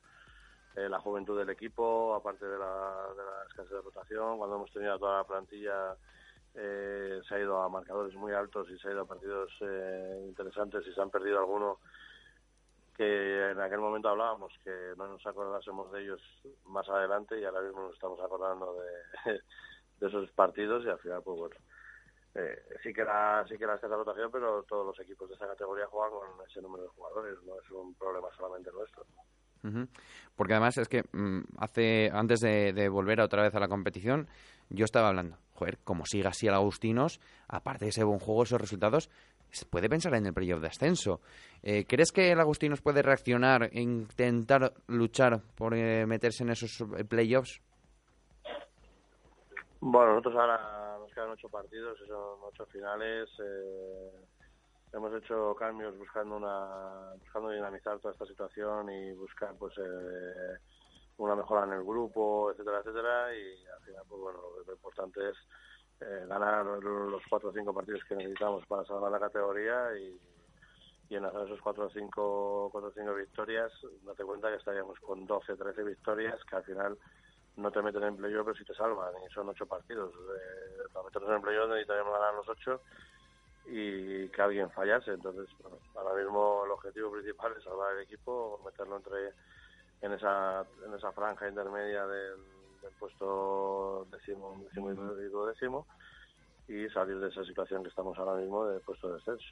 eh, 0.76 0.88
la 0.88 1.00
juventud 1.00 1.38
del 1.38 1.50
equipo, 1.50 2.14
aparte 2.14 2.46
de 2.46 2.58
la, 2.58 3.08
de 3.16 3.24
la 3.24 3.44
escasez 3.48 3.70
de 3.70 3.80
rotación, 3.80 4.38
cuando 4.38 4.56
hemos 4.56 4.72
tenido 4.72 4.98
toda 4.98 5.18
la 5.18 5.24
plantilla 5.24 5.96
eh, 6.54 7.20
se 7.26 7.34
ha 7.34 7.38
ido 7.40 7.60
a 7.60 7.68
marcadores 7.68 8.14
muy 8.14 8.32
altos 8.32 8.68
y 8.70 8.78
se 8.78 8.88
ha 8.88 8.92
ido 8.92 9.02
a 9.02 9.06
partidos 9.06 9.50
eh, 9.60 10.24
interesantes 10.28 10.86
y 10.86 10.92
se 10.92 11.00
han 11.00 11.10
perdido 11.10 11.38
algunos 11.38 11.78
que 12.96 13.50
en 13.50 13.60
aquel 13.60 13.78
momento 13.78 14.08
hablábamos 14.08 14.52
que 14.64 14.94
no 14.96 15.06
nos 15.06 15.24
acordásemos 15.26 15.92
de 15.92 16.02
ellos 16.02 16.20
más 16.66 16.88
adelante 16.88 17.38
y 17.38 17.44
ahora 17.44 17.60
mismo 17.60 17.82
nos 17.82 17.94
estamos 17.94 18.20
acordando 18.20 18.74
de, 18.74 19.32
de 20.00 20.06
esos 20.06 20.30
partidos 20.32 20.84
y 20.84 20.88
al 20.88 20.98
final 20.98 21.22
pues 21.22 21.38
bueno 21.38 21.56
eh, 22.38 22.62
sí 22.82 22.92
que 22.92 23.04
la 23.04 23.44
sí 23.48 23.58
que 23.58 23.66
la 23.66 23.74
escasa 23.74 23.96
rotación, 23.96 24.30
pero 24.30 24.62
todos 24.62 24.86
los 24.86 25.00
equipos 25.00 25.28
de 25.28 25.34
esa 25.34 25.46
categoría 25.46 25.86
juegan 25.86 26.10
con 26.10 26.46
ese 26.46 26.62
número 26.62 26.84
de 26.84 26.88
jugadores, 26.90 27.38
no 27.44 27.60
es 27.60 27.70
un 27.70 27.94
problema 27.94 28.28
solamente 28.36 28.70
nuestro. 28.72 29.04
Porque 30.36 30.54
además 30.54 30.78
es 30.78 30.88
que 30.88 31.02
mm, 31.12 31.40
hace 31.58 32.10
antes 32.12 32.40
de, 32.40 32.88
volver 32.88 33.20
otra 33.20 33.42
vez 33.42 33.54
a 33.54 33.60
la 33.60 33.68
competición, 33.68 34.28
yo 34.70 34.84
estaba 34.84 35.08
hablando, 35.08 35.36
joder, 35.54 35.78
como 35.82 36.06
siga 36.06 36.30
así 36.30 36.46
el 36.46 36.54
Agustinos, 36.54 37.20
aparte 37.48 37.86
de 37.86 37.90
ese 37.90 38.04
buen 38.04 38.20
juego, 38.20 38.44
esos 38.44 38.60
resultados, 38.60 39.10
se 39.50 39.66
puede 39.66 39.88
pensar 39.88 40.14
en 40.14 40.26
el 40.26 40.34
playoff 40.34 40.60
de 40.60 40.68
ascenso. 40.68 41.20
Eh, 41.62 41.86
¿Crees 41.86 42.12
que 42.12 42.30
el 42.30 42.40
Agustinos 42.40 42.82
puede 42.82 43.02
reaccionar 43.02 43.70
e 43.72 43.80
intentar 43.80 44.74
luchar 44.86 45.42
por 45.56 45.74
eh, 45.74 46.06
meterse 46.06 46.44
en 46.44 46.50
esos 46.50 46.80
eh, 46.96 47.04
playoffs? 47.04 47.60
Bueno, 49.80 50.14
nosotros 50.14 50.36
ahora 50.36 50.78
quedan 51.18 51.30
ocho 51.30 51.48
partidos, 51.48 51.98
son 52.06 52.38
ocho 52.42 52.66
finales. 52.66 53.28
Eh, 53.40 54.10
hemos 54.92 55.12
hecho 55.14 55.54
cambios 55.56 55.96
buscando 55.98 56.36
una 56.36 57.12
buscando 57.18 57.50
dinamizar 57.50 57.98
toda 57.98 58.12
esta 58.12 58.26
situación 58.26 58.90
y 58.90 59.12
buscar 59.14 59.54
pues 59.58 59.74
eh, 59.78 60.58
una 61.16 61.34
mejora 61.34 61.64
en 61.64 61.72
el 61.72 61.82
grupo, 61.84 62.52
etcétera, 62.52 62.78
etcétera. 62.78 63.34
Y 63.36 63.66
al 63.66 63.80
final, 63.84 64.02
pues 64.08 64.20
bueno, 64.20 64.40
lo 64.64 64.72
importante 64.72 65.28
es 65.28 65.36
eh, 66.00 66.24
ganar 66.28 66.64
los 66.64 67.22
cuatro 67.28 67.50
o 67.50 67.52
cinco 67.52 67.74
partidos 67.74 68.02
que 68.08 68.14
necesitamos 68.14 68.64
para 68.66 68.84
salvar 68.84 69.10
la 69.10 69.18
categoría 69.18 69.96
y, 69.98 70.20
y 71.08 71.16
en 71.16 71.24
hacer 71.24 71.42
esos 71.46 71.60
cuatro 71.60 71.86
o 71.86 71.90
cinco, 71.90 72.68
cuatro 72.70 72.90
o 72.90 72.92
cinco 72.92 73.14
victorias, 73.14 73.72
date 74.02 74.24
cuenta 74.24 74.50
que 74.50 74.56
estaríamos 74.56 75.00
con 75.00 75.26
12, 75.26 75.56
13 75.56 75.82
victorias, 75.82 76.38
que 76.44 76.56
al 76.56 76.64
final 76.64 76.98
no 77.58 77.70
te 77.70 77.82
meten 77.82 78.04
en 78.04 78.16
playoff, 78.16 78.46
pero 78.46 78.56
si 78.56 78.64
te 78.64 78.74
salvan, 78.74 79.12
y 79.28 79.32
son 79.32 79.48
ocho 79.48 79.66
partidos. 79.66 80.12
Eh, 80.14 80.88
para 80.92 81.04
meternos 81.04 81.30
en 81.30 81.42
playoff 81.42 81.68
necesitaríamos 81.68 82.12
ganar 82.12 82.34
los 82.34 82.48
ocho 82.48 82.80
y 83.66 84.28
que 84.28 84.42
alguien 84.42 84.70
fallase. 84.70 85.12
Entonces, 85.12 85.48
ahora 85.94 86.14
mismo 86.14 86.64
el 86.64 86.70
objetivo 86.70 87.12
principal 87.12 87.52
es 87.56 87.64
salvar 87.64 87.96
el 87.96 88.02
equipo, 88.02 88.60
meterlo 88.64 88.96
entre 88.96 89.32
en 90.00 90.12
esa, 90.12 90.64
en 90.86 90.94
esa 90.94 91.12
franja 91.12 91.48
intermedia 91.48 92.06
del, 92.06 92.36
puesto 92.98 94.06
décimo, 94.10 94.56
décimo 94.64 94.92
y 94.92 95.28
duodécimo 95.28 95.86
y 96.68 96.88
salir 96.90 97.18
de 97.18 97.28
esa 97.28 97.44
situación 97.44 97.82
que 97.82 97.88
estamos 97.88 98.16
ahora 98.18 98.40
mismo 98.40 98.66
de 98.66 98.80
puesto 98.80 99.08
de 99.08 99.14
descenso. 99.14 99.46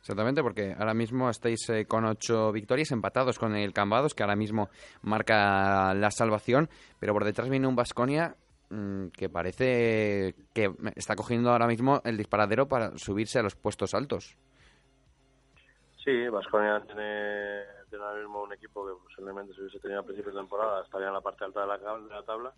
Exactamente, 0.00 0.42
porque 0.42 0.74
ahora 0.78 0.94
mismo 0.94 1.28
estáis 1.28 1.68
eh, 1.68 1.84
con 1.86 2.06
ocho 2.06 2.52
victorias 2.52 2.90
empatados 2.90 3.38
con 3.38 3.54
el 3.54 3.74
Cambados, 3.74 4.14
que 4.14 4.22
ahora 4.22 4.34
mismo 4.34 4.70
marca 5.02 5.92
la 5.92 6.10
salvación, 6.10 6.70
pero 6.98 7.12
por 7.12 7.24
detrás 7.24 7.50
viene 7.50 7.66
un 7.66 7.76
Vasconia 7.76 8.34
mm, 8.70 9.08
que 9.08 9.28
parece 9.28 10.34
que 10.54 10.72
está 10.96 11.16
cogiendo 11.16 11.50
ahora 11.50 11.66
mismo 11.66 12.00
el 12.04 12.16
disparadero 12.16 12.66
para 12.66 12.96
subirse 12.96 13.40
a 13.40 13.42
los 13.42 13.56
puestos 13.56 13.92
altos. 13.92 14.38
Sí, 16.02 16.28
Vasconia 16.28 16.80
tiene, 16.86 17.60
ahora 18.02 18.20
mismo 18.20 18.42
un 18.42 18.54
equipo 18.54 18.86
que 18.86 18.94
posiblemente 19.04 19.52
si 19.52 19.60
hubiese 19.60 19.80
tenido 19.80 20.00
a 20.00 20.02
principios 20.02 20.34
de 20.34 20.40
temporada 20.40 20.82
estaría 20.82 21.08
en 21.08 21.14
la 21.14 21.20
parte 21.20 21.44
alta 21.44 21.60
de 21.60 21.66
la, 21.66 22.22
tabla 22.24 22.54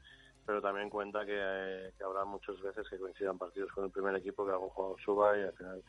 pero 0.46 0.62
también 0.62 0.90
cuenta 0.90 1.26
que, 1.26 1.92
habrá 2.04 2.24
muchas 2.24 2.60
veces 2.60 2.88
que 2.88 2.98
coincidan 2.98 3.38
partidos 3.38 3.70
con 3.72 3.84
el 3.84 3.90
primer 3.90 4.14
equipo, 4.16 4.44
que 4.44 4.52
algún 4.52 4.70
jugador 4.70 5.00
suba 5.00 5.38
y 5.38 5.42
al 5.42 5.52
final 5.52 5.82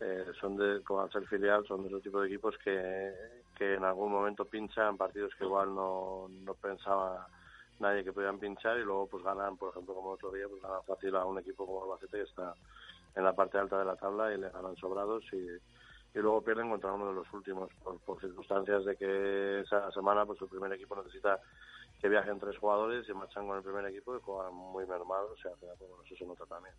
eh, 0.00 0.26
son 0.40 0.56
de, 0.56 0.82
como 0.82 1.02
al 1.02 1.12
ser 1.12 1.26
filial, 1.26 1.64
son 1.66 1.82
de 1.82 1.88
ese 1.88 2.00
tipo 2.00 2.20
de 2.20 2.28
equipos 2.28 2.56
que, 2.58 3.12
que 3.56 3.74
en 3.74 3.84
algún 3.84 4.12
momento 4.12 4.44
pinchan 4.44 4.96
partidos 4.96 5.32
que 5.36 5.44
igual 5.44 5.74
no, 5.74 6.28
no 6.28 6.54
pensaba 6.54 7.26
nadie 7.80 8.04
que 8.04 8.12
pudieran 8.12 8.38
pinchar 8.38 8.78
y 8.78 8.84
luego 8.84 9.06
pues 9.08 9.24
ganan, 9.24 9.56
por 9.56 9.70
ejemplo, 9.70 9.94
como 9.94 10.10
otro 10.10 10.30
día, 10.30 10.46
pues 10.48 10.62
ganan 10.62 10.82
fácil 10.84 11.14
a 11.16 11.24
un 11.24 11.38
equipo 11.38 11.66
como 11.66 11.84
Albacete 11.84 12.18
que 12.18 12.22
está 12.24 12.54
en 13.14 13.24
la 13.24 13.32
parte 13.32 13.58
alta 13.58 13.78
de 13.78 13.84
la 13.84 13.96
tabla 13.96 14.32
y 14.32 14.38
le 14.38 14.50
ganan 14.50 14.76
sobrados 14.76 15.24
y, 15.32 15.36
y 15.36 16.18
luego 16.20 16.42
pierden 16.42 16.70
contra 16.70 16.92
uno 16.92 17.08
de 17.08 17.14
los 17.14 17.32
últimos 17.32 17.70
por, 17.82 17.98
por 18.00 18.20
circunstancias 18.20 18.84
de 18.84 18.96
que 18.96 19.60
esa 19.60 19.90
semana 19.92 20.26
pues 20.26 20.40
el 20.42 20.48
primer 20.48 20.72
equipo 20.72 20.96
necesita 20.96 21.40
que 22.00 22.08
viajen 22.08 22.38
tres 22.38 22.58
jugadores 22.58 23.08
y 23.08 23.14
marchan 23.14 23.46
con 23.46 23.56
el 23.56 23.62
primer 23.62 23.86
equipo 23.86 24.14
y 24.14 24.20
juegan 24.20 24.54
muy 24.54 24.86
normal, 24.86 25.24
o 25.32 25.36
sea, 25.36 25.52
pues, 25.58 25.70
eso 26.04 26.16
se 26.16 26.26
nota 26.26 26.44
también. 26.46 26.74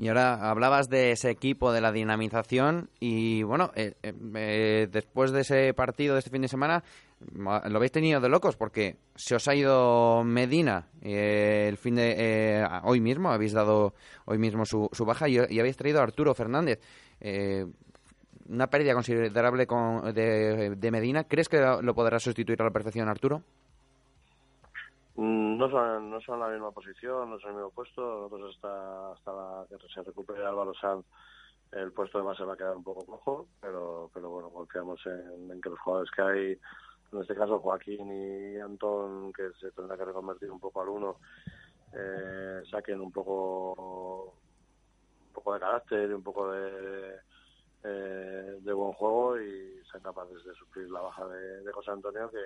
Y 0.00 0.08
ahora 0.08 0.48
hablabas 0.48 0.88
de 0.88 1.12
ese 1.12 1.28
equipo, 1.28 1.72
de 1.72 1.82
la 1.82 1.92
dinamización 1.92 2.88
y 3.00 3.42
bueno, 3.42 3.70
eh, 3.74 3.92
eh, 4.02 4.14
eh, 4.34 4.88
después 4.90 5.30
de 5.30 5.42
ese 5.42 5.74
partido 5.74 6.14
de 6.14 6.20
este 6.20 6.30
fin 6.30 6.40
de 6.40 6.48
semana, 6.48 6.82
lo 7.34 7.76
habéis 7.76 7.92
tenido 7.92 8.18
de 8.18 8.30
locos 8.30 8.56
porque 8.56 8.96
se 9.14 9.34
os 9.34 9.46
ha 9.46 9.54
ido 9.54 10.24
Medina 10.24 10.88
el 11.02 11.76
fin 11.76 11.96
de 11.96 12.66
hoy 12.84 13.02
mismo, 13.02 13.30
habéis 13.30 13.52
dado 13.52 13.92
hoy 14.24 14.38
mismo 14.38 14.64
su, 14.64 14.88
su 14.90 15.04
baja 15.04 15.28
y, 15.28 15.36
habéis 15.36 15.76
traído 15.76 16.00
a 16.00 16.04
Arturo 16.04 16.34
Fernández. 16.34 16.80
una 18.48 18.68
pérdida 18.68 18.94
considerable 18.94 19.66
con, 19.66 20.14
de, 20.14 20.76
de, 20.76 20.90
Medina. 20.90 21.24
¿Crees 21.24 21.50
que 21.50 21.60
lo 21.82 21.94
podrá 21.94 22.18
sustituir 22.18 22.62
a 22.62 22.64
la 22.64 22.70
perfección 22.70 23.06
Arturo? 23.06 23.42
Mm, 25.20 25.58
no 25.58 25.68
son, 25.70 26.08
no 26.08 26.18
son 26.22 26.40
la 26.40 26.48
misma 26.48 26.70
posición, 26.70 27.28
no 27.28 27.38
son 27.40 27.50
el 27.50 27.56
mismo 27.56 27.70
puesto. 27.72 28.00
Nosotros 28.00 28.56
hasta, 28.56 29.12
hasta 29.12 29.66
que 29.68 29.88
se 29.92 30.02
recupere 30.02 30.46
Álvaro 30.46 30.72
Sanz, 30.72 31.04
el 31.72 31.92
puesto 31.92 32.16
de 32.16 32.24
base 32.24 32.42
va 32.42 32.54
a 32.54 32.56
quedar 32.56 32.74
un 32.74 32.82
poco 32.82 33.04
cojo, 33.04 33.46
pero, 33.60 34.10
pero 34.14 34.30
bueno, 34.30 34.48
confiamos 34.48 34.98
en, 35.04 35.60
que 35.60 35.68
los 35.68 35.78
jugadores 35.80 36.10
que 36.10 36.22
hay, 36.22 36.58
en 37.12 37.20
este 37.20 37.34
caso 37.34 37.58
Joaquín 37.60 38.10
y 38.10 38.58
Antón, 38.60 39.30
que 39.34 39.50
se 39.60 39.70
tendrá 39.72 39.98
que 39.98 40.06
reconvertir 40.06 40.50
un 40.50 40.58
poco 40.58 40.80
al 40.80 40.88
uno, 40.88 41.16
eh, 41.92 42.62
saquen 42.70 42.98
un 43.02 43.12
poco, 43.12 44.36
un 45.26 45.32
poco 45.34 45.52
de 45.52 45.60
carácter 45.60 46.08
y 46.08 46.14
un 46.14 46.22
poco 46.22 46.50
de, 46.50 47.16
eh, 47.84 48.58
buen 48.72 48.92
juego 48.94 49.38
y 49.38 49.82
sean 49.92 50.02
capaces 50.02 50.42
de 50.44 50.54
suplir 50.54 50.90
la 50.90 51.02
baja 51.02 51.28
de, 51.28 51.60
de 51.60 51.72
José 51.72 51.90
Antonio, 51.90 52.30
que 52.30 52.38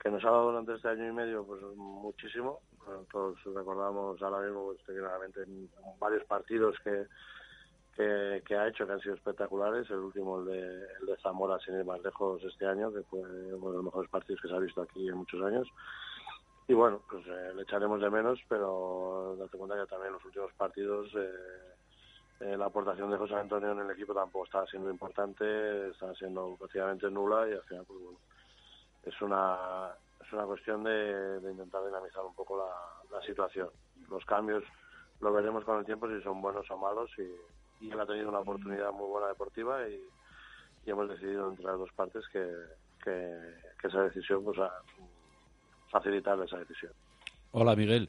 que 0.00 0.10
nos 0.10 0.24
ha 0.24 0.30
dado 0.30 0.50
durante 0.50 0.74
este 0.74 0.88
año 0.88 1.08
y 1.08 1.12
medio 1.12 1.44
pues 1.44 1.60
muchísimo. 1.76 2.60
todos 3.10 3.36
recordamos 3.44 4.20
ahora 4.22 4.46
mismo 4.46 4.72
pues, 4.86 4.98
varios 5.98 6.24
partidos 6.24 6.76
que, 6.84 7.06
que, 7.96 8.56
ha 8.56 8.68
hecho 8.68 8.86
que 8.86 8.92
han 8.92 9.00
sido 9.00 9.14
espectaculares. 9.14 9.90
El 9.90 9.98
último, 9.98 10.40
el 10.40 10.46
de, 10.46 10.86
el 11.00 11.06
de 11.06 11.16
Zamora, 11.22 11.58
sin 11.58 11.78
ir 11.78 11.84
más 11.84 12.02
lejos 12.02 12.42
este 12.44 12.66
año, 12.66 12.92
que 12.92 13.02
fue 13.02 13.20
uno 13.20 13.70
de 13.70 13.76
los 13.76 13.84
mejores 13.84 14.10
partidos 14.10 14.40
que 14.40 14.48
se 14.48 14.54
ha 14.54 14.60
visto 14.60 14.82
aquí 14.82 15.08
en 15.08 15.16
muchos 15.16 15.42
años. 15.42 15.68
Y 16.68 16.74
bueno, 16.74 17.00
pues 17.08 17.26
eh, 17.26 17.52
le 17.54 17.62
echaremos 17.62 18.00
de 18.00 18.10
menos, 18.10 18.38
pero 18.48 19.36
date 19.38 19.56
cuenta 19.56 19.74
que 19.74 19.86
también 19.86 20.12
los 20.12 20.24
últimos 20.24 20.52
partidos 20.52 21.10
eh, 21.16 21.30
eh, 22.40 22.56
la 22.56 22.66
aportación 22.66 23.10
de 23.10 23.16
José 23.16 23.34
Antonio 23.34 23.72
en 23.72 23.80
el 23.80 23.90
equipo 23.90 24.14
tampoco 24.14 24.44
estaba 24.44 24.66
siendo 24.66 24.90
importante, 24.90 25.88
estaba 25.88 26.14
siendo 26.14 26.54
prácticamente 26.56 27.10
nula 27.10 27.48
y 27.48 27.52
al 27.52 27.62
final, 27.62 27.84
pues 27.84 27.98
bueno, 28.00 28.18
es 29.04 29.20
una, 29.22 29.90
es 30.24 30.32
una 30.32 30.44
cuestión 30.44 30.84
de, 30.84 31.40
intentar 31.50 31.84
dinamizar 31.84 32.24
un 32.24 32.34
poco 32.34 32.56
la, 32.56 33.22
situación. 33.22 33.68
Los 34.10 34.24
cambios 34.24 34.62
lo 35.20 35.32
veremos 35.32 35.64
con 35.64 35.78
el 35.78 35.84
tiempo 35.84 36.08
si 36.08 36.22
son 36.22 36.40
buenos 36.40 36.70
o 36.70 36.78
malos 36.78 37.10
y, 37.18 37.84
y 37.84 37.90
él 37.90 38.00
ha 38.00 38.06
tenido 38.06 38.28
una 38.28 38.40
oportunidad 38.40 38.92
muy 38.92 39.08
buena 39.08 39.28
deportiva 39.28 39.88
y, 39.88 40.00
hemos 40.86 41.06
decidido 41.06 41.50
entre 41.50 41.66
las 41.66 41.78
dos 41.78 41.92
partes 41.92 42.24
que, 42.32 42.50
que, 43.04 43.86
esa 43.86 44.04
decisión, 44.04 44.42
pues 44.42 44.58
a 44.58 44.72
facilitar 45.90 46.40
esa 46.42 46.56
decisión. 46.56 46.92
Hola 47.52 47.76
Miguel. 47.76 48.08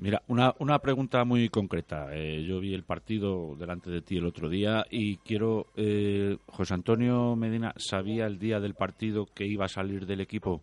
Mira, 0.00 0.22
una, 0.28 0.54
una 0.60 0.78
pregunta 0.78 1.24
muy 1.26 1.50
concreta. 1.50 2.08
Eh, 2.12 2.42
yo 2.42 2.58
vi 2.58 2.72
el 2.72 2.84
partido 2.84 3.54
delante 3.56 3.90
de 3.90 4.00
ti 4.00 4.16
el 4.16 4.24
otro 4.24 4.48
día 4.48 4.86
y 4.90 5.18
quiero. 5.18 5.66
Eh, 5.76 6.38
José 6.46 6.72
Antonio 6.72 7.36
Medina, 7.36 7.74
¿sabía 7.76 8.26
el 8.26 8.38
día 8.38 8.60
del 8.60 8.74
partido 8.74 9.26
que 9.26 9.44
iba 9.44 9.66
a 9.66 9.68
salir 9.68 10.06
del 10.06 10.22
equipo? 10.22 10.62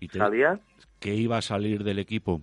¿Y 0.00 0.08
¿Sabía? 0.08 0.60
Que 1.00 1.14
iba 1.14 1.38
a 1.38 1.42
salir 1.42 1.82
del 1.82 1.98
equipo. 1.98 2.42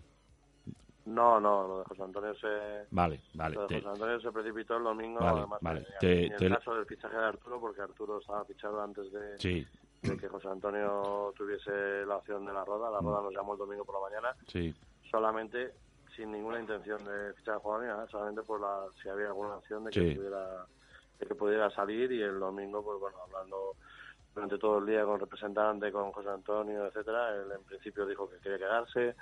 No, 1.06 1.40
no, 1.40 1.68
lo 1.68 1.80
de 1.80 1.86
José 1.86 2.02
Antonio 2.02 2.34
se. 2.34 2.48
Vale, 2.90 3.22
vale. 3.36 3.56
Lo 3.56 3.68
de 3.68 3.76
José 3.76 3.88
Antonio 3.88 4.20
se 4.20 4.32
precipitó 4.32 4.78
el 4.78 4.84
domingo. 4.84 5.20
Vale, 5.20 5.46
vale. 5.62 5.86
en 6.02 6.44
el 6.44 6.56
caso 6.56 6.74
del 6.74 6.88
fichaje 6.88 7.16
de 7.16 7.24
Arturo, 7.24 7.60
porque 7.60 7.82
Arturo 7.82 8.20
estaba 8.20 8.44
fichado 8.46 8.82
antes 8.82 9.12
de. 9.12 9.38
Sí, 9.38 9.68
de 10.08 10.18
que 10.18 10.28
José 10.28 10.48
Antonio 10.48 11.34
tuviese 11.36 12.06
la 12.06 12.18
opción 12.18 12.46
de 12.46 12.54
la 12.54 12.64
roda. 12.64 12.90
La 12.90 13.00
roda 13.00 13.22
nos 13.22 13.34
llamó 13.34 13.54
el 13.54 13.60
domingo 13.60 13.86
por 13.86 13.96
la 13.96 14.10
mañana. 14.10 14.36
Sí. 14.48 14.74
Solamente 15.10 15.74
sin 16.16 16.32
ninguna 16.32 16.60
intención 16.60 17.04
de 17.04 17.34
fichar 17.34 17.56
a 17.56 17.60
jugador 17.60 18.10
solamente 18.10 18.42
por 18.44 18.62
la, 18.62 18.86
si 19.02 19.10
había 19.10 19.28
alguna 19.28 19.56
opción 19.58 19.84
de 19.84 19.92
que, 19.92 20.16
pudiera, 20.16 20.66
de 21.20 21.26
que 21.26 21.36
pudiera 21.36 21.70
salir 21.72 22.12
y 22.12 22.22
el 22.22 22.40
domingo, 22.40 22.84
pues 22.84 23.00
bueno, 23.00 23.18
hablando 23.24 23.76
durante 24.34 24.58
todo 24.58 24.80
el 24.80 24.86
día 24.86 25.04
con 25.06 25.20
representante, 25.20 25.92
con 25.92 26.12
José 26.12 26.30
Antonio, 26.30 26.86
etcétera, 26.86 27.36
él 27.36 27.52
en 27.52 27.64
principio 27.64 28.06
dijo 28.06 28.30
que 28.30 28.38
quería 28.38 28.58
quedarse, 28.58 29.16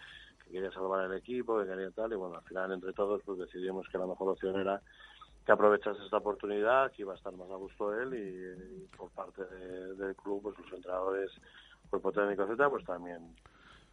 que 0.43 0.51
quería 0.51 0.71
salvar 0.71 1.05
el 1.05 1.17
equipo, 1.17 1.59
que 1.59 1.67
quería 1.67 1.91
tal, 1.91 2.13
y 2.13 2.15
bueno, 2.15 2.35
al 2.35 2.43
final 2.43 2.71
entre 2.71 2.93
todos 2.93 3.21
pues 3.25 3.39
decidimos 3.39 3.87
que 3.89 3.97
la 3.97 4.07
mejor 4.07 4.29
opción 4.29 4.59
era 4.59 4.81
que 5.45 5.51
aprovechase 5.51 6.03
esta 6.03 6.17
oportunidad, 6.17 6.91
que 6.91 7.01
iba 7.01 7.13
a 7.13 7.17
estar 7.17 7.33
más 7.33 7.49
a 7.49 7.55
gusto 7.55 7.93
él 7.99 8.13
y, 8.13 8.87
por 8.95 9.09
parte 9.11 9.43
del 9.45 10.15
club, 10.15 10.41
pues 10.41 10.57
los 10.57 10.73
entrenadores, 10.73 11.31
cuerpo 11.89 12.11
técnico, 12.11 12.43
etcétera, 12.43 12.69
pues 12.69 12.85
también 12.85 13.35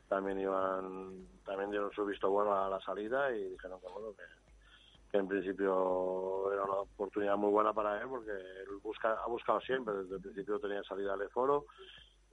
también 0.08 0.40
iban 0.40 1.28
también 1.44 1.70
dieron 1.70 1.92
su 1.92 2.04
visto 2.04 2.28
bueno 2.28 2.52
a 2.52 2.68
la 2.68 2.80
salida 2.80 3.30
y 3.30 3.50
dijeron 3.50 3.80
que 3.80 3.86
bueno 3.86 4.12
que, 4.16 5.18
en 5.18 5.28
principio 5.28 6.52
era 6.52 6.64
una 6.64 6.80
oportunidad 6.80 7.36
muy 7.36 7.50
buena 7.50 7.72
para 7.72 8.00
él 8.00 8.08
porque 8.08 8.32
él 8.32 8.76
busca 8.82 9.12
ha 9.12 9.26
buscado 9.28 9.60
siempre 9.60 9.94
desde 9.94 10.16
el 10.16 10.20
principio 10.20 10.58
tenía 10.58 10.82
salida 10.82 11.14
al 11.14 11.28
foro 11.30 11.66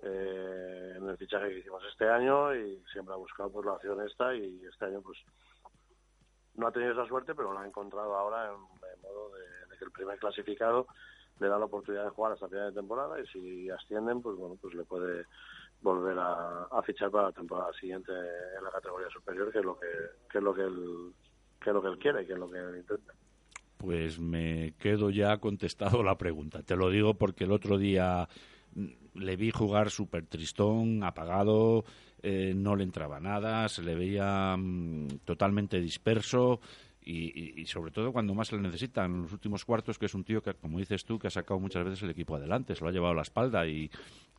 eh, 0.02 0.94
en 0.96 1.08
el 1.08 1.18
fichaje 1.18 1.50
que 1.50 1.60
hicimos 1.60 1.84
este 1.86 2.10
año 2.10 2.56
y 2.56 2.84
siempre 2.92 3.14
ha 3.14 3.18
buscado 3.18 3.52
pues 3.52 3.66
la 3.66 3.74
opción 3.74 4.02
esta 4.02 4.34
y 4.34 4.66
este 4.66 4.86
año 4.86 5.02
pues 5.02 5.20
no 6.58 6.68
ha 6.68 6.72
tenido 6.72 6.92
esa 6.92 7.08
suerte, 7.08 7.36
pero 7.36 7.54
lo 7.54 7.60
ha 7.60 7.68
encontrado 7.68 8.16
ahora 8.16 8.52
en, 8.52 8.77
de, 9.34 9.78
que 9.78 9.86
el 9.86 9.92
primer 9.92 10.18
clasificado 10.18 10.88
le 11.40 11.48
da 11.48 11.60
la 11.60 11.66
oportunidad 11.66 12.06
de 12.06 12.10
jugar 12.10 12.34
hasta 12.34 12.48
final 12.48 12.74
de 12.74 12.80
temporada 12.80 13.20
y 13.22 13.28
si 13.28 13.70
ascienden, 13.70 14.22
pues 14.22 14.36
bueno, 14.38 14.58
pues 14.60 14.74
le 14.74 14.84
puede 14.86 15.26
volver 15.82 16.18
a, 16.20 16.82
fichar 16.84 17.12
para 17.12 17.28
la 17.28 17.32
temporada 17.32 17.72
siguiente 17.80 18.12
en 18.12 18.64
la 18.64 18.72
categoría 18.72 19.10
superior, 19.10 19.52
que 19.52 19.60
es 19.60 19.66
lo 19.66 19.78
que, 19.80 19.88
que 20.32 20.38
es 20.40 20.44
lo 20.44 20.54
que 20.54 20.62
él, 20.62 21.14
que 21.62 21.70
es 21.70 21.74
lo 21.74 21.82
que 21.82 21.90
él 21.90 22.00
quiere, 22.00 22.26
que 22.26 22.34
es 22.34 22.40
lo 22.40 22.50
que 22.50 22.58
él 22.58 22.78
intenta. 22.78 23.14
Pues 23.78 24.20
me 24.20 24.74
quedo 24.80 25.12
ya 25.12 25.38
contestado 25.38 26.02
la 26.02 26.18
pregunta. 26.18 26.64
Te 26.64 26.76
lo 26.76 26.90
digo 26.90 27.14
porque 27.14 27.44
el 27.44 27.52
otro 27.52 27.78
día 27.78 28.28
le 29.14 29.36
vi 29.36 29.52
jugar 29.52 29.90
súper 29.90 30.26
tristón, 30.26 31.04
apagado, 31.04 31.84
eh, 32.22 32.54
no 32.56 32.76
le 32.76 32.84
entraba 32.84 33.20
nada, 33.20 33.68
se 33.70 33.84
le 33.84 33.96
veía 33.96 34.56
mm, 34.58 35.20
totalmente 35.26 35.80
disperso 35.80 36.60
y, 37.10 37.66
sobre 37.66 37.92
todo 37.92 38.12
cuando 38.12 38.34
más 38.34 38.52
le 38.52 38.60
necesitan 38.60 39.14
en 39.14 39.22
los 39.24 39.34
últimos 39.34 39.64
cuartos, 39.64 39.98
que 39.98 40.08
es 40.08 40.14
un 40.14 40.24
tío 40.24 40.42
que, 40.42 40.54
como 40.56 40.80
dices 40.80 41.06
tú, 41.06 41.18
que 41.18 41.28
ha 41.28 41.32
sacado 41.32 41.60
muchas 41.60 41.86
veces 41.86 42.04
el 42.04 42.10
equipo 42.10 42.36
adelante, 42.36 42.76
se 42.76 42.84
lo 42.84 42.90
ha 42.90 42.92
llevado 42.92 43.14
a 43.14 43.16
la 43.16 43.22
espalda 43.22 43.66
y, 43.68 43.90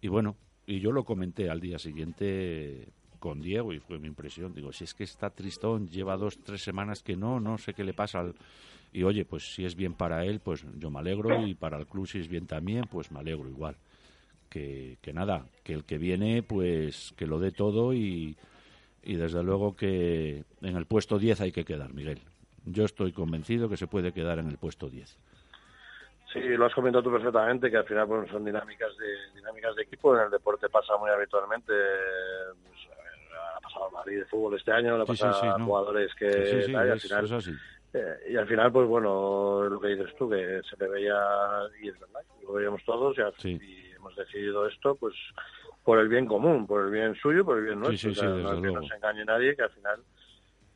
y 0.00 0.08
bueno, 0.08 0.36
y 0.66 0.80
yo 0.80 0.92
lo 0.92 1.04
comenté 1.04 1.48
al 1.48 1.60
día 1.60 1.78
siguiente 1.78 2.88
con 3.18 3.40
Diego 3.40 3.72
y 3.72 3.78
fue 3.78 3.98
mi 3.98 4.06
impresión. 4.06 4.52
Digo, 4.52 4.72
si 4.72 4.84
es 4.84 4.94
que 4.94 5.04
está 5.04 5.30
tristón, 5.30 5.88
lleva 5.88 6.16
dos, 6.16 6.38
tres 6.38 6.62
semanas 6.62 7.02
que 7.02 7.16
no, 7.16 7.40
no 7.40 7.56
sé 7.56 7.72
qué 7.72 7.84
le 7.84 7.94
pasa. 7.94 8.20
Al... 8.20 8.34
Y 8.92 9.02
oye, 9.02 9.24
pues 9.24 9.54
si 9.54 9.64
es 9.64 9.74
bien 9.74 9.94
para 9.94 10.24
él, 10.24 10.40
pues 10.40 10.64
yo 10.76 10.90
me 10.90 10.98
alegro 10.98 11.46
y 11.46 11.54
para 11.54 11.78
el 11.78 11.86
club 11.86 12.06
si 12.06 12.18
es 12.18 12.28
bien 12.28 12.46
también, 12.46 12.84
pues 12.90 13.10
me 13.10 13.18
alegro 13.18 13.48
igual 13.48 13.76
que, 14.48 15.12
nada, 15.12 15.46
que 15.62 15.74
el 15.74 15.84
que 15.84 15.98
viene, 15.98 16.42
pues 16.42 17.12
que 17.16 17.26
lo 17.26 17.38
dé 17.38 17.52
todo 17.52 17.92
y, 17.92 18.36
y 19.02 19.14
desde 19.16 19.42
luego 19.42 19.76
que 19.76 20.44
en 20.62 20.76
el 20.76 20.86
puesto 20.86 21.18
10 21.18 21.40
hay 21.40 21.52
que 21.52 21.64
quedar, 21.64 21.92
Miguel. 21.92 22.20
Yo 22.70 22.84
estoy 22.84 23.12
convencido 23.12 23.68
que 23.68 23.76
se 23.76 23.86
puede 23.86 24.12
quedar 24.12 24.38
en 24.38 24.48
el 24.48 24.58
puesto 24.58 24.88
10. 24.88 25.18
Sí, 26.32 26.40
lo 26.40 26.66
has 26.66 26.74
comentado 26.74 27.02
tú 27.02 27.10
perfectamente, 27.10 27.70
que 27.70 27.78
al 27.78 27.86
final 27.86 28.06
pues, 28.06 28.30
son 28.30 28.44
dinámicas 28.44 28.96
de 28.98 29.38
dinámicas 29.38 29.74
de 29.76 29.82
equipo. 29.82 30.16
En 30.16 30.24
el 30.24 30.30
deporte 30.30 30.68
pasa 30.68 30.96
muy 30.98 31.10
habitualmente. 31.10 31.72
Pues, 32.62 32.88
ha 33.56 33.60
pasado 33.60 33.90
Madrid 33.90 34.18
de 34.18 34.24
fútbol 34.26 34.56
este 34.56 34.72
año, 34.72 34.96
le 34.96 35.02
ha 35.02 35.06
pasado 35.06 35.44
a 35.44 35.60
jugadores 35.60 36.14
que... 36.14 36.64
Sí, 36.64 36.74
al 36.74 37.00
final, 37.00 37.26
eh, 37.94 38.16
y 38.30 38.36
al 38.36 38.46
final, 38.46 38.70
pues 38.70 38.86
bueno, 38.86 39.64
lo 39.64 39.80
que 39.80 39.88
dices 39.88 40.14
tú, 40.18 40.28
que 40.28 40.60
se 40.68 40.76
le 40.78 40.88
veía, 40.90 41.16
y 41.80 41.88
es 41.88 41.98
verdad, 41.98 42.20
lo 42.42 42.52
veíamos 42.52 42.84
todos, 42.84 43.16
y, 43.44 43.48
y 43.48 43.92
hemos 43.96 44.14
decidido 44.14 44.66
esto, 44.68 44.94
pues 44.94 45.14
por 45.84 45.98
el 45.98 46.08
bien 46.08 46.26
común, 46.26 46.66
por 46.66 46.84
el 46.84 46.90
bien 46.90 47.14
suyo, 47.14 47.46
por 47.46 47.56
el 47.56 47.64
bien 47.64 47.80
nuestro. 47.80 48.10
Sí, 48.10 48.20
sí, 48.20 48.26
O 48.26 48.42
sea, 48.42 48.52
no, 48.52 48.60
que 48.60 48.70
no 48.70 48.82
se 48.82 48.94
engañe 48.94 49.24
nadie, 49.24 49.56
que 49.56 49.62
al 49.62 49.70
final 49.70 50.02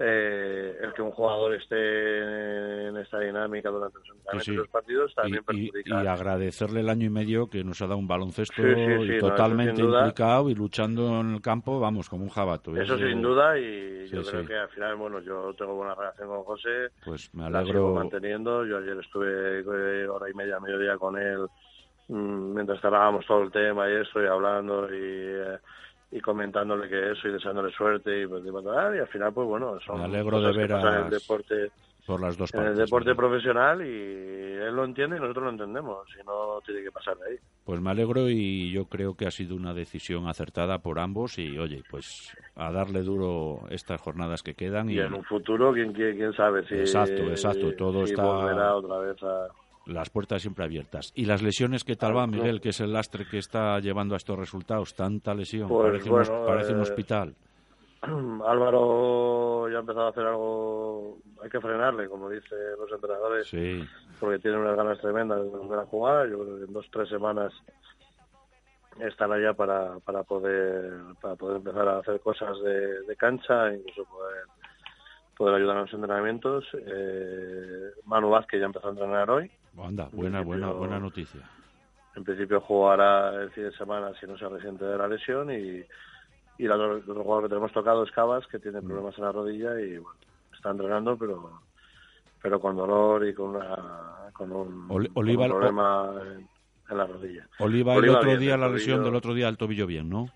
eh, 0.05 0.79
el 0.83 0.93
que 0.93 1.03
un 1.03 1.13
jugador 1.13 1.55
esté 1.55 2.89
en 2.89 2.97
esta 2.97 3.21
dinámica 3.21 3.71
durante 3.71 3.99
los 3.99 4.09
entrenamientos 4.09 4.45
Sí, 4.47 4.53
los 4.57 4.69
partidos 4.69 5.15
también 5.15 5.43
y- 5.51 5.71
perjudica. 5.71 6.03
y 6.03 6.07
agradecerle 6.07 6.81
el 6.81 6.89
año 6.89 7.07
y 7.07 7.11
medio 7.11 7.49
que 7.49 7.63
nos 7.63 7.81
ha 7.83 7.87
dado 7.87 7.99
un 7.99 8.09
baloncesto 8.09 8.63
Sí, 8.63 9.15
y 9.17 9.19
totalmente 9.21 9.81
implicado 9.81 10.51
y 10.51 10.55
luchando 10.55 11.21
en 11.21 11.35
el 11.35 11.41
campo, 11.41 11.79
vamos, 11.79 12.09
como 12.09 12.25
un 12.25 12.31
jabato. 12.31 12.75
Eso 12.77 12.95
Es, 12.97 13.01
sin 13.01 13.23
duda 13.23 13.59
y 13.59 14.09
yo 14.09 14.23
creo 14.23 14.45
que 14.47 14.57
al 14.57 14.69
final, 14.71 14.97
bueno, 14.97 15.21
yo 15.21 15.55
tengo 15.55 15.75
buena 15.77 15.95
relación 15.95 16.29
con 16.29 16.43
José, 16.45 16.89
Pues 17.05 17.33
me 17.35 17.49
la 17.49 17.61
alegro. 17.61 17.95
manteniendo. 17.95 18.67
Yo 18.67 18.79
ayer 18.79 18.99
estuve 18.99 19.61
eh, 19.61 20.09
hora 20.09 20.29
y 20.29 20.35
media, 20.35 20.59
mediodía 20.59 20.97
con 20.99 21.17
él 21.17 21.47
mm, 22.09 22.55
mientras 22.55 22.81
cerrábamos 22.81 23.25
todo 23.27 23.43
el 23.43 23.53
tema 23.53 23.89
y 23.89 23.95
eso, 23.97 24.23
y 24.23 24.27
hablando 24.27 24.87
y, 24.93 24.99
eh, 24.99 25.59
y 26.13 26.21
comentándole 26.21 26.89
que 26.89 27.13
eso 27.13 27.27
y 27.27 27.33
deseándole 27.33 27.73
suerte 27.73 28.23
y, 28.23 28.27
pues, 28.27 28.45
y, 28.45 28.49
y 28.49 28.99
al 29.01 29.09
final, 29.09 29.33
pues 29.33 29.49
bueno, 29.49 29.81
son 29.81 29.99
Me 29.99 30.05
alegro 30.05 30.41
de 30.41 30.49
cosas 30.49 30.53
que 30.55 30.61
ver 30.61 30.71
en 30.71 30.87
a- 30.87 31.05
el 31.07 31.11
deporte, 31.11 31.71
por 32.07 32.21
las 32.21 32.37
dos 32.37 32.53
en 32.53 32.61
partes. 32.61 32.79
el 32.79 32.85
deporte 32.85 33.15
profesional 33.15 33.81
y 33.81 33.91
él 33.91 34.77
lo 34.77 34.85
entiende 34.85 35.17
y 35.17 35.21
nosotros 35.21 35.45
lo 35.45 35.51
entendemos 35.51 36.07
y 36.21 36.25
no 36.27 36.61
tiene 36.67 36.83
que 36.83 36.91
pasar 36.93 37.17
de 37.17 37.31
ahí. 37.31 37.37
Pues 37.65 37.81
me 37.81 37.91
alegro 37.91 38.29
y 38.29 38.71
yo 38.73 38.87
creo 38.87 39.17
que 39.17 39.27
ha 39.27 39.31
sido 39.31 39.57
una 39.57 39.73
decisión 39.73 40.27
acertada 40.29 40.81
por 40.81 40.99
ambos 40.99 41.39
y 41.39 41.57
oye, 41.59 41.83
pues 41.89 42.37
a 42.57 42.71
darle 42.73 43.03
duro 43.03 43.67
estas 43.71 44.01
jornadas 44.01 44.43
que 44.43 44.55
quedan 44.55 44.91
y 44.91 44.95
Y 44.95 45.01
en 45.01 45.15
un 45.15 45.25
futuro, 45.25 45.73
quién, 45.73 45.93
quién, 45.93 46.17
quién 46.17 46.33
sabe 46.35 46.67
si, 46.67 46.75
Exacto, 46.75 47.31
exacto, 47.31 47.73
todo 47.75 48.05
si 48.05 48.13
está- 48.13 48.23
volverá 48.23 48.75
otra 48.75 48.99
vez 48.99 49.23
a... 49.23 49.47
las 49.87 50.11
puertas 50.11 50.43
siempre 50.43 50.65
abiertas. 50.65 51.13
¿Y 51.15 51.25
las 51.25 51.43
lesiones 51.43 51.85
qué 51.85 51.97
tal 51.97 52.17
va, 52.17 52.27
Miguel? 52.27 52.61
Que 52.61 52.71
es 52.71 52.81
el 52.81 52.93
lastre 52.93 53.27
que 53.29 53.39
está 53.39 53.79
llevando 53.81 54.15
a 54.15 54.17
estos 54.19 54.39
resultados. 54.39 54.95
Tanta 54.95 55.35
lesión, 55.35 55.69
Pues, 55.69 56.31
parece, 56.31 56.73
un 56.73 56.79
eh, 56.79 56.83
hospital. 56.83 57.35
Álvaro 58.03 59.69
ya 59.71 59.77
ha 59.77 59.81
empezado 59.81 60.07
a 60.07 60.11
hacer 60.11 60.27
algo, 60.27 61.19
hay 61.43 61.49
que 61.49 61.61
frenarle, 61.61 62.09
como 62.09 62.29
dicen 62.29 62.59
los 62.79 62.91
entrenadores, 62.91 63.47
Sí, 63.47 63.85
porque 64.19 64.39
tiene 64.39 64.59
unas 64.59 64.77
ganas 64.77 65.01
tremendas 65.01 65.43
de 65.43 65.49
volver 65.49 65.79
a 65.79 65.87
jugar. 65.87 66.29
Yo 66.29 66.39
creo 66.41 66.57
que 66.59 66.65
en 66.65 66.73
dos 66.73 66.87
tres 66.91 67.09
semanas 67.09 67.53
estará 69.01 69.41
ya 69.41 69.55
para, 69.55 69.99
para 70.01 70.23
poder 70.25 70.93
para 71.21 71.37
poder 71.37 71.57
empezar 71.59 71.89
a 71.89 71.99
hacer 71.99 72.21
cosas 72.21 72.61
de, 72.63 73.03
de 73.03 73.17
cancha, 73.17 73.73
incluso 73.73 74.05
poder 74.05 74.45
poder 75.37 75.55
ayudar 75.57 75.77
en 75.77 75.83
los 75.83 75.95
entrenamientos. 75.95 76.65
Eh, 76.75 77.91
Manu 78.05 78.31
Vázquez 78.31 78.61
ya 78.61 78.67
empezó 78.67 78.89
a 78.89 78.91
entrenar 78.91 79.31
hoy. 79.31 79.51
Anda, 79.79 80.09
buena, 80.13 80.43
buena, 80.43 80.73
buena 80.73 80.99
noticia. 80.99 81.41
En 82.15 82.25
principio 82.25 82.61
jugará 82.61 83.35
el 83.43 83.51
fin 83.53 83.65
de 83.65 83.73
semana 83.73 84.13
si 84.21 84.27
no 84.27 84.37
se 84.37 84.49
resiente 84.49 84.85
de 84.85 84.99
la 84.99 85.09
lesión 85.09 85.51
y, 85.51 85.83
y 86.59 86.65
el 86.67 86.73
otro, 86.73 87.01
jugador 87.23 87.45
que 87.45 87.49
tenemos 87.49 87.73
tocado 87.73 88.03
es 88.05 88.13
Cabas, 88.13 88.47
que 88.49 88.59
Mm. 88.59 88.63
tiene 88.63 88.83
problemas 88.83 89.17
en 89.19 89.25
la 89.25 89.33
rodilla 89.33 89.81
y 89.81 89.99
bueno, 89.99 90.19
está 90.55 90.71
entrenando, 90.71 91.17
pero 91.17 91.63
pero 92.43 92.61
con 92.61 92.77
dolor 92.77 93.25
y 93.27 93.33
con, 93.35 93.51
una, 93.55 94.31
con 94.33 94.51
un, 94.51 94.91
Oli- 94.91 95.09
con 95.11 95.29
un 95.29 95.49
problema 95.49 96.13
en, 96.23 96.49
en 96.91 96.97
la 96.99 97.07
rodilla. 97.07 97.49
Oliva, 97.61 97.95
el 97.95 98.09
otro 98.09 98.31
bien, 98.31 98.41
día, 98.41 98.55
el 98.57 98.61
la 98.61 98.69
lesión 98.69 98.99
tobillo- 98.99 99.05
del 99.05 99.15
otro 99.15 99.35
día, 99.35 99.49
el 99.49 99.57
tobillo 99.57 99.87
bien, 99.87 100.11
¿no? 100.11 100.29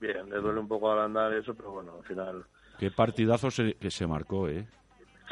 Bien, 0.00 0.30
le 0.30 0.36
duele 0.36 0.60
un 0.60 0.68
poco 0.68 0.92
al 0.92 1.00
andar 1.00 1.32
y 1.32 1.38
eso, 1.38 1.54
pero 1.54 1.72
bueno, 1.72 1.96
al 1.98 2.04
final 2.04 2.44
Qué 2.78 2.92
partidazo 2.92 3.50
se, 3.50 3.74
que 3.74 3.90
se 3.90 4.06
marcó, 4.06 4.48
¿eh? 4.48 4.68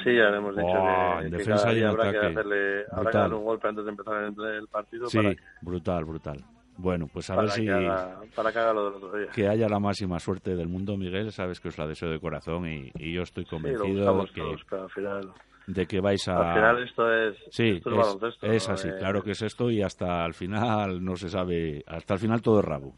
Sí, 0.02 0.14
ya 0.16 0.30
le 0.30 0.36
hemos 0.38 0.56
dicho 0.56 0.68
Oh, 0.68 1.18
que, 1.18 1.24
en 1.26 1.30
que 1.30 1.36
defensa 1.38 1.62
cada 1.64 1.72
y 1.72 1.76
día 1.76 1.84
en 1.84 1.90
habrá 1.90 2.10
que 2.12 2.18
hacerle, 2.26 2.84
habrá 2.92 3.10
que 3.10 3.18
darle 3.18 3.36
un 3.36 3.44
golpe 3.44 3.68
antes 3.68 3.84
de 3.84 3.90
empezar 3.90 4.22
el, 4.24 4.68
partido 4.68 5.06
Sí, 5.08 5.18
para, 5.18 5.34
que- 5.34 5.42
brutal, 5.62 6.04
brutal. 6.04 6.44
Bueno, 6.78 7.06
pues 7.10 7.30
a 7.30 7.36
ver 7.36 7.48
si 7.50 7.64
que 7.64 7.70
haga, 7.72 8.20
para 8.34 8.52
que 8.52 8.58
haga 8.58 8.72
lo 8.74 8.84
del 8.90 8.94
otro 9.02 9.18
día. 9.18 9.28
que 9.34 9.48
haya 9.48 9.66
la 9.66 9.80
máxima 9.80 10.18
suerte 10.18 10.54
del 10.54 10.68
mundo, 10.68 10.96
Miguel. 10.98 11.32
Sabes 11.32 11.58
que 11.58 11.68
os 11.68 11.78
la 11.78 11.86
deseo 11.86 12.10
de 12.10 12.20
corazón 12.20 12.66
y, 12.68 12.90
y 12.98 13.14
yo 13.14 13.22
estoy 13.22 13.46
convencido 13.46 14.12
buscamos 14.14 14.30
que, 14.32 14.40
todos, 14.42 14.60
pero 14.68 14.82
al 14.82 14.90
final, 14.90 15.32
de 15.68 15.86
que 15.86 16.00
vais 16.00 16.28
a... 16.28 16.36
al 16.50 16.54
final 16.54 16.82
esto 16.82 17.10
es, 17.12 17.34
Sí, 17.50 17.68
esto 17.78 17.90
es, 17.90 17.96
es, 17.96 18.02
baloncesto. 18.06 18.46
es 18.46 18.68
¿no? 18.68 18.74
así, 18.74 18.88
Eh, 18.88 18.94
claro 18.98 19.22
que 19.22 19.30
es 19.30 19.40
esto 19.40 19.70
y 19.70 19.80
hasta 19.80 20.26
el 20.26 20.34
final 20.34 21.02
no 21.02 21.16
se 21.16 21.30
sabe, 21.30 21.82
hasta 21.86 22.12
el 22.14 22.20
final 22.20 22.42
todo 22.42 22.58
es 22.60 22.64
rabo. 22.66 22.92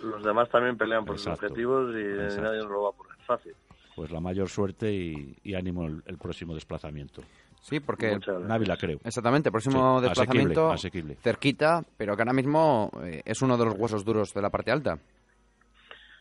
Los 0.00 0.24
demás 0.24 0.48
también 0.48 0.78
pelean 0.78 1.04
por 1.04 1.16
Exacto, 1.16 1.40
sus 1.40 1.48
objetivos 1.50 1.94
y 1.94 1.98
exacto. 2.00 2.42
nadie 2.42 2.58
nos 2.60 2.70
lo 2.70 2.82
va 2.84 2.88
a 2.88 2.92
poner 2.92 3.16
fácil. 3.26 3.52
Pues 3.98 4.12
la 4.12 4.20
mayor 4.20 4.48
suerte 4.48 4.92
y, 4.92 5.36
y 5.42 5.54
ánimo 5.54 5.84
el, 5.84 6.04
el 6.06 6.18
próximo 6.18 6.54
desplazamiento. 6.54 7.20
Sí, 7.60 7.80
porque. 7.80 8.16
Návila, 8.46 8.76
creo. 8.76 9.00
Exactamente, 9.02 9.50
próximo 9.50 9.98
Sí, 9.98 10.06
desplazamiento 10.06 10.70
asequible, 10.70 10.74
asequible. 10.74 11.14
cerquita, 11.16 11.82
pero 11.96 12.14
que 12.14 12.22
ahora 12.22 12.32
mismo 12.32 12.92
eh, 13.02 13.22
es 13.24 13.42
uno 13.42 13.58
de 13.58 13.64
los 13.64 13.74
huesos 13.76 14.04
duros 14.04 14.32
de 14.32 14.40
la 14.40 14.50
parte 14.50 14.70
alta. 14.70 15.00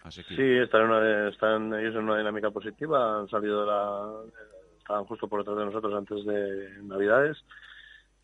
Asequible. 0.03 0.43
Sí, 0.43 0.63
están, 0.63 0.81
en 0.81 0.87
una, 0.87 1.29
están 1.29 1.73
ellos 1.75 1.93
en 1.93 2.05
una 2.05 2.17
dinámica 2.17 2.49
positiva, 2.49 3.19
han 3.19 3.27
salido 3.29 3.61
de 3.61 3.67
la... 3.67 4.21
estaban 4.79 5.05
justo 5.05 5.27
por 5.27 5.41
detrás 5.41 5.59
de 5.59 5.65
nosotros 5.65 5.93
antes 5.93 6.25
de 6.25 6.81
Navidades 6.81 7.37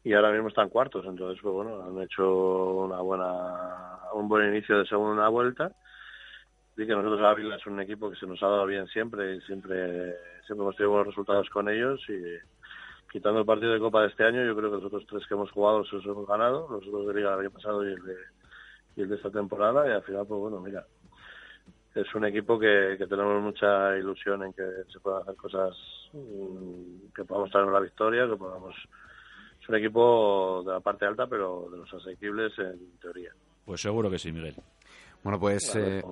y 0.04 0.14
ahora 0.14 0.32
mismo 0.32 0.48
están 0.48 0.70
cuartos, 0.70 1.06
entonces 1.06 1.40
pues 1.44 1.54
bueno, 1.54 1.84
han 1.84 2.02
hecho 2.02 2.86
una 2.86 3.02
buena 3.02 4.00
un 4.16 4.28
buen 4.28 4.50
inicio 4.50 4.80
de 4.80 4.88
segunda 4.88 5.28
vuelta 5.28 5.72
y 6.76 6.88
que 6.88 6.94
nosotros 6.94 7.22
Ávila 7.22 7.56
es 7.56 7.66
un 7.68 7.80
equipo 7.80 8.10
que 8.10 8.16
se 8.16 8.26
nos 8.26 8.42
ha 8.42 8.48
dado 8.48 8.66
bien 8.66 8.88
siempre 8.88 9.36
y 9.36 9.42
siempre 9.42 10.16
siempre 10.46 10.64
hemos 10.64 10.76
tenido 10.76 10.92
buenos 10.92 11.08
resultados 11.08 11.50
con 11.50 11.70
ellos 11.70 12.02
y 12.10 13.12
quitando 13.12 13.42
el 13.42 13.46
partido 13.46 13.74
de 13.74 13.80
Copa 13.80 14.02
de 14.02 14.08
este 14.08 14.24
año 14.24 14.44
yo 14.44 14.56
creo 14.56 14.72
que 14.72 14.78
los 14.78 14.86
otros 14.86 15.06
tres 15.08 15.28
que 15.28 15.36
hemos 15.36 15.52
jugado 15.52 15.80
los 15.80 16.06
hemos 16.06 16.28
ganado, 16.28 16.68
los 16.70 16.86
otros 16.88 17.08
de 17.08 17.14
Liga 17.14 17.32
del 17.32 17.42
año 17.42 17.52
pasado 17.52 17.88
y 17.88 17.94
el 17.94 18.04
de, 18.04 18.16
y 18.96 19.02
el 19.02 19.10
de 19.10 19.16
esta 19.16 19.30
temporada 19.30 19.88
y 19.88 19.92
al 19.92 20.04
final 20.04 20.26
pues 20.28 20.40
bueno, 20.40 20.60
mira 20.60 20.84
es 21.94 22.16
un 22.16 22.26
equipo 22.26 22.58
que, 22.58 22.96
que 22.98 23.06
tenemos 23.06 23.42
mucha 23.44 23.96
ilusión 23.96 24.44
en 24.44 24.54
que 24.54 24.64
se 24.92 25.00
puedan 25.00 25.22
hacer 25.22 25.36
cosas 25.36 25.78
mm, 26.14 27.14
que 27.16 27.24
podamos 27.24 27.52
traer 27.52 27.68
la 27.68 27.80
victoria, 27.80 28.28
que 28.28 28.36
podamos 28.36 28.76
es 29.62 29.70
un 29.70 29.76
equipo 29.76 30.64
de 30.66 30.74
la 30.74 30.80
parte 30.80 31.06
alta 31.06 31.28
pero 31.28 31.68
de 31.72 31.78
los 31.78 31.94
asequibles 31.94 32.58
en 32.58 32.98
teoría. 33.00 33.32
Pues 33.64 33.80
seguro 33.80 34.10
que 34.10 34.18
sí, 34.18 34.32
Miguel. 34.32 34.56
Bueno, 35.24 35.40
pues 35.40 35.74
ver 35.74 36.00
eh. 36.00 36.04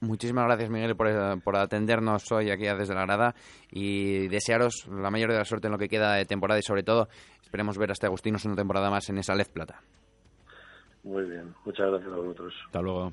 Muchísimas 0.00 0.44
gracias, 0.46 0.70
Miguel, 0.70 0.96
por, 0.96 1.08
eh, 1.08 1.40
por 1.42 1.56
atendernos 1.56 2.30
hoy 2.32 2.50
aquí 2.50 2.64
desde 2.64 2.94
la 2.94 3.04
grada 3.06 3.34
y 3.70 4.28
desearos 4.28 4.86
la 4.88 5.10
mayor 5.10 5.32
de 5.32 5.38
la 5.38 5.44
suerte 5.44 5.68
en 5.68 5.72
lo 5.72 5.78
que 5.78 5.88
queda 5.88 6.14
de 6.14 6.24
temporada 6.24 6.58
y 6.58 6.62
sobre 6.62 6.82
todo 6.82 7.08
esperemos 7.42 7.78
ver 7.78 7.90
a 7.90 7.92
este 7.92 8.06
Agustinos 8.06 8.44
una 8.44 8.56
temporada 8.56 8.90
más 8.90 9.08
en 9.08 9.18
esa 9.18 9.34
Lez 9.34 9.48
Plata. 9.48 9.82
Muy 11.04 11.24
bien, 11.24 11.54
muchas 11.64 11.88
gracias 11.90 12.12
a 12.12 12.16
vosotros. 12.16 12.54
Hasta 12.66 12.80
luego. 12.82 13.12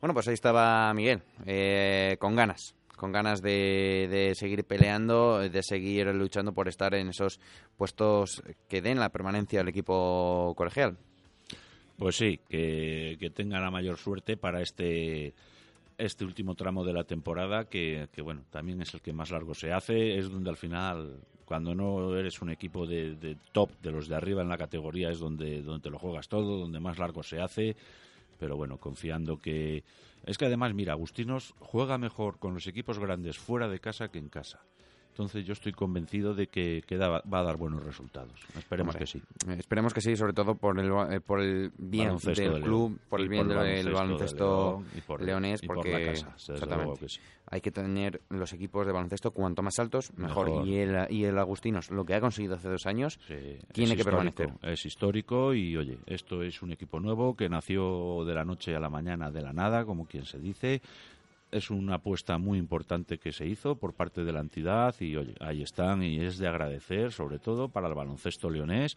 Bueno, 0.00 0.14
pues 0.14 0.28
ahí 0.28 0.34
estaba 0.34 0.92
Miguel, 0.94 1.22
eh, 1.46 2.16
con 2.20 2.36
ganas, 2.36 2.76
con 2.96 3.10
ganas 3.10 3.42
de, 3.42 4.06
de 4.10 4.34
seguir 4.34 4.64
peleando, 4.64 5.40
de 5.40 5.62
seguir 5.62 6.06
luchando 6.14 6.52
por 6.52 6.68
estar 6.68 6.94
en 6.94 7.08
esos 7.08 7.40
puestos 7.76 8.42
que 8.68 8.80
den 8.80 9.00
la 9.00 9.08
permanencia 9.08 9.60
al 9.60 9.68
equipo 9.68 10.54
colegial. 10.56 10.98
Pues 11.98 12.16
sí, 12.16 12.38
que, 12.48 13.16
que 13.18 13.28
tenga 13.30 13.60
la 13.60 13.70
mayor 13.70 13.98
suerte 13.98 14.36
para 14.36 14.62
este 14.62 15.34
este 15.98 16.24
último 16.24 16.54
tramo 16.54 16.84
de 16.84 16.92
la 16.92 17.02
temporada, 17.02 17.64
que, 17.64 18.08
que, 18.12 18.22
bueno, 18.22 18.44
también 18.50 18.80
es 18.80 18.94
el 18.94 19.00
que 19.00 19.12
más 19.12 19.32
largo 19.32 19.52
se 19.52 19.72
hace, 19.72 20.16
es 20.16 20.30
donde 20.30 20.48
al 20.48 20.56
final, 20.56 21.18
cuando 21.44 21.74
no 21.74 22.16
eres 22.16 22.40
un 22.40 22.50
equipo 22.50 22.86
de, 22.86 23.16
de 23.16 23.36
top, 23.50 23.70
de 23.82 23.90
los 23.90 24.06
de 24.06 24.14
arriba 24.14 24.42
en 24.42 24.48
la 24.48 24.56
categoría, 24.56 25.10
es 25.10 25.18
donde, 25.18 25.60
donde 25.60 25.82
te 25.82 25.90
lo 25.90 25.98
juegas 25.98 26.28
todo, 26.28 26.56
donde 26.56 26.78
más 26.78 26.98
largo 26.98 27.24
se 27.24 27.40
hace, 27.40 27.76
pero 28.38 28.56
bueno, 28.56 28.78
confiando 28.78 29.38
que... 29.38 29.82
Es 30.24 30.38
que 30.38 30.46
además, 30.46 30.72
mira, 30.72 30.92
Agustinos 30.92 31.54
juega 31.58 31.98
mejor 31.98 32.38
con 32.38 32.54
los 32.54 32.68
equipos 32.68 33.00
grandes 33.00 33.36
fuera 33.36 33.66
de 33.66 33.80
casa 33.80 34.08
que 34.08 34.18
en 34.18 34.28
casa. 34.28 34.60
Entonces 35.18 35.44
yo 35.44 35.52
estoy 35.52 35.72
convencido 35.72 36.32
de 36.32 36.46
que, 36.46 36.84
que 36.86 36.96
da- 36.96 37.08
va 37.22 37.40
a 37.40 37.42
dar 37.42 37.56
buenos 37.56 37.82
resultados. 37.84 38.30
Esperemos 38.56 38.94
Hombre, 38.94 39.04
que 39.04 39.06
sí. 39.10 39.22
Esperemos 39.58 39.92
que 39.92 40.00
sí, 40.00 40.14
sobre 40.14 40.32
todo 40.32 40.54
por 40.54 40.78
el, 40.78 41.20
por 41.22 41.40
el 41.40 41.72
bien 41.76 42.04
Baloncesto 42.06 42.40
del 42.44 42.54
de 42.54 42.60
club, 42.60 42.88
León. 42.90 43.00
por 43.08 43.20
el 43.20 43.28
bien 43.28 43.48
por 43.48 43.58
del 43.64 43.92
baloncesto 43.92 44.84
de 44.94 45.02
por- 45.02 45.20
leonés, 45.20 45.60
por 45.62 45.74
porque 45.74 45.90
la 45.92 46.12
casa, 46.12 46.26
desde 46.38 46.52
exactamente, 46.54 46.84
luego 46.84 47.00
que 47.00 47.08
sí. 47.08 47.20
hay 47.50 47.60
que 47.60 47.72
tener 47.72 48.20
los 48.28 48.52
equipos 48.52 48.86
de 48.86 48.92
baloncesto 48.92 49.32
cuanto 49.32 49.60
más 49.60 49.76
altos, 49.80 50.12
mejor. 50.16 50.50
Mejor. 50.50 50.68
Y, 50.68 50.76
el, 50.76 51.06
y 51.10 51.24
el 51.24 51.36
Agustinos, 51.36 51.90
lo 51.90 52.04
que 52.04 52.14
ha 52.14 52.20
conseguido 52.20 52.54
hace 52.54 52.68
dos 52.68 52.86
años, 52.86 53.18
Sí, 53.26 53.34
tiene 53.72 53.94
es 53.94 53.96
que 53.98 54.04
permanecer. 54.04 54.52
Es 54.62 54.86
histórico 54.86 55.52
y, 55.52 55.76
oye, 55.76 55.98
esto 56.06 56.44
es 56.44 56.62
un 56.62 56.70
equipo 56.70 57.00
nuevo 57.00 57.34
que 57.34 57.48
nació 57.48 58.24
de 58.24 58.34
la 58.34 58.44
noche 58.44 58.76
a 58.76 58.78
la 58.78 58.88
mañana 58.88 59.32
de 59.32 59.42
la 59.42 59.52
nada, 59.52 59.84
como 59.84 60.06
quien 60.06 60.26
se 60.26 60.38
dice. 60.38 60.80
Es 61.50 61.70
una 61.70 61.94
apuesta 61.94 62.36
muy 62.38 62.58
importante 62.58 63.18
que 63.18 63.32
se 63.32 63.46
hizo 63.46 63.76
por 63.76 63.94
parte 63.94 64.24
de 64.24 64.32
la 64.32 64.40
entidad 64.40 64.94
y, 65.00 65.16
oye, 65.16 65.34
ahí 65.40 65.62
están 65.62 66.02
y 66.02 66.20
es 66.20 66.38
de 66.38 66.46
agradecer, 66.46 67.12
sobre 67.12 67.38
todo 67.38 67.68
para 67.68 67.88
el 67.88 67.94
baloncesto 67.94 68.50
leonés, 68.50 68.96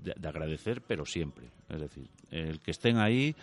de, 0.00 0.14
de 0.16 0.28
agradecer, 0.28 0.80
pero 0.80 1.04
siempre. 1.04 1.46
Es 1.68 1.80
decir, 1.80 2.08
el 2.30 2.60
que 2.60 2.70
estén 2.70 2.98
ahí 2.98 3.34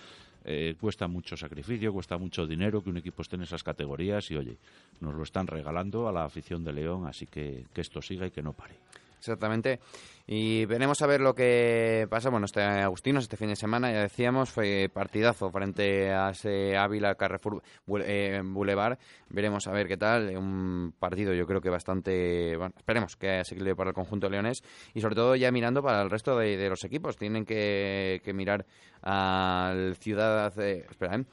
eh, 0.45 0.75
cuesta 0.79 1.07
mucho 1.07 1.37
sacrificio, 1.37 1.93
cuesta 1.93 2.17
mucho 2.17 2.45
dinero 2.45 2.83
que 2.83 2.89
un 2.89 2.97
equipo 2.97 3.21
esté 3.21 3.37
en 3.37 3.43
esas 3.43 3.63
categorías 3.63 4.29
y, 4.29 4.35
oye, 4.35 4.57
nos 4.99 5.13
lo 5.13 5.23
están 5.23 5.47
regalando 5.47 6.07
a 6.09 6.11
la 6.11 6.25
afición 6.25 6.65
de 6.65 6.73
León, 6.73 7.07
así 7.07 7.27
que 7.27 7.65
que 7.73 7.81
esto 7.81 8.01
siga 8.01 8.27
y 8.27 8.31
que 8.31 8.41
no 8.41 8.51
pare. 8.51 8.75
Exactamente. 9.23 9.79
Y 10.25 10.65
veremos 10.65 11.01
a 11.01 11.07
ver 11.07 11.21
lo 11.21 11.33
que 11.33 12.07
pasa. 12.09 12.29
Bueno, 12.29 12.45
este 12.45 12.61
Agustinos 12.61 13.23
este 13.23 13.37
fin 13.37 13.49
de 13.49 13.55
semana, 13.55 13.91
ya 13.91 14.01
decíamos, 14.01 14.51
fue 14.51 14.89
partidazo 14.93 15.49
frente 15.49 16.11
a 16.11 16.29
ese 16.29 16.77
Ávila 16.77 17.15
Carrefour 17.15 17.61
eh, 18.05 18.41
Boulevard. 18.43 18.97
Veremos 19.29 19.67
a 19.67 19.71
ver 19.71 19.87
qué 19.87 19.97
tal. 19.97 20.35
Un 20.37 20.93
partido 20.97 21.33
yo 21.33 21.45
creo 21.45 21.61
que 21.61 21.69
bastante... 21.69 22.55
Bueno, 22.57 22.73
esperemos 22.77 23.15
que 23.15 23.39
asequible 23.39 23.75
para 23.75 23.89
el 23.89 23.93
conjunto 23.93 24.29
leones 24.29 24.63
y 24.93 25.01
sobre 25.01 25.15
todo 25.15 25.35
ya 25.35 25.51
mirando 25.51 25.81
para 25.81 26.01
el 26.01 26.09
resto 26.09 26.37
de, 26.37 26.69
los 26.69 26.83
equipos. 26.83 27.17
Tienen 27.17 27.45
que, 27.45 28.21
mirar 28.33 28.65
al 29.01 29.95
Ciudad... 29.97 30.57
espera, 30.57 31.15
¿eh? 31.17 31.25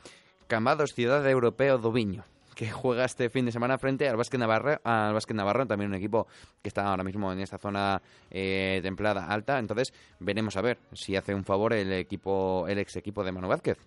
Cambados, 0.49 0.95
Ciudad 0.95 1.29
Europeo 1.29 1.79
Doviño 1.79 2.25
que 2.55 2.71
juega 2.71 3.05
este 3.05 3.31
fin 3.31 3.47
de 3.47 3.53
semana 3.53 3.79
frente 3.79 4.09
al 4.09 4.17
Básquet 4.17 4.39
Navarra, 4.41 4.81
al 4.85 5.15
Básquet 5.15 5.37
Navarro, 5.37 5.67
también 5.67 5.91
un 5.91 5.97
equipo 5.97 6.27
que 6.63 6.69
está 6.69 6.87
ahora 6.87 7.05
mismo 7.05 7.33
en 7.33 7.41
esta 7.41 7.59
zona 7.59 8.03
eh, 8.31 8.81
templada 8.83 9.27
alta. 9.27 9.59
Entonces, 9.59 9.93
veremos 10.19 10.57
a 10.57 10.63
ver 10.63 10.79
si 10.93 11.17
hace 11.17 11.35
un 11.35 11.45
favor 11.45 11.73
el 11.73 11.93
equipo, 11.93 12.67
el 12.69 12.79
ex 12.79 12.97
equipo 12.97 13.25
de 13.25 13.33
Manu 13.33 13.49
Vázquez. 13.49 13.79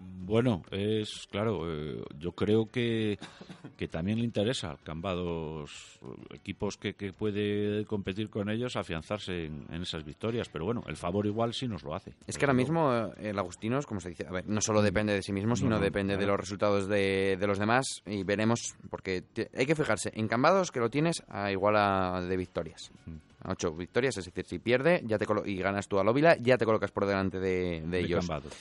Bueno, 0.00 0.62
es 0.70 1.26
claro, 1.30 1.72
eh, 1.72 2.02
yo 2.18 2.32
creo 2.32 2.66
que, 2.66 3.18
que 3.78 3.88
también 3.88 4.18
le 4.18 4.24
interesa 4.24 4.70
al 4.70 4.78
Cambados, 4.80 5.98
equipos 6.34 6.76
que, 6.76 6.92
que 6.94 7.12
puede 7.14 7.86
competir 7.86 8.28
con 8.28 8.50
ellos, 8.50 8.76
afianzarse 8.76 9.46
en, 9.46 9.82
esas 9.82 10.04
victorias, 10.04 10.48
pero 10.50 10.66
bueno, 10.66 10.82
el 10.86 10.96
favor 10.96 11.24
igual 11.26 11.54
sí 11.54 11.66
nos 11.66 11.82
lo 11.82 11.94
hace. 11.94 12.12
Es 12.26 12.36
que 12.36 12.44
ahora 12.44 12.52
mismo 12.52 12.92
eh, 12.94 13.30
el 13.30 13.38
Agustinos, 13.38 13.86
como 13.86 14.00
se 14.00 14.10
dice, 14.10 14.26
a 14.26 14.30
ver, 14.30 14.46
no 14.46 14.60
solo 14.60 14.82
depende 14.82 15.14
de 15.14 15.22
sí 15.22 15.32
mismo, 15.32 15.56
sino 15.56 15.80
depende 15.80 16.18
de 16.18 16.26
los 16.26 16.38
resultados 16.38 16.88
de, 16.88 17.38
de, 17.40 17.46
los 17.46 17.58
demás 17.58 18.02
y 18.04 18.22
veremos, 18.22 18.76
porque 18.90 19.24
hay 19.56 19.64
que 19.64 19.74
fijarse, 19.74 20.12
en 20.14 20.28
Cambados 20.28 20.70
que 20.70 20.80
lo 20.80 20.90
tienes 20.90 21.22
a 21.28 21.50
igual 21.50 21.76
a 21.76 22.20
de 22.20 22.36
victorias. 22.36 22.92
A 23.42 23.52
ocho 23.52 23.72
victorias, 23.72 24.16
es 24.18 24.26
decir, 24.26 24.44
si 24.44 24.58
pierde 24.58 25.02
ya 25.06 25.16
te 25.16 25.26
y 25.46 25.56
ganas 25.56 25.88
tú 25.88 25.98
a 25.98 26.04
Lóvila, 26.04 26.36
ya 26.38 26.58
te 26.58 26.66
colocas 26.66 26.90
por 26.90 27.06
delante 27.06 27.38
de, 27.38 27.82
de, 27.86 28.00
ellos. 28.00 28.26
Cambados. 28.26 28.52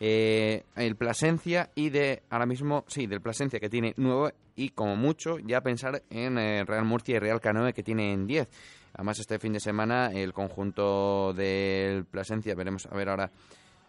Eh, 0.00 0.64
el 0.76 0.96
Plasencia 0.96 1.70
y 1.74 1.90
de, 1.90 2.22
ahora 2.30 2.46
mismo, 2.46 2.84
sí, 2.88 3.06
del 3.06 3.20
Plasencia 3.20 3.60
que 3.60 3.68
tiene 3.68 3.94
nuevo 3.96 4.30
y 4.56 4.70
como 4.70 4.96
mucho 4.96 5.38
ya 5.38 5.60
pensar 5.60 6.02
en 6.10 6.38
eh, 6.38 6.64
Real 6.64 6.84
Murcia 6.84 7.16
y 7.16 7.18
Real 7.18 7.40
Canoe 7.40 7.72
que 7.72 7.82
tienen 7.82 8.26
10. 8.26 8.48
Además, 8.94 9.18
este 9.18 9.38
fin 9.38 9.52
de 9.52 9.60
semana 9.60 10.10
el 10.12 10.32
conjunto 10.32 11.32
del 11.32 12.04
Plasencia, 12.04 12.54
veremos 12.54 12.86
a 12.86 12.94
ver 12.94 13.08
ahora, 13.08 13.30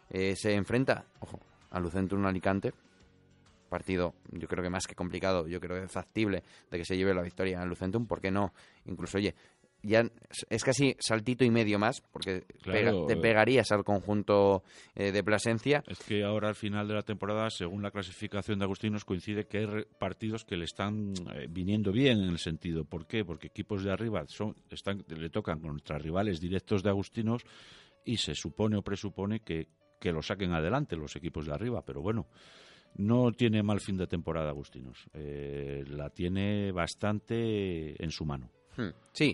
eh, 0.10 0.36
se 0.36 0.54
enfrenta, 0.54 1.06
ojo, 1.20 1.40
a 1.72 1.80
Lucentum 1.80 2.26
Alicante. 2.26 2.74
Partido, 3.70 4.14
yo 4.32 4.48
creo 4.48 4.64
que 4.64 4.70
más 4.70 4.86
que 4.88 4.96
complicado, 4.96 5.48
yo 5.48 5.60
creo 5.60 5.82
que 5.82 5.88
factible 5.88 6.44
de 6.70 6.78
que 6.78 6.86
se 6.86 6.96
lleve 6.96 7.14
la 7.14 7.24
victoria 7.24 7.62
en 7.62 7.68
Lucentum, 7.68 8.06
¿por 8.06 8.22
qué 8.22 8.32
no? 8.32 8.54
Incluso, 8.86 9.18
oye, 9.18 9.36
ya 9.86 10.04
es 10.50 10.64
casi 10.64 10.96
saltito 11.00 11.46
y 11.46 11.52
medio 11.52 11.78
más, 11.80 12.02
porque 12.12 12.42
te 12.64 13.14
eh, 13.14 13.18
pegarías 13.18 13.72
al 13.72 13.84
conjunto 13.84 14.64
eh, 14.96 15.12
de 15.12 15.24
Plasencia. 15.24 15.84
Es 15.88 16.00
que 16.00 16.24
ahora 16.24 16.50
al 16.50 16.56
final 16.56 16.88
de 16.88 16.96
la 16.96 17.04
temporada, 17.04 17.50
según 17.50 17.84
la 17.84 17.92
clasificación 17.92 18.60
de 18.60 18.66
Agustinos, 18.66 19.06
coincide 19.06 19.46
que 19.46 19.60
hay 19.60 19.68
partidos 20.00 20.44
que 20.44 20.58
le 20.58 20.66
están 20.66 21.14
eh, 21.34 21.48
viniendo 21.50 21.92
bien 21.92 22.20
en 22.20 22.30
el 22.30 22.40
sentido. 22.40 22.86
¿Por 22.86 23.06
qué? 23.06 23.24
Porque 23.24 23.48
equipos 23.48 23.84
de 23.84 23.92
arriba 23.92 24.24
son, 24.28 24.56
están, 24.70 25.06
le 25.08 25.30
tocan 25.30 25.60
contra 25.60 25.98
rivales 25.98 26.40
directos 26.40 26.82
de 26.82 26.90
Agustinos 26.90 27.44
y 28.04 28.18
se 28.18 28.34
supone 28.34 28.78
o 28.78 28.82
presupone 28.82 29.42
que, 29.42 29.68
que 30.00 30.12
lo 30.12 30.22
saquen 30.22 30.54
adelante 30.54 30.96
los 30.96 31.16
equipos 31.16 31.46
de 31.46 31.54
arriba. 31.54 31.84
Pero 31.86 32.02
bueno, 32.02 32.28
no 32.96 33.32
tiene 33.32 33.62
mal 33.62 33.80
fin 33.80 33.98
de 33.98 34.08
temporada 34.08 34.50
Agustinos. 34.50 35.08
la 35.14 36.10
tiene 36.10 36.72
bastante 36.72 38.02
en 38.04 38.12
su 38.12 38.26
mano. 38.26 38.50
Hmm. 38.78 38.90
Sí, 39.16 39.34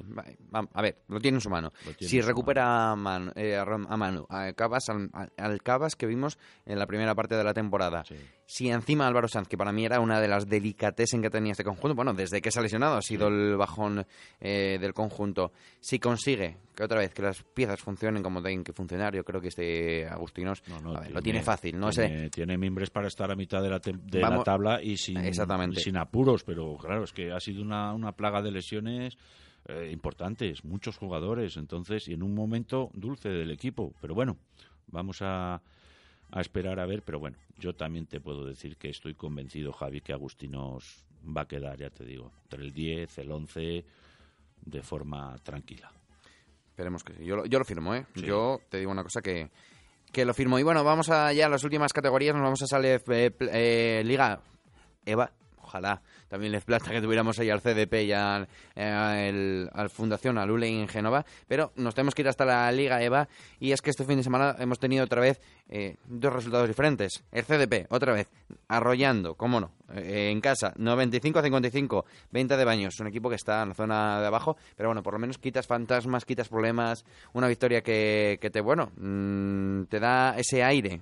a 0.53 0.81
ver, 0.81 0.99
lo 1.07 1.19
tiene 1.19 1.37
en 1.37 1.41
su 1.41 1.49
mano. 1.49 1.73
Si 1.99 2.21
recupera 2.21 2.91
a 2.91 2.95
Manu, 2.95 3.31
eh, 3.35 3.57
a, 3.57 3.97
Manu 3.97 4.27
al, 4.29 4.53
Cabas 4.55 5.95
que 5.95 6.05
vimos 6.05 6.37
en 6.67 6.77
la 6.77 6.85
primera 6.85 7.15
parte 7.15 7.35
de 7.35 7.43
la 7.43 7.51
temporada, 7.53 8.03
si 8.45 8.69
encima 8.69 9.07
Álvaro 9.07 9.27
Sanz, 9.27 9.47
que 9.47 9.57
para 9.57 9.71
mí 9.71 9.83
era 9.83 9.99
una 9.99 10.21
de 10.21 10.27
las 10.27 10.45
en 10.51 11.21
que 11.23 11.29
tenía 11.31 11.53
este 11.53 11.63
conjunto, 11.63 11.95
bueno, 11.95 12.13
desde 12.13 12.41
que 12.41 12.51
se 12.51 12.59
ha 12.59 12.61
lesionado 12.61 12.95
ha 12.95 13.01
sido 13.01 13.27
el 13.27 13.57
bajón 13.57 14.05
eh, 14.39 14.77
del 14.79 14.93
conjunto, 14.93 15.51
si 15.79 15.97
consigue 15.97 16.57
que 16.75 16.83
otra 16.83 16.99
vez 16.99 17.11
que 17.13 17.23
las 17.23 17.41
piezas 17.41 17.81
funcionen 17.81 18.21
como 18.21 18.41
tienen 18.41 18.63
que 18.63 18.73
funcionar, 18.73 19.15
yo 19.15 19.23
creo 19.23 19.41
que 19.41 19.47
este 19.47 20.07
Agustinos 20.07 20.61
lo 21.09 21.21
tiene 21.23 21.41
fácil. 21.41 21.79
no 21.79 21.89
tiene, 21.89 22.25
sé. 22.25 22.29
tiene 22.29 22.55
mimbres 22.55 22.91
para 22.91 23.07
estar 23.07 23.31
a 23.31 23.35
mitad 23.35 23.63
de 23.63 23.69
la, 23.69 23.79
de 23.79 24.19
la 24.19 24.43
tabla 24.43 24.79
y 24.81 24.97
sin, 24.97 25.17
sin 25.75 25.97
apuros, 25.97 26.43
pero 26.43 26.77
claro, 26.77 27.03
es 27.03 27.13
que 27.13 27.31
ha 27.31 27.39
sido 27.39 27.63
una, 27.63 27.93
una 27.93 28.11
plaga 28.11 28.43
de 28.43 28.51
lesiones 28.51 29.17
eh, 29.67 29.89
importantes, 29.91 30.63
muchos 30.63 30.97
jugadores, 30.97 31.57
entonces, 31.57 32.07
y 32.07 32.13
en 32.13 32.23
un 32.23 32.33
momento 32.33 32.89
dulce 32.93 33.29
del 33.29 33.51
equipo. 33.51 33.93
Pero 34.01 34.15
bueno, 34.15 34.37
vamos 34.87 35.21
a, 35.21 35.61
a 36.31 36.41
esperar 36.41 36.79
a 36.79 36.85
ver, 36.85 37.03
pero 37.03 37.19
bueno, 37.19 37.37
yo 37.57 37.73
también 37.73 38.05
te 38.05 38.19
puedo 38.19 38.45
decir 38.45 38.77
que 38.77 38.89
estoy 38.89 39.13
convencido, 39.15 39.71
Javi, 39.71 40.01
que 40.01 40.13
Agustinos 40.13 41.05
va 41.25 41.41
a 41.41 41.47
quedar, 41.47 41.77
ya 41.77 41.89
te 41.89 42.05
digo, 42.05 42.31
entre 42.43 42.63
el 42.63 42.73
10, 42.73 43.17
el 43.19 43.31
11, 43.31 43.85
de 44.65 44.81
forma 44.83 45.37
tranquila. 45.43 45.91
Esperemos 46.69 47.03
que 47.03 47.13
sí. 47.13 47.25
Yo, 47.25 47.45
yo 47.45 47.59
lo 47.59 47.65
firmo, 47.65 47.93
¿eh? 47.93 48.05
Yo 48.15 48.59
te 48.69 48.79
digo 48.79 48.91
una 48.91 49.03
cosa 49.03 49.21
que, 49.21 49.49
que 50.11 50.25
lo 50.25 50.33
firmo. 50.33 50.57
Y 50.57 50.63
bueno, 50.63 50.83
vamos 50.83 51.09
allá 51.09 51.45
a 51.45 51.49
las 51.49 51.63
últimas 51.63 51.93
categorías. 51.93 52.33
Nos 52.33 52.43
vamos 52.43 52.61
a 52.61 52.67
salir 52.67 53.01
eh, 53.09 53.31
eh, 53.39 54.01
Liga 54.05 54.41
Eva. 55.05 55.31
Ojalá 55.71 56.01
también 56.27 56.51
les 56.51 56.65
plata 56.65 56.91
que 56.91 57.01
tuviéramos 57.01 57.39
ahí 57.39 57.49
al 57.49 57.61
CDP 57.61 58.03
y 58.03 58.11
al, 58.11 58.47
eh, 58.75 59.67
al 59.71 59.89
Fundación, 59.89 60.37
al 60.37 60.51
ULE 60.51 60.67
en 60.67 60.87
Génova, 60.89 61.25
pero 61.47 61.71
nos 61.77 61.95
tenemos 61.95 62.13
que 62.13 62.23
ir 62.23 62.27
hasta 62.27 62.43
la 62.43 62.69
Liga 62.73 63.01
EVA 63.01 63.29
y 63.57 63.71
es 63.71 63.81
que 63.81 63.89
este 63.89 64.03
fin 64.03 64.17
de 64.17 64.23
semana 64.23 64.57
hemos 64.59 64.79
tenido 64.79 65.05
otra 65.05 65.21
vez 65.21 65.39
eh, 65.69 65.95
dos 66.05 66.33
resultados 66.33 66.67
diferentes. 66.67 67.23
El 67.31 67.45
CDP, 67.45 67.87
otra 67.89 68.11
vez, 68.11 68.27
arrollando, 68.67 69.35
cómo 69.35 69.61
no, 69.61 69.71
eh, 69.93 70.29
en 70.29 70.41
casa, 70.41 70.73
95-55, 70.75 72.03
venta 72.31 72.57
de 72.57 72.65
baños, 72.65 72.99
un 72.99 73.07
equipo 73.07 73.29
que 73.29 73.35
está 73.35 73.63
en 73.63 73.69
la 73.69 73.75
zona 73.75 74.19
de 74.19 74.27
abajo, 74.27 74.57
pero 74.75 74.89
bueno, 74.89 75.03
por 75.03 75.13
lo 75.13 75.19
menos 75.19 75.37
quitas 75.37 75.67
fantasmas, 75.67 76.25
quitas 76.25 76.49
problemas, 76.49 77.05
una 77.31 77.47
victoria 77.47 77.81
que, 77.81 78.39
que 78.41 78.49
te, 78.49 78.59
bueno, 78.59 78.91
mm, 78.97 79.83
te 79.83 80.01
da 80.01 80.35
ese 80.37 80.63
aire 80.63 81.01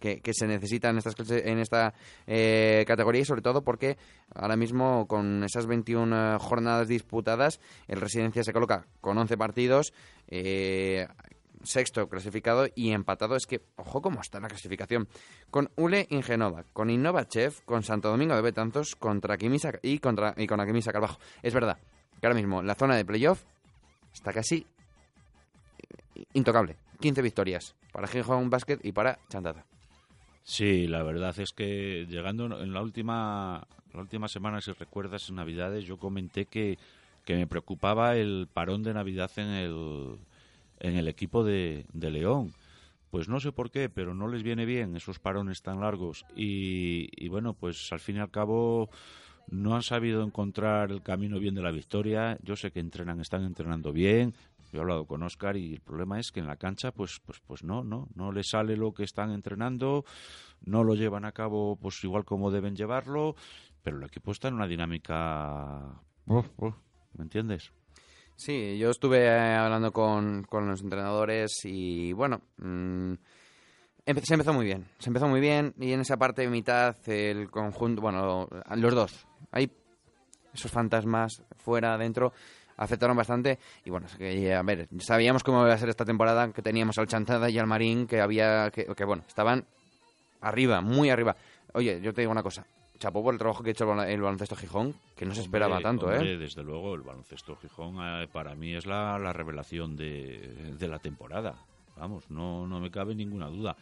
que, 0.00 0.20
se 0.32 0.46
necesita 0.46 0.90
en, 0.90 0.98
estas, 0.98 1.14
en 1.30 1.58
esta 1.58 1.94
eh, 2.26 2.84
categoría 2.86 3.22
y 3.22 3.24
sobre 3.24 3.42
todo 3.42 3.62
porque 3.62 3.96
ahora 4.34 4.56
mismo 4.56 5.06
con 5.06 5.44
esas 5.44 5.66
21 5.66 6.38
jornadas 6.40 6.88
disputadas 6.88 7.60
el 7.86 8.00
Residencia 8.00 8.42
se 8.42 8.52
coloca 8.52 8.86
con 9.00 9.16
11 9.18 9.36
partidos. 9.36 9.92
Eh, 10.28 11.06
sexto 11.62 12.08
clasificado 12.08 12.66
y 12.74 12.92
empatado. 12.92 13.36
Es 13.36 13.46
que, 13.46 13.60
ojo 13.76 14.00
cómo 14.00 14.20
está 14.20 14.40
la 14.40 14.48
clasificación. 14.48 15.08
Con 15.50 15.70
Ule 15.76 16.06
Ingenova, 16.10 16.64
con 16.72 16.90
Innova 16.90 17.26
Chef, 17.26 17.60
con 17.62 17.82
Santo 17.82 18.08
Domingo 18.08 18.34
de 18.34 18.42
Betanzos, 18.42 18.96
contra 18.96 19.36
Quimisa 19.36 19.72
y, 19.82 19.98
contra, 19.98 20.34
y 20.36 20.46
con 20.46 20.60
Aquimisa 20.60 20.92
Carbajo. 20.92 21.18
Es 21.42 21.54
verdad 21.54 21.78
que 22.20 22.26
ahora 22.26 22.38
mismo 22.38 22.62
la 22.62 22.74
zona 22.74 22.96
de 22.96 23.04
playoff 23.04 23.44
está 24.12 24.32
casi 24.32 24.66
intocable. 26.34 26.76
15 27.00 27.22
victorias 27.22 27.74
para 27.92 28.06
Gijón 28.06 28.50
Basket 28.50 28.78
y 28.82 28.92
para 28.92 29.18
Chantada. 29.28 29.64
Sí, 30.42 30.86
la 30.86 31.02
verdad 31.02 31.38
es 31.38 31.52
que 31.52 32.06
llegando 32.08 32.60
en 32.60 32.72
la 32.72 32.82
última, 32.82 33.66
la 33.92 34.00
última 34.00 34.28
semana, 34.28 34.60
si 34.60 34.72
recuerdas, 34.72 35.28
en 35.28 35.36
Navidades, 35.36 35.84
yo 35.84 35.96
comenté 35.98 36.46
que, 36.46 36.78
que 37.24 37.36
me 37.36 37.46
preocupaba 37.46 38.16
el 38.16 38.48
parón 38.52 38.82
de 38.82 38.94
Navidad 38.94 39.30
en 39.36 39.48
el, 39.48 40.16
en 40.80 40.96
el 40.96 41.08
equipo 41.08 41.44
de, 41.44 41.86
de 41.92 42.10
León. 42.10 42.52
Pues 43.10 43.28
no 43.28 43.40
sé 43.40 43.52
por 43.52 43.70
qué, 43.70 43.88
pero 43.88 44.14
no 44.14 44.28
les 44.28 44.42
viene 44.42 44.64
bien 44.64 44.96
esos 44.96 45.18
parones 45.18 45.62
tan 45.62 45.80
largos. 45.80 46.24
Y, 46.36 47.08
y, 47.16 47.28
bueno, 47.28 47.54
pues 47.54 47.92
al 47.92 48.00
fin 48.00 48.16
y 48.16 48.20
al 48.20 48.30
cabo 48.30 48.88
no 49.48 49.74
han 49.74 49.82
sabido 49.82 50.22
encontrar 50.22 50.92
el 50.92 51.02
camino 51.02 51.38
bien 51.40 51.54
de 51.54 51.62
la 51.62 51.72
victoria. 51.72 52.38
Yo 52.42 52.56
sé 52.56 52.70
que 52.70 52.80
entrenan, 52.80 53.20
están 53.20 53.44
entrenando 53.44 53.92
bien, 53.92 54.34
yo 54.72 54.78
he 54.78 54.82
hablado 54.82 55.06
con 55.06 55.22
Oscar 55.22 55.56
y 55.56 55.74
el 55.74 55.80
problema 55.80 56.18
es 56.18 56.30
que 56.32 56.40
en 56.40 56.46
la 56.46 56.56
cancha, 56.56 56.92
pues, 56.92 57.20
pues, 57.24 57.40
pues 57.40 57.64
no, 57.64 57.82
no, 57.84 58.08
no 58.14 58.32
le 58.32 58.42
sale 58.42 58.76
lo 58.76 58.92
que 58.92 59.04
están 59.04 59.30
entrenando, 59.30 60.04
no 60.62 60.84
lo 60.84 60.94
llevan 60.94 61.24
a 61.24 61.32
cabo, 61.32 61.76
pues 61.76 62.02
igual 62.04 62.24
como 62.24 62.50
deben 62.50 62.76
llevarlo, 62.76 63.34
pero 63.82 63.98
el 63.98 64.04
equipo 64.04 64.32
está 64.32 64.48
en 64.48 64.54
una 64.54 64.66
dinámica, 64.66 66.02
¿me 66.26 67.22
entiendes? 67.22 67.72
Sí, 68.36 68.78
yo 68.78 68.90
estuve 68.90 69.26
eh, 69.26 69.54
hablando 69.54 69.92
con, 69.92 70.44
con 70.44 70.66
los 70.66 70.80
entrenadores 70.80 71.60
y 71.64 72.12
bueno, 72.14 72.40
mm, 72.56 73.12
se 74.22 74.34
empezó 74.34 74.52
muy 74.52 74.64
bien, 74.64 74.86
se 74.98 75.10
empezó 75.10 75.28
muy 75.28 75.40
bien 75.40 75.74
y 75.78 75.92
en 75.92 76.00
esa 76.00 76.16
parte 76.16 76.42
de 76.42 76.48
mitad 76.48 76.96
el 77.06 77.50
conjunto, 77.50 78.00
bueno, 78.00 78.48
los 78.76 78.94
dos, 78.94 79.26
hay 79.52 79.70
esos 80.54 80.70
fantasmas 80.70 81.42
fuera, 81.58 81.94
adentro, 81.94 82.32
afectaron 82.80 83.16
bastante. 83.16 83.58
Y 83.84 83.90
bueno, 83.90 84.06
a 84.08 84.62
ver, 84.62 84.88
sabíamos 84.98 85.44
cómo 85.44 85.62
iba 85.64 85.74
a 85.74 85.78
ser 85.78 85.90
esta 85.90 86.04
temporada, 86.04 86.50
que 86.52 86.62
teníamos 86.62 86.98
al 86.98 87.06
Chantada 87.06 87.48
y 87.48 87.58
al 87.58 87.66
Marín, 87.66 88.06
que 88.06 88.20
había, 88.20 88.70
que, 88.70 89.04
bueno, 89.04 89.22
estaban 89.28 89.64
arriba, 90.40 90.80
muy 90.80 91.10
arriba. 91.10 91.36
Oye, 91.74 92.00
yo 92.00 92.12
te 92.12 92.22
digo 92.22 92.32
una 92.32 92.42
cosa, 92.42 92.66
chapó 92.98 93.22
por 93.22 93.34
el 93.34 93.38
trabajo 93.38 93.62
que 93.62 93.70
ha 93.70 93.72
hecho 93.72 93.84
el, 94.02 94.20
baloncesto 94.20 94.56
Gijón, 94.56 94.94
que 95.14 95.26
no 95.26 95.34
se 95.34 95.42
esperaba 95.42 95.80
tanto, 95.80 96.12
¿eh? 96.12 96.36
Desde 96.36 96.62
luego, 96.62 96.94
el 96.94 97.02
baloncesto 97.02 97.54
Gijón 97.56 97.96
eh, 98.00 98.28
para 98.32 98.54
mí 98.54 98.74
es 98.74 98.86
la, 98.86 99.18
la 99.18 99.32
revelación 99.32 99.94
de, 99.96 100.74
de, 100.78 100.88
la 100.88 100.98
temporada. 100.98 101.54
Vamos, 101.96 102.30
no, 102.30 102.66
no 102.66 102.80
me 102.80 102.90
cabe 102.90 103.14
ninguna 103.14 103.48
duda. 103.48 103.76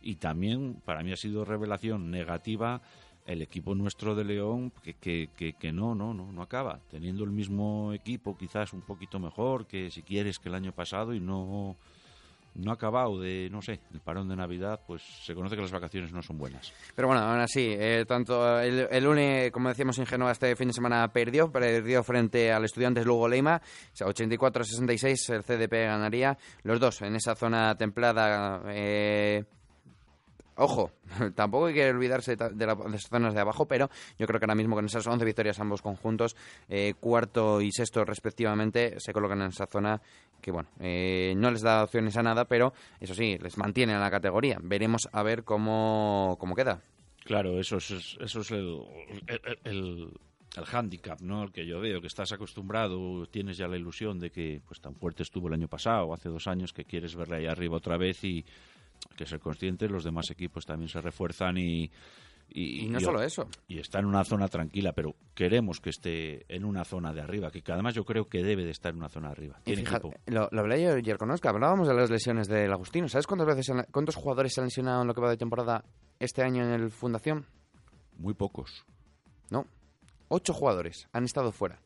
Y 0.00 0.16
también 0.16 0.80
para 0.84 1.02
mí 1.02 1.12
ha 1.12 1.16
sido 1.16 1.44
revelación 1.44 2.10
negativa 2.10 2.82
el 3.26 3.42
equipo 3.42 3.74
nuestro 3.74 4.14
de 4.14 4.24
León 4.24 4.72
que, 4.82 4.94
que, 4.94 5.54
que, 5.54 5.72
no, 5.72 5.94
no, 5.94 6.12
no, 6.12 6.30
no 6.32 6.42
acaba. 6.42 6.80
Teniendo 6.90 7.24
el 7.24 7.30
mismo 7.30 7.92
equipo, 7.92 8.36
quizás 8.36 8.72
un 8.72 8.82
poquito 8.82 9.18
mejor 9.18 9.66
que 9.66 9.90
si 9.90 10.02
quieres 10.02 10.38
que 10.38 10.48
el 10.48 10.54
año 10.54 10.72
pasado 10.72 11.14
y 11.14 11.20
no 11.20 11.76
no 12.54 12.70
ha 12.70 12.74
acabado 12.74 13.20
de, 13.20 13.48
no 13.50 13.60
sé, 13.62 13.80
el 13.92 14.00
parón 14.00 14.28
de 14.28 14.36
Navidad, 14.36 14.80
pues 14.86 15.02
se 15.02 15.34
conoce 15.34 15.56
que 15.56 15.62
las 15.62 15.72
vacaciones 15.72 16.12
no 16.12 16.22
son 16.22 16.38
buenas. 16.38 16.72
Pero 16.94 17.08
bueno, 17.08 17.22
aún 17.22 17.40
así, 17.40 17.74
eh, 17.76 18.04
tanto 18.06 18.60
el, 18.60 18.86
el 18.90 19.04
lunes, 19.04 19.50
como 19.50 19.68
decíamos 19.68 19.98
en 19.98 20.06
Genoa, 20.06 20.32
este 20.32 20.54
fin 20.56 20.68
de 20.68 20.74
semana 20.74 21.08
perdió, 21.08 21.50
perdió 21.50 22.02
frente 22.02 22.52
al 22.52 22.64
Estudiantes 22.64 23.04
Lugo 23.04 23.28
Leima, 23.28 23.56
o 23.56 23.96
sea, 23.96 24.06
84-66 24.06 25.34
el 25.34 25.42
CDP 25.42 25.72
ganaría, 25.86 26.38
los 26.62 26.78
dos 26.78 27.02
en 27.02 27.16
esa 27.16 27.34
zona 27.34 27.76
templada. 27.76 28.62
Eh, 28.68 29.44
Ojo, 30.56 30.92
tampoco 31.34 31.66
hay 31.66 31.74
que 31.74 31.90
olvidarse 31.90 32.36
de, 32.36 32.66
las 32.66 33.08
zonas 33.08 33.34
de 33.34 33.40
abajo, 33.40 33.66
pero 33.66 33.90
yo 34.18 34.26
creo 34.26 34.38
que 34.38 34.46
ahora 34.46 34.54
mismo 34.54 34.76
con 34.76 34.84
esas 34.84 35.06
11 35.06 35.24
victorias 35.24 35.58
ambos 35.60 35.82
conjuntos, 35.82 36.36
eh, 36.68 36.94
cuarto 37.00 37.60
y 37.60 37.72
sexto 37.72 38.04
respectivamente, 38.04 39.00
se 39.00 39.12
colocan 39.12 39.42
en 39.42 39.48
esa 39.48 39.66
zona 39.66 40.00
que, 40.40 40.50
bueno, 40.50 40.68
eh, 40.78 41.34
no 41.36 41.50
les 41.50 41.62
da 41.62 41.84
opciones 41.84 42.16
a 42.16 42.22
nada, 42.22 42.44
pero 42.44 42.72
eso 43.00 43.14
sí, 43.14 43.38
les 43.38 43.56
mantiene 43.56 43.94
en 43.94 44.00
la 44.00 44.10
categoría. 44.10 44.58
Veremos 44.62 45.08
a 45.12 45.22
ver 45.22 45.42
cómo, 45.42 46.36
cómo 46.38 46.54
queda. 46.54 46.82
Claro, 47.24 47.58
eso 47.58 47.78
es, 47.78 48.16
eso 48.20 48.40
es 48.40 48.50
el, 48.50 48.82
el, 49.64 50.12
el 50.56 50.64
hándicap, 50.64 51.20
¿no? 51.20 51.42
El 51.44 51.52
que 51.52 51.66
yo 51.66 51.80
veo, 51.80 52.00
que 52.00 52.06
estás 52.06 52.32
acostumbrado, 52.32 53.26
tienes 53.26 53.56
ya 53.56 53.66
la 53.66 53.76
ilusión 53.76 54.18
de 54.20 54.30
que 54.30 54.60
pues 54.66 54.80
tan 54.80 54.94
fuerte 54.94 55.22
estuvo 55.22 55.48
el 55.48 55.54
año 55.54 55.68
pasado, 55.68 56.12
hace 56.12 56.28
dos 56.28 56.46
años, 56.46 56.72
que 56.72 56.84
quieres 56.84 57.16
verle 57.16 57.36
ahí 57.36 57.46
arriba 57.46 57.76
otra 57.76 57.96
vez 57.96 58.22
y 58.22 58.44
que 59.16 59.26
ser 59.26 59.40
conscientes, 59.40 59.90
los 59.90 60.04
demás 60.04 60.30
equipos 60.30 60.64
también 60.64 60.88
se 60.88 61.00
refuerzan 61.00 61.58
y... 61.58 61.90
Y, 62.56 62.88
no 62.88 63.00
solo 63.00 63.22
eso. 63.22 63.48
Y 63.66 63.78
está 63.78 63.98
en 63.98 64.04
una 64.04 64.22
zona 64.22 64.48
tranquila, 64.48 64.92
pero 64.92 65.16
queremos 65.34 65.80
que 65.80 65.90
esté 65.90 66.44
en 66.54 66.64
una 66.64 66.84
zona 66.84 67.12
de 67.12 67.22
arriba, 67.22 67.50
que 67.50 67.62
además 67.72 67.94
yo 67.94 68.04
creo 68.04 68.28
que 68.28 68.44
debe 68.44 68.64
de 68.64 68.70
estar 68.70 68.92
en 68.92 68.98
una 68.98 69.08
zona 69.08 69.28
de 69.28 69.32
arriba. 69.32 69.60
Y 69.64 69.74
fíjate, 69.74 70.20
lo, 70.26 70.48
lo, 70.52 70.60
hablé 70.60 70.82
yo 70.82 70.92
ayer 70.92 71.16
con 71.16 71.30
Oscar, 71.30 71.54
hablábamos 71.54 71.88
de 71.88 71.94
las 71.94 72.10
lesiones 72.10 72.46
del 72.46 72.70
Agustino. 72.70 73.08
¿Sabes 73.08 73.26
cuántas 73.26 73.48
veces, 73.48 73.74
cuántos 73.90 74.14
jugadores 74.14 74.52
se 74.52 74.60
han 74.60 74.66
lesionado 74.66 75.00
en 75.00 75.08
lo 75.08 75.14
que 75.14 75.22
va 75.22 75.30
de 75.30 75.38
temporada 75.38 75.84
este 76.20 76.42
año 76.42 76.62
en 76.62 76.70
el 76.70 76.90
Fundación? 76.90 77.46
Muy 78.18 78.34
pocos. 78.34 78.84
No, 79.50 79.66
ocho 80.28 80.52
jugadores 80.52 81.08
han 81.12 81.24
estado 81.24 81.50
fuera. 81.50 81.80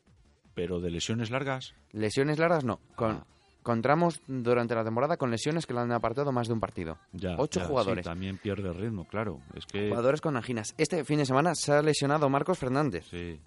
¿Pero 0.53 0.81
de 0.81 0.91
lesiones 0.91 1.31
largas? 1.31 1.73
Lesiones 1.93 2.37
largas 2.37 2.65
no, 2.65 2.79
con... 2.95 3.11
Ah 3.11 3.25
encontramos 3.61 4.21
durante 4.27 4.75
la 4.75 4.83
temporada 4.83 5.17
con 5.17 5.31
lesiones 5.31 5.65
que 5.65 5.73
le 5.73 5.81
han 5.81 5.91
apartado 5.91 6.31
más 6.31 6.47
de 6.47 6.53
un 6.53 6.59
partido. 6.59 6.97
Ya, 7.13 7.35
Ocho 7.37 7.61
jugadores. 7.61 8.05
también 8.05 8.37
pierde 8.37 8.71
ritmo, 8.73 9.05
claro. 9.05 9.39
Es 9.53 9.65
que... 9.65 9.89
Jugadores 9.89 10.21
con 10.21 10.35
anginas. 10.37 10.73
Este 10.77 11.03
fin 11.03 11.19
de 11.19 11.25
semana 11.25 11.53
se 11.55 11.73
ha 11.73 11.81
lesionado 11.81 12.29
Marcos 12.29 12.57
Fernández. 12.57 13.05
Sí, 13.09 13.39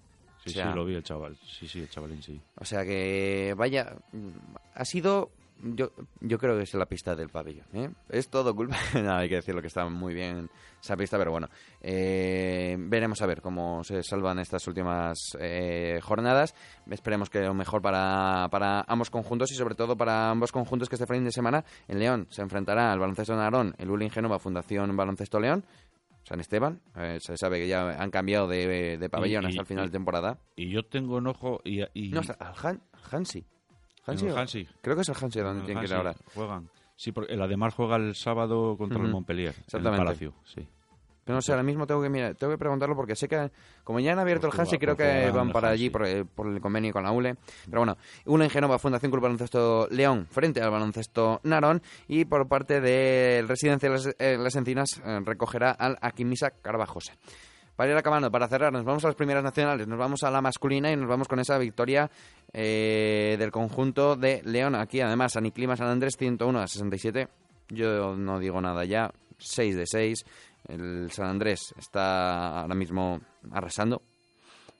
sí, 0.45 0.51
sí, 0.53 0.59
lo 0.75 0.85
vi 0.85 0.95
el 0.95 1.03
chaval. 1.03 1.37
Sí, 1.45 1.67
sí, 1.67 1.81
el 1.81 1.89
chavalín, 1.89 2.21
sí. 2.21 2.39
O 2.55 2.65
sea 2.65 2.83
que, 2.83 3.53
vaya, 3.57 3.95
ha 4.73 4.85
sido 4.85 5.31
yo, 5.61 5.91
yo 6.19 6.37
creo 6.37 6.57
que 6.57 6.63
es 6.63 6.73
la 6.73 6.85
pista 6.85 7.15
del 7.15 7.29
pabellón. 7.29 7.65
¿eh? 7.73 7.89
Es 8.09 8.29
todo 8.29 8.55
culpa. 8.55 8.77
no, 9.01 9.15
hay 9.15 9.29
que 9.29 9.35
decirlo 9.35 9.61
que 9.61 9.67
está 9.67 9.87
muy 9.87 10.13
bien 10.13 10.49
esa 10.81 10.95
pista, 10.97 11.17
pero 11.17 11.31
bueno, 11.31 11.47
eh, 11.81 12.75
veremos 12.77 13.21
a 13.21 13.25
ver 13.25 13.41
cómo 13.41 13.83
se 13.83 14.03
salvan 14.03 14.39
estas 14.39 14.67
últimas 14.67 15.17
eh, 15.39 15.99
jornadas. 16.01 16.53
Esperemos 16.89 17.29
que 17.29 17.41
lo 17.41 17.53
mejor 17.53 17.81
para, 17.81 18.47
para 18.51 18.83
ambos 18.87 19.09
conjuntos 19.09 19.51
y 19.51 19.55
sobre 19.55 19.75
todo 19.75 19.95
para 19.95 20.29
ambos 20.29 20.51
conjuntos 20.51 20.89
que 20.89 20.95
este 20.95 21.07
fin 21.07 21.23
de 21.23 21.31
semana 21.31 21.63
en 21.87 21.99
León 21.99 22.27
se 22.29 22.41
enfrentará 22.41 22.91
al 22.91 22.99
Baloncesto 22.99 23.35
Narón, 23.35 23.75
el 23.77 23.89
Ulin 23.89 24.09
Genova 24.09 24.39
Fundación 24.39 24.95
Baloncesto 24.95 25.39
León. 25.39 25.65
San 26.23 26.39
Esteban, 26.39 26.81
se 27.19 27.35
sabe 27.35 27.59
que 27.59 27.67
ya 27.67 28.01
han 28.01 28.09
cambiado 28.09 28.47
de, 28.47 29.09
pabellón 29.11 29.45
hasta 29.45 29.59
el 29.59 29.67
final 29.67 29.87
de 29.87 29.91
temporada. 29.91 30.39
Y 30.55 30.69
yo 30.71 30.83
tengo 30.83 31.17
enojo 31.17 31.59
y... 31.65 31.81
y... 31.93 32.11
No, 32.11 32.21
al 32.39 32.53
Han, 32.63 32.81
Hansi. 33.11 33.45
Hansi. 34.05 34.67
Creo 34.81 34.95
que 34.95 35.01
es 35.01 35.09
el 35.09 35.15
Hansi 35.19 35.39
donde 35.39 35.65
tiene 35.65 35.81
que 35.81 35.87
ir 35.87 35.93
ahora. 35.93 36.15
Juegan. 36.33 36.69
Sí, 36.95 37.11
porque 37.11 37.33
el 37.33 37.41
Ademar 37.41 37.71
juega 37.71 37.95
el 37.95 38.15
sábado 38.15 38.77
contra 38.77 39.01
el 39.01 39.09
Montpellier. 39.09 39.55
Exactamente. 39.65 39.87
En 39.87 39.93
el 39.93 39.99
Palacio, 39.99 40.33
sí. 40.43 40.67
Pero 41.23 41.37
no 41.37 41.41
sé, 41.41 41.53
ahora 41.53 41.63
mismo 41.63 41.87
tengo 41.87 42.01
que 42.01 42.09
mirar, 42.09 42.35
tengo 42.35 42.51
que 42.51 42.57
preguntarlo 42.57 42.95
porque 42.95 43.15
sé 43.15 43.29
que 43.29 43.49
como 43.83 43.99
ya 44.01 44.11
han 44.11 44.19
abierto 44.19 44.47
el 44.47 44.59
Hansi, 44.59 44.77
creo 44.77 44.97
que 44.97 45.31
van 45.31 45.51
para 45.51 45.69
allí 45.69 45.89
por, 45.89 46.05
el 46.05 46.27
convenio 46.61 46.91
con 46.91 47.03
la 47.03 47.11
ULE. 47.11 47.35
Pero 47.65 47.79
bueno, 47.79 47.97
uno 48.25 48.43
en 48.43 48.49
Genova, 48.49 48.77
Fundación 48.77 49.09
Club 49.09 49.23
Baloncesto 49.23 49.87
León, 49.89 50.27
frente 50.29 50.61
al 50.61 50.69
baloncesto 50.69 51.39
Narón. 51.43 51.81
Y 52.09 52.25
por 52.25 52.47
parte 52.49 52.81
del 52.81 53.47
Residencia 53.47 53.89
de 53.89 53.95
las, 53.95 54.15
eh, 54.19 54.37
las 54.37 54.55
Encinas, 54.55 55.01
eh, 55.05 55.21
recogerá 55.23 55.71
al 55.71 55.97
Akimisa 56.01 56.51
Carvajose. 56.51 57.13
Para 57.75 57.91
ir 57.91 57.97
acabando, 57.97 58.29
para 58.29 58.47
cerrar, 58.47 58.71
nos 58.71 58.85
vamos 58.85 59.03
a 59.03 59.07
las 59.07 59.15
primeras 59.15 59.43
nacionales, 59.43 59.87
nos 59.87 59.97
vamos 59.97 60.21
a 60.23 60.29
la 60.29 60.41
masculina 60.41 60.91
y 60.91 60.95
nos 60.95 61.07
vamos 61.07 61.27
con 61.27 61.39
esa 61.39 61.57
victoria 61.57 62.09
eh, 62.51 63.35
del 63.39 63.51
conjunto 63.51 64.15
de 64.15 64.41
León. 64.43 64.75
Aquí 64.75 65.01
además, 65.01 65.33
San 65.33 65.49
Clima 65.49 65.75
San 65.75 65.87
Andrés 65.87 66.15
101 66.17 66.59
a 66.59 66.67
67. 66.67 67.27
Yo 67.69 68.15
no 68.15 68.39
digo 68.39 68.61
nada 68.61 68.85
ya, 68.85 69.11
6 69.39 69.75
de 69.75 69.85
6. 69.87 70.25
El 70.67 71.11
San 71.11 71.27
Andrés 71.27 71.73
está 71.77 72.61
ahora 72.61 72.75
mismo 72.75 73.19
arrasando. 73.51 74.03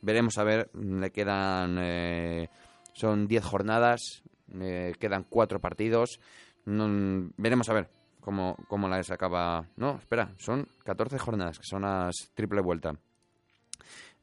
Veremos 0.02 0.38
a 0.38 0.44
ver, 0.44 0.70
le 0.76 1.10
quedan. 1.12 1.78
Eh, 1.80 2.48
son 2.94 3.28
10 3.28 3.44
jornadas, 3.44 4.22
eh, 4.60 4.94
quedan 5.00 5.26
4 5.28 5.60
partidos. 5.60 6.20
veremos 6.66 7.70
a 7.70 7.74
ver 7.74 8.03
cómo, 8.24 8.58
cómo 8.68 8.88
la 8.88 8.98
acaba. 8.98 9.68
No, 9.76 9.98
espera, 9.98 10.34
son 10.38 10.68
14 10.84 11.20
jornadas, 11.20 11.60
que 11.60 11.66
son 11.66 11.84
las 11.84 12.32
triple 12.34 12.62
vuelta. 12.62 12.94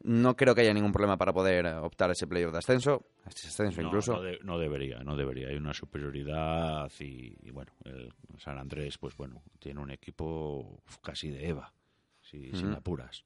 No 0.03 0.35
creo 0.35 0.55
que 0.55 0.63
haya 0.63 0.73
ningún 0.73 0.93
problema 0.93 1.19
para 1.19 1.33
poder 1.33 1.67
optar 1.67 2.09
a 2.09 2.13
ese 2.13 2.27
playoff 2.27 2.53
de 2.53 2.59
ascenso, 2.59 3.05
a 3.27 3.29
ese 3.29 3.49
ascenso 3.49 3.83
incluso. 3.83 4.15
No, 4.43 4.59
debería, 4.59 5.01
no 5.01 5.15
debería. 5.15 5.49
Hay 5.49 5.57
una 5.57 5.75
superioridad 5.75 6.91
y, 6.99 7.51
bueno, 7.51 7.73
el 7.85 8.11
San 8.39 8.59
Andrés, 8.59 8.97
pues 8.97 9.15
bueno, 9.15 9.43
tiene 9.59 9.81
un 9.81 9.91
equipo 9.91 10.83
casi 11.03 11.29
de 11.29 11.49
Eva, 11.49 11.71
si, 12.23 12.51
sin 12.53 12.73
apuras. 12.73 13.25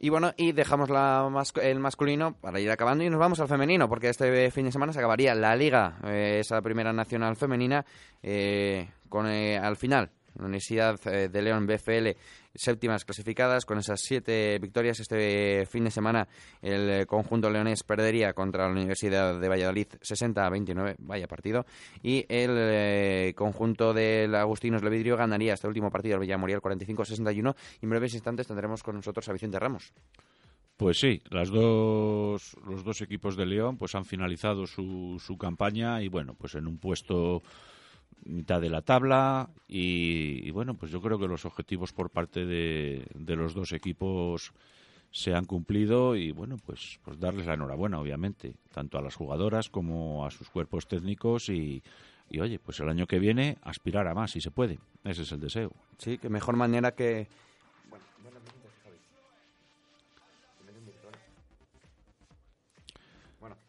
Y 0.00 0.10
bueno, 0.10 0.32
y 0.36 0.52
dejamos 0.52 0.90
la 0.90 1.28
el 1.60 1.80
masculino 1.80 2.34
para 2.34 2.60
ir 2.60 2.70
acabando 2.70 3.02
y 3.02 3.10
nos 3.10 3.18
vamos 3.18 3.40
al 3.40 3.48
femenino, 3.48 3.88
porque 3.88 4.08
este 4.08 4.50
fin 4.52 4.66
de 4.66 4.72
semana 4.72 4.92
se 4.92 5.00
acabaría 5.00 5.34
la 5.34 5.56
liga, 5.56 5.98
eh, 6.04 6.38
esa 6.40 6.62
primera 6.62 6.92
nacional 6.92 7.34
femenina, 7.34 7.84
eh, 8.22 8.88
con 9.08 9.26
eh, 9.26 9.58
al 9.58 9.76
final 9.76 10.10
la 10.36 10.44
Universidad 10.44 10.98
eh, 11.06 11.28
de 11.28 11.42
León 11.42 11.66
BFL 11.66 12.08
séptimas 12.54 13.04
clasificadas. 13.04 13.64
Con 13.64 13.78
esas 13.78 14.00
siete 14.00 14.58
victorias 14.58 15.00
este 15.00 15.66
fin 15.66 15.84
de 15.84 15.90
semana 15.90 16.28
el 16.60 17.06
conjunto 17.06 17.50
leonés 17.50 17.82
perdería 17.84 18.32
contra 18.32 18.66
la 18.66 18.72
Universidad 18.72 19.38
de 19.38 19.48
Valladolid 19.48 19.86
60 20.00 20.44
a 20.44 20.50
29 20.50 20.96
vaya 20.98 21.26
partido. 21.26 21.64
Y 22.02 22.24
el 22.28 22.56
eh, 22.58 23.34
conjunto 23.36 23.92
del 23.92 24.34
Agustinos 24.34 24.82
Levidrio 24.82 25.16
ganaría 25.16 25.54
este 25.54 25.68
último 25.68 25.90
partido 25.90 26.14
al 26.14 26.20
Villamorial 26.20 26.60
45 26.60 27.02
a 27.02 27.04
61 27.04 27.54
y 27.80 27.84
en 27.84 27.90
breves 27.90 28.14
instantes 28.14 28.46
tendremos 28.46 28.82
con 28.82 28.96
nosotros 28.96 29.28
a 29.28 29.32
Vicente 29.32 29.58
Ramos. 29.58 29.92
Pues 30.76 31.00
sí, 31.00 31.20
las 31.30 31.50
dos, 31.50 32.56
los 32.64 32.84
dos 32.84 33.00
equipos 33.00 33.36
de 33.36 33.46
León 33.46 33.76
pues 33.76 33.96
han 33.96 34.04
finalizado 34.04 34.64
su, 34.64 35.16
su 35.18 35.36
campaña 35.36 36.00
y 36.02 36.08
bueno, 36.08 36.34
pues 36.34 36.54
en 36.54 36.68
un 36.68 36.78
puesto 36.78 37.42
mitad 38.24 38.60
de 38.60 38.70
la 38.70 38.82
tabla 38.82 39.50
y, 39.66 40.50
bueno, 40.50 40.74
pues 40.74 40.90
yo 40.92 41.00
creo 41.00 41.18
que 41.18 41.28
los 41.28 41.44
objetivos 41.44 41.92
por 41.92 42.10
parte 42.10 42.46
de, 42.46 43.06
de, 43.14 43.36
los 43.36 43.54
dos 43.54 43.72
equipos 43.72 44.52
se 45.10 45.34
han 45.34 45.44
cumplido 45.44 46.16
y 46.16 46.32
bueno, 46.32 46.56
pues, 46.64 47.00
pues 47.04 47.18
darles 47.18 47.46
la 47.46 47.54
enhorabuena, 47.54 47.98
obviamente, 47.98 48.54
tanto 48.72 48.98
a 48.98 49.02
las 49.02 49.14
jugadoras 49.14 49.70
como 49.70 50.26
a 50.26 50.30
sus 50.30 50.50
cuerpos 50.50 50.86
técnicos 50.86 51.48
y, 51.48 51.82
y 52.30 52.40
oye, 52.40 52.58
pues 52.58 52.80
el 52.80 52.88
año 52.88 53.06
que 53.06 53.18
viene 53.18 53.58
aspirar 53.62 54.06
a 54.06 54.14
más 54.14 54.32
si 54.32 54.40
se 54.40 54.50
puede. 54.50 54.78
Ese 55.04 55.22
es 55.22 55.32
el 55.32 55.40
deseo. 55.40 55.72
Sí, 55.98 56.18
que 56.18 56.28
mejor 56.28 56.56
manera 56.56 56.92
que 56.92 57.28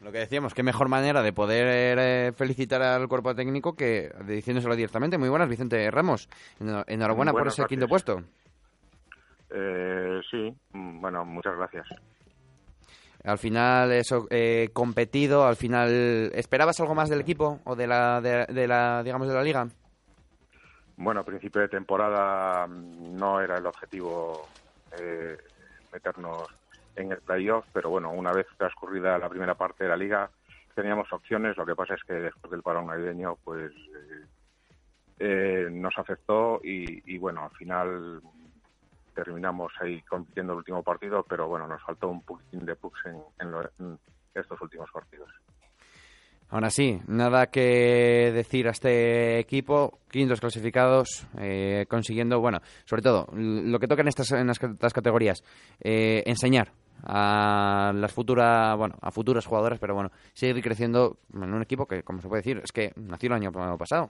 Lo 0.02 0.14
que 0.14 0.20
decíamos, 0.20 0.54
qué 0.54 0.64
mejor 0.64 0.88
manera 0.88 1.22
de 1.22 1.34
poder 1.34 1.98
eh, 2.00 2.32
felicitar 2.32 2.82
al 2.82 3.10
cuerpo 3.10 3.36
técnico 3.36 3.76
que 3.76 4.10
diciéndoselo 4.26 4.76
directamente. 4.76 5.18
Muy 5.18 5.28
buenas, 5.28 5.50
Vicente 5.50 5.92
Ramos. 5.92 6.30
Enhorabuena 6.88 7.34
por 7.34 7.48
ese 7.48 7.66
quinto 7.66 7.88
puesto. 7.88 8.24
Eh, 9.50 10.22
sí, 10.32 10.56
mm, 10.72 11.02
bueno, 11.02 11.26
muchas 11.26 11.58
gracias. 11.58 11.88
Al 13.26 13.38
final, 13.38 13.92
eso, 13.92 14.28
eh, 14.30 14.70
competido, 14.72 15.46
al 15.46 15.58
final, 15.58 16.32
¿esperabas 16.34 16.80
algo 16.80 16.96
más 16.96 17.10
del 17.10 17.20
equipo 17.20 17.60
o 17.66 17.76
de 17.76 17.88
la, 17.88 18.22
de, 18.22 18.68
la, 18.68 19.04
digamos, 19.04 19.28
de 19.28 19.34
la 19.34 19.44
liga? 19.44 19.68
Bueno, 20.96 21.20
a 21.20 21.26
principio 21.26 21.60
de 21.60 21.68
temporada 21.68 22.66
mm, 22.68 23.18
no 23.18 23.42
era 23.42 23.58
el 23.58 23.66
objetivo 23.66 24.48
meternos 25.92 26.48
en 27.02 27.12
el 27.12 27.22
playoff, 27.22 27.66
pero 27.74 27.90
bueno, 27.90 28.12
una 28.12 28.32
vez 28.32 28.48
transcurrida 28.58 29.18
la 29.18 29.30
primera 29.30 29.56
parte 29.56 29.84
de 29.84 29.90
la 29.90 29.98
liga 29.98 30.30
teníamos 30.76 31.12
opciones, 31.12 31.58
lo 31.58 31.66
que 31.66 31.76
pasa 31.76 31.96
es 31.96 32.04
que 32.04 32.14
después 32.14 32.50
del 32.52 32.62
parón 32.62 32.88
navideño 32.88 33.38
pues 33.44 33.72
eh, 33.72 34.26
eh, 35.20 35.68
nos 35.70 35.98
afectó 35.98 36.62
y, 36.64 37.18
bueno, 37.18 37.44
al 37.44 37.52
final 37.52 38.22
terminamos 39.14 39.74
ahí 39.82 40.02
compitiendo 40.04 40.54
el 40.54 40.60
último 40.60 40.82
partido, 40.82 41.26
pero 41.28 41.50
bueno, 41.50 41.68
nos 41.68 41.82
faltó 41.84 42.08
un 42.08 42.22
poquitín 42.22 42.66
de 42.66 42.76
pucks 42.76 43.02
en, 43.06 44.00
estos 44.34 44.62
últimos 44.62 44.90
partidos. 44.92 45.30
Aún 46.48 46.64
así, 46.64 47.02
nada 47.08 47.48
que 47.48 48.32
decir 48.34 48.68
a 48.68 48.72
este 48.72 49.40
equipo, 49.40 50.00
quintos 50.10 50.40
clasificados, 50.40 51.28
eh, 51.38 51.86
consiguiendo, 51.90 52.40
bueno, 52.40 52.60
sobre 52.86 53.02
todo, 53.02 53.28
lo 53.34 53.78
que 53.80 53.88
toca 53.88 54.02
en 54.02 54.08
estas, 54.08 54.32
en 54.32 54.50
estas 54.50 54.94
categorías, 54.94 55.44
eh, 55.82 56.24
enseñar 56.26 56.72
a 57.04 57.92
las 57.96 58.14
futuras, 58.14 58.78
bueno, 58.78 58.96
a 59.02 59.12
futuras 59.12 59.46
jugadoras, 59.46 59.80
pero 59.80 59.96
bueno, 59.96 60.12
seguir 60.34 60.64
creciendo 60.64 61.18
en 61.34 61.54
un 61.54 61.62
equipo 61.62 61.88
que, 61.88 62.04
como 62.04 62.22
se 62.22 62.28
puede 62.28 62.42
decir, 62.42 62.62
es 62.64 62.72
que 62.72 62.92
nació 62.96 63.28
el 63.28 63.34
año 63.34 63.78
pasado. 63.78 64.10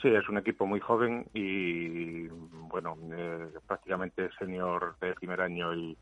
Sí, 0.00 0.08
es 0.08 0.26
un 0.30 0.38
equipo 0.38 0.64
muy 0.64 0.80
joven 0.80 1.26
y, 1.34 2.26
bueno, 2.28 2.96
eh, 3.12 3.50
prácticamente 3.66 4.30
senior 4.38 4.96
de 4.98 5.14
primer 5.14 5.42
año 5.42 5.74
y, 5.74 5.96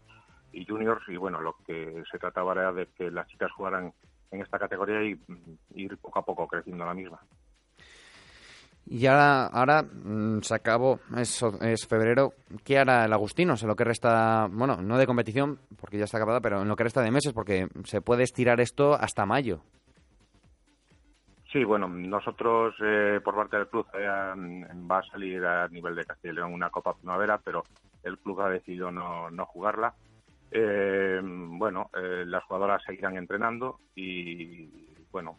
juniors. 0.66 1.02
Y, 1.08 1.16
bueno, 1.16 1.40
lo 1.40 1.56
que 1.66 2.04
se 2.10 2.18
trataba 2.18 2.52
era 2.52 2.72
de 2.72 2.86
que 2.96 3.10
las 3.10 3.26
chicas 3.26 3.50
jugaran 3.52 3.92
en 4.30 4.40
esta 4.40 4.58
categoría 4.58 5.02
y, 5.02 5.20
ir 5.74 5.98
poco 5.98 6.20
a 6.20 6.24
poco 6.24 6.46
creciendo 6.46 6.84
la 6.84 6.94
misma. 6.94 7.20
Y 8.90 9.06
ahora, 9.06 9.46
ahora 9.46 9.82
mm, 9.82 10.40
se 10.40 10.54
acabó, 10.54 10.98
es, 11.16 11.42
es 11.60 11.86
febrero. 11.86 12.32
¿Qué 12.64 12.78
hará 12.78 13.04
el 13.04 13.12
Agustino? 13.12 13.54
En 13.60 13.68
lo 13.68 13.76
que 13.76 13.84
resta, 13.84 14.48
bueno, 14.50 14.76
no 14.80 14.96
de 14.96 15.06
competición, 15.06 15.58
porque 15.78 15.98
ya 15.98 16.04
está 16.04 16.16
acabada, 16.16 16.40
pero 16.40 16.62
en 16.62 16.68
lo 16.68 16.76
que 16.76 16.84
resta 16.84 17.02
de 17.02 17.10
meses, 17.10 17.34
porque 17.34 17.68
se 17.84 18.00
puede 18.00 18.22
estirar 18.22 18.60
esto 18.60 18.94
hasta 18.94 19.26
mayo. 19.26 19.60
Sí, 21.52 21.64
bueno, 21.64 21.88
nosotros 21.88 22.74
eh, 22.82 23.20
por 23.22 23.34
parte 23.34 23.56
del 23.56 23.68
club 23.68 23.86
eh, 23.94 24.06
va 24.06 24.98
a 24.98 25.10
salir 25.10 25.44
a 25.44 25.66
nivel 25.68 25.94
de 25.94 26.04
Castilla 26.04 26.32
y 26.32 26.36
León 26.36 26.54
una 26.54 26.70
Copa 26.70 26.94
Primavera, 26.94 27.38
pero 27.42 27.64
el 28.02 28.18
club 28.18 28.40
ha 28.40 28.50
decidido 28.50 28.90
no, 28.90 29.30
no 29.30 29.44
jugarla. 29.46 29.94
Eh, 30.50 31.20
bueno, 31.22 31.90
las 31.92 32.42
jugadoras 32.44 32.82
seguirán 32.82 33.18
entrenando 33.18 33.80
y 33.94 34.66
bueno, 35.10 35.38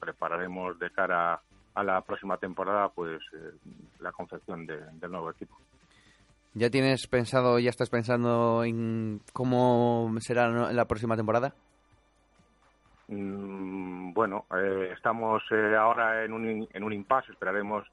prepararemos 0.00 0.78
de 0.78 0.90
cara 0.90 1.34
a 1.34 1.42
la 1.82 2.00
próxima 2.02 2.36
temporada 2.36 2.88
pues 2.90 3.20
la 4.00 4.12
confección 4.12 4.66
del 4.66 5.10
nuevo 5.10 5.30
equipo. 5.30 5.56
¿Ya 6.54 6.70
tienes 6.70 7.08
pensado, 7.08 7.58
ya 7.58 7.70
estás 7.70 7.90
pensando 7.90 8.62
en 8.62 9.20
cómo 9.32 10.14
será 10.20 10.48
la 10.72 10.84
próxima 10.84 11.16
temporada? 11.16 11.52
Mm, 13.08 14.12
bueno, 14.12 14.46
eh, 14.56 14.90
estamos 14.94 15.42
eh, 15.50 15.74
ahora 15.76 16.24
en 16.24 16.32
un, 16.32 16.68
en 16.72 16.84
un 16.84 16.92
impasse, 16.92 17.32
esperaremos 17.32 17.86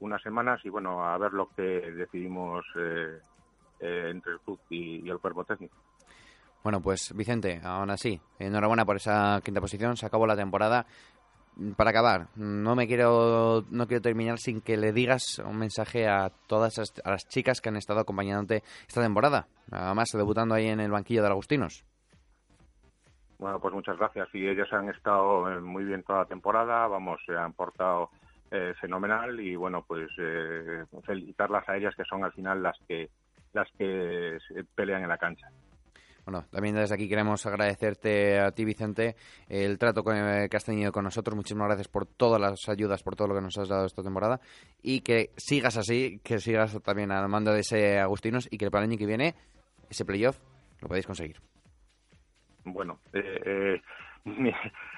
unas 0.00 0.22
semanas 0.22 0.60
y 0.64 0.70
bueno, 0.70 1.04
a 1.04 1.16
ver 1.18 1.32
lo 1.32 1.48
que 1.54 1.62
decidimos 1.62 2.64
eh, 2.76 3.20
entre 3.80 4.32
el 4.32 4.40
club 4.40 4.58
y, 4.70 5.08
el 5.08 5.18
cuerpo 5.18 5.44
técnico. 5.44 5.76
Bueno, 6.62 6.80
pues 6.80 7.14
Vicente, 7.14 7.60
aún 7.62 7.90
así, 7.90 8.20
enhorabuena 8.38 8.84
por 8.84 8.96
esa 8.96 9.40
quinta 9.44 9.60
posición, 9.60 9.96
se 9.96 10.06
acabó 10.06 10.26
la 10.26 10.36
temporada. 10.36 10.86
Para 11.76 11.90
acabar, 11.90 12.26
no 12.36 12.76
me 12.76 12.86
quiero 12.86 13.64
no 13.70 13.86
quiero 13.86 14.02
terminar 14.02 14.38
sin 14.38 14.60
que 14.60 14.76
le 14.76 14.92
digas 14.92 15.38
un 15.38 15.56
mensaje 15.56 16.06
a 16.06 16.30
todas 16.46 16.76
las 17.02 17.28
chicas 17.28 17.62
que 17.62 17.70
han 17.70 17.76
estado 17.76 18.00
acompañándote 18.00 18.62
esta 18.86 19.00
temporada, 19.00 19.46
además 19.70 20.10
debutando 20.12 20.54
ahí 20.54 20.66
en 20.66 20.80
el 20.80 20.90
banquillo 20.90 21.22
de 21.22 21.28
Agustinos. 21.28 21.82
Bueno, 23.38 23.58
pues 23.60 23.72
muchas 23.72 23.98
gracias. 23.98 24.28
Y 24.34 24.46
ellas 24.46 24.70
han 24.72 24.88
estado 24.88 25.50
eh, 25.50 25.60
muy 25.60 25.84
bien 25.84 26.02
toda 26.02 26.20
la 26.20 26.24
temporada, 26.26 26.86
vamos, 26.88 27.20
se 27.24 27.36
han 27.36 27.52
portado 27.52 28.10
eh, 28.50 28.74
fenomenal 28.80 29.40
y 29.40 29.56
bueno, 29.56 29.82
pues 29.86 30.08
eh, 30.18 30.84
felicitarlas 31.04 31.68
a 31.68 31.76
ellas 31.76 31.94
que 31.96 32.04
son 32.04 32.24
al 32.24 32.32
final 32.32 32.62
las 32.62 32.78
que 32.86 33.10
las 33.52 33.70
que 33.78 34.38
pelean 34.74 35.02
en 35.02 35.08
la 35.08 35.16
cancha. 35.16 35.48
Bueno, 36.26 36.44
también 36.50 36.74
desde 36.74 36.94
aquí 36.94 37.08
queremos 37.08 37.46
agradecerte 37.46 38.38
a 38.40 38.50
ti, 38.50 38.64
Vicente, 38.64 39.14
el 39.48 39.78
trato 39.78 40.02
que 40.02 40.48
has 40.56 40.64
tenido 40.64 40.90
con 40.92 41.04
nosotros. 41.04 41.36
Muchísimas 41.36 41.68
gracias 41.68 41.88
por 41.88 42.04
todas 42.04 42.40
las 42.40 42.68
ayudas, 42.68 43.02
por 43.02 43.14
todo 43.14 43.28
lo 43.28 43.34
que 43.36 43.42
nos 43.42 43.56
has 43.56 43.68
dado 43.68 43.86
esta 43.86 44.02
temporada. 44.02 44.40
Y 44.82 45.02
que 45.02 45.30
sigas 45.36 45.76
así, 45.76 46.20
que 46.24 46.38
sigas 46.38 46.82
también 46.82 47.12
al 47.12 47.28
mando 47.28 47.52
de 47.52 47.60
ese 47.60 47.98
Agustinos 48.00 48.48
y 48.50 48.58
que 48.58 48.70
para 48.70 48.84
el 48.84 48.90
año 48.90 48.98
que 48.98 49.06
viene, 49.06 49.34
ese 49.88 50.04
playoff, 50.04 50.38
lo 50.80 50.88
podéis 50.88 51.06
conseguir 51.06 51.36
bueno, 52.66 52.98
eh, 53.12 53.40
eh, 53.44 53.82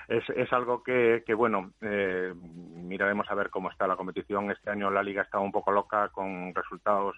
es, 0.09 0.53
algo 0.53 0.83
que, 0.83 1.23
bueno, 1.37 1.73
eh, 1.81 2.33
miraremos 2.35 3.31
a 3.31 3.35
ver 3.35 3.51
cómo 3.51 3.71
está 3.71 3.87
la 3.87 3.97
competición. 3.97 4.51
Este 4.51 4.71
año 4.71 4.91
la 4.91 5.03
liga 5.03 5.23
está 5.23 5.39
un 5.39 5.53
poco 5.53 5.71
loca 5.71 6.09
con 6.09 6.55
resultados 6.55 7.17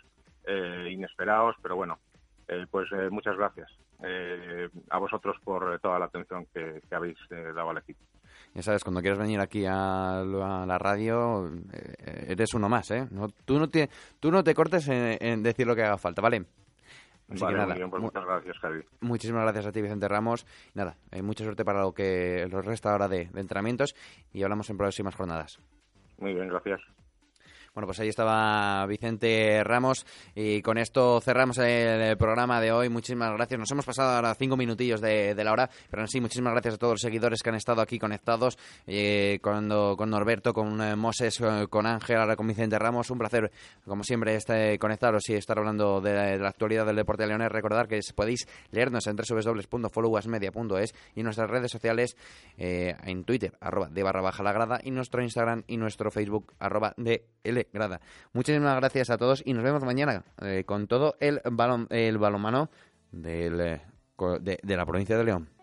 inesperados, 0.88 1.54
pero 1.62 1.76
bueno, 1.76 2.00
pues 2.72 2.88
muchas 3.12 3.36
gracias 3.36 3.70
a 4.90 4.98
vosotros 4.98 5.36
por 5.44 5.78
toda 5.80 5.98
la 5.98 6.06
atención 6.06 6.46
que, 6.52 6.80
habéis 6.90 7.18
dado 7.28 7.70
al 7.70 7.78
equipo. 7.78 8.00
Ya 8.54 8.62
sabes, 8.62 8.82
cuando 8.82 9.00
quieras 9.00 9.18
venir 9.18 9.38
aquí 9.40 9.64
a, 9.66 10.24
la 10.24 10.78
radio, 10.78 11.50
eres 12.26 12.54
uno 12.54 12.68
más, 12.68 12.90
¿eh? 12.90 13.06
No, 13.10 13.28
tú, 13.28 13.58
no 13.58 13.68
te, 13.68 13.88
tú 14.18 14.30
no 14.30 14.42
te 14.42 14.54
cortes 14.54 14.88
en, 14.88 15.16
en 15.20 15.42
decir 15.42 15.66
lo 15.66 15.76
que 15.76 15.84
haga 15.84 15.98
falta, 15.98 16.22
¿vale? 16.22 16.44
Pues 17.30 18.02
muchas 18.02 18.24
gracias, 18.24 18.58
Javi. 18.58 18.82
Muchísimas 19.00 19.42
gracias 19.44 19.66
a 19.66 19.72
ti, 19.72 19.80
Vicente 19.80 20.08
Ramos. 20.08 20.46
Nada, 20.74 20.96
mucha 21.22 21.44
suerte 21.44 21.64
para 21.64 21.82
lo 21.82 21.92
que 21.92 22.48
nos 22.50 22.64
resta 22.64 22.90
ahora 22.90 23.06
de 23.06 23.30
entrenamientos 23.34 23.94
y 24.32 24.42
hablamos 24.42 24.68
en 24.70 24.76
próximas 24.76 25.14
jornadas. 25.14 25.60
Muy 26.18 26.34
bien, 26.34 26.48
gracias. 26.48 26.80
Bueno, 27.80 27.86
pues 27.86 28.00
ahí 28.00 28.10
estaba 28.10 28.84
Vicente 28.84 29.64
Ramos 29.64 30.04
y 30.34 30.60
con 30.60 30.76
esto 30.76 31.18
cerramos 31.22 31.56
el 31.56 32.14
programa 32.18 32.60
de 32.60 32.72
hoy. 32.72 32.90
Muchísimas 32.90 33.32
gracias. 33.32 33.58
Nos 33.58 33.70
hemos 33.70 33.86
pasado 33.86 34.16
ahora 34.16 34.34
cinco 34.34 34.54
minutillos 34.58 35.00
de, 35.00 35.34
la 35.42 35.50
hora, 35.50 35.70
pero 35.88 36.02
en 36.02 36.08
sí, 36.08 36.20
muchísimas 36.20 36.52
gracias 36.52 36.74
a 36.74 36.76
todos 36.76 36.92
los 36.92 37.00
seguidores 37.00 37.42
que 37.42 37.48
han 37.48 37.54
estado 37.54 37.80
aquí 37.80 37.98
conectados, 37.98 38.58
eh, 38.86 39.38
con, 39.40 39.70
con 39.96 40.10
Norberto, 40.10 40.52
con 40.52 40.78
eh, 40.82 40.94
Moses, 40.94 41.40
eh, 41.40 41.68
con 41.70 41.86
Ángel, 41.86 42.18
ahora 42.18 42.36
con 42.36 42.48
Vicente 42.48 42.78
Ramos. 42.78 43.08
Un 43.08 43.16
placer, 43.16 43.50
como 43.86 44.04
siempre, 44.04 44.34
este, 44.34 44.78
conectaros 44.78 45.26
y 45.30 45.36
estar 45.36 45.56
hablando 45.56 46.02
de 46.02 46.38
la, 46.38 46.48
actualidad 46.50 46.84
del 46.84 46.96
deporte 46.96 47.22
de 47.22 47.28
Leones. 47.28 47.50
Recordar 47.50 47.88
que 47.88 48.00
podéis 48.14 48.46
leernos 48.72 49.06
en 49.06 49.16
www.followasmedia.es 49.16 50.94
y 51.14 51.22
nuestras 51.22 51.48
redes 51.48 51.70
sociales 51.70 52.14
en 52.58 53.24
Twitter, 53.24 53.56
arroba 53.58 53.88
de 53.88 54.02
barra 54.02 54.20
baja 54.20 54.42
la 54.42 54.52
grada, 54.52 54.80
y 54.84 54.90
nuestro 54.90 55.22
Instagram 55.22 55.62
y 55.66 55.78
nuestro 55.78 56.10
Facebook, 56.10 56.52
arroba 56.58 56.92
de 56.98 57.24
L 57.42 57.69
grada. 57.72 58.00
Muchísimas 58.32 58.76
gracias 58.76 59.10
a 59.10 59.18
todos 59.18 59.42
y 59.44 59.52
nos 59.52 59.62
vemos 59.62 59.84
mañana 59.84 60.24
eh, 60.42 60.64
con 60.66 60.86
todo 60.86 61.16
el 61.20 61.40
balón 61.44 61.86
el 61.90 62.18
balonmano 62.18 62.70
del, 63.12 63.60
eh, 63.60 63.80
de 64.62 64.76
la 64.76 64.86
provincia 64.86 65.16
de 65.16 65.24
León. 65.24 65.59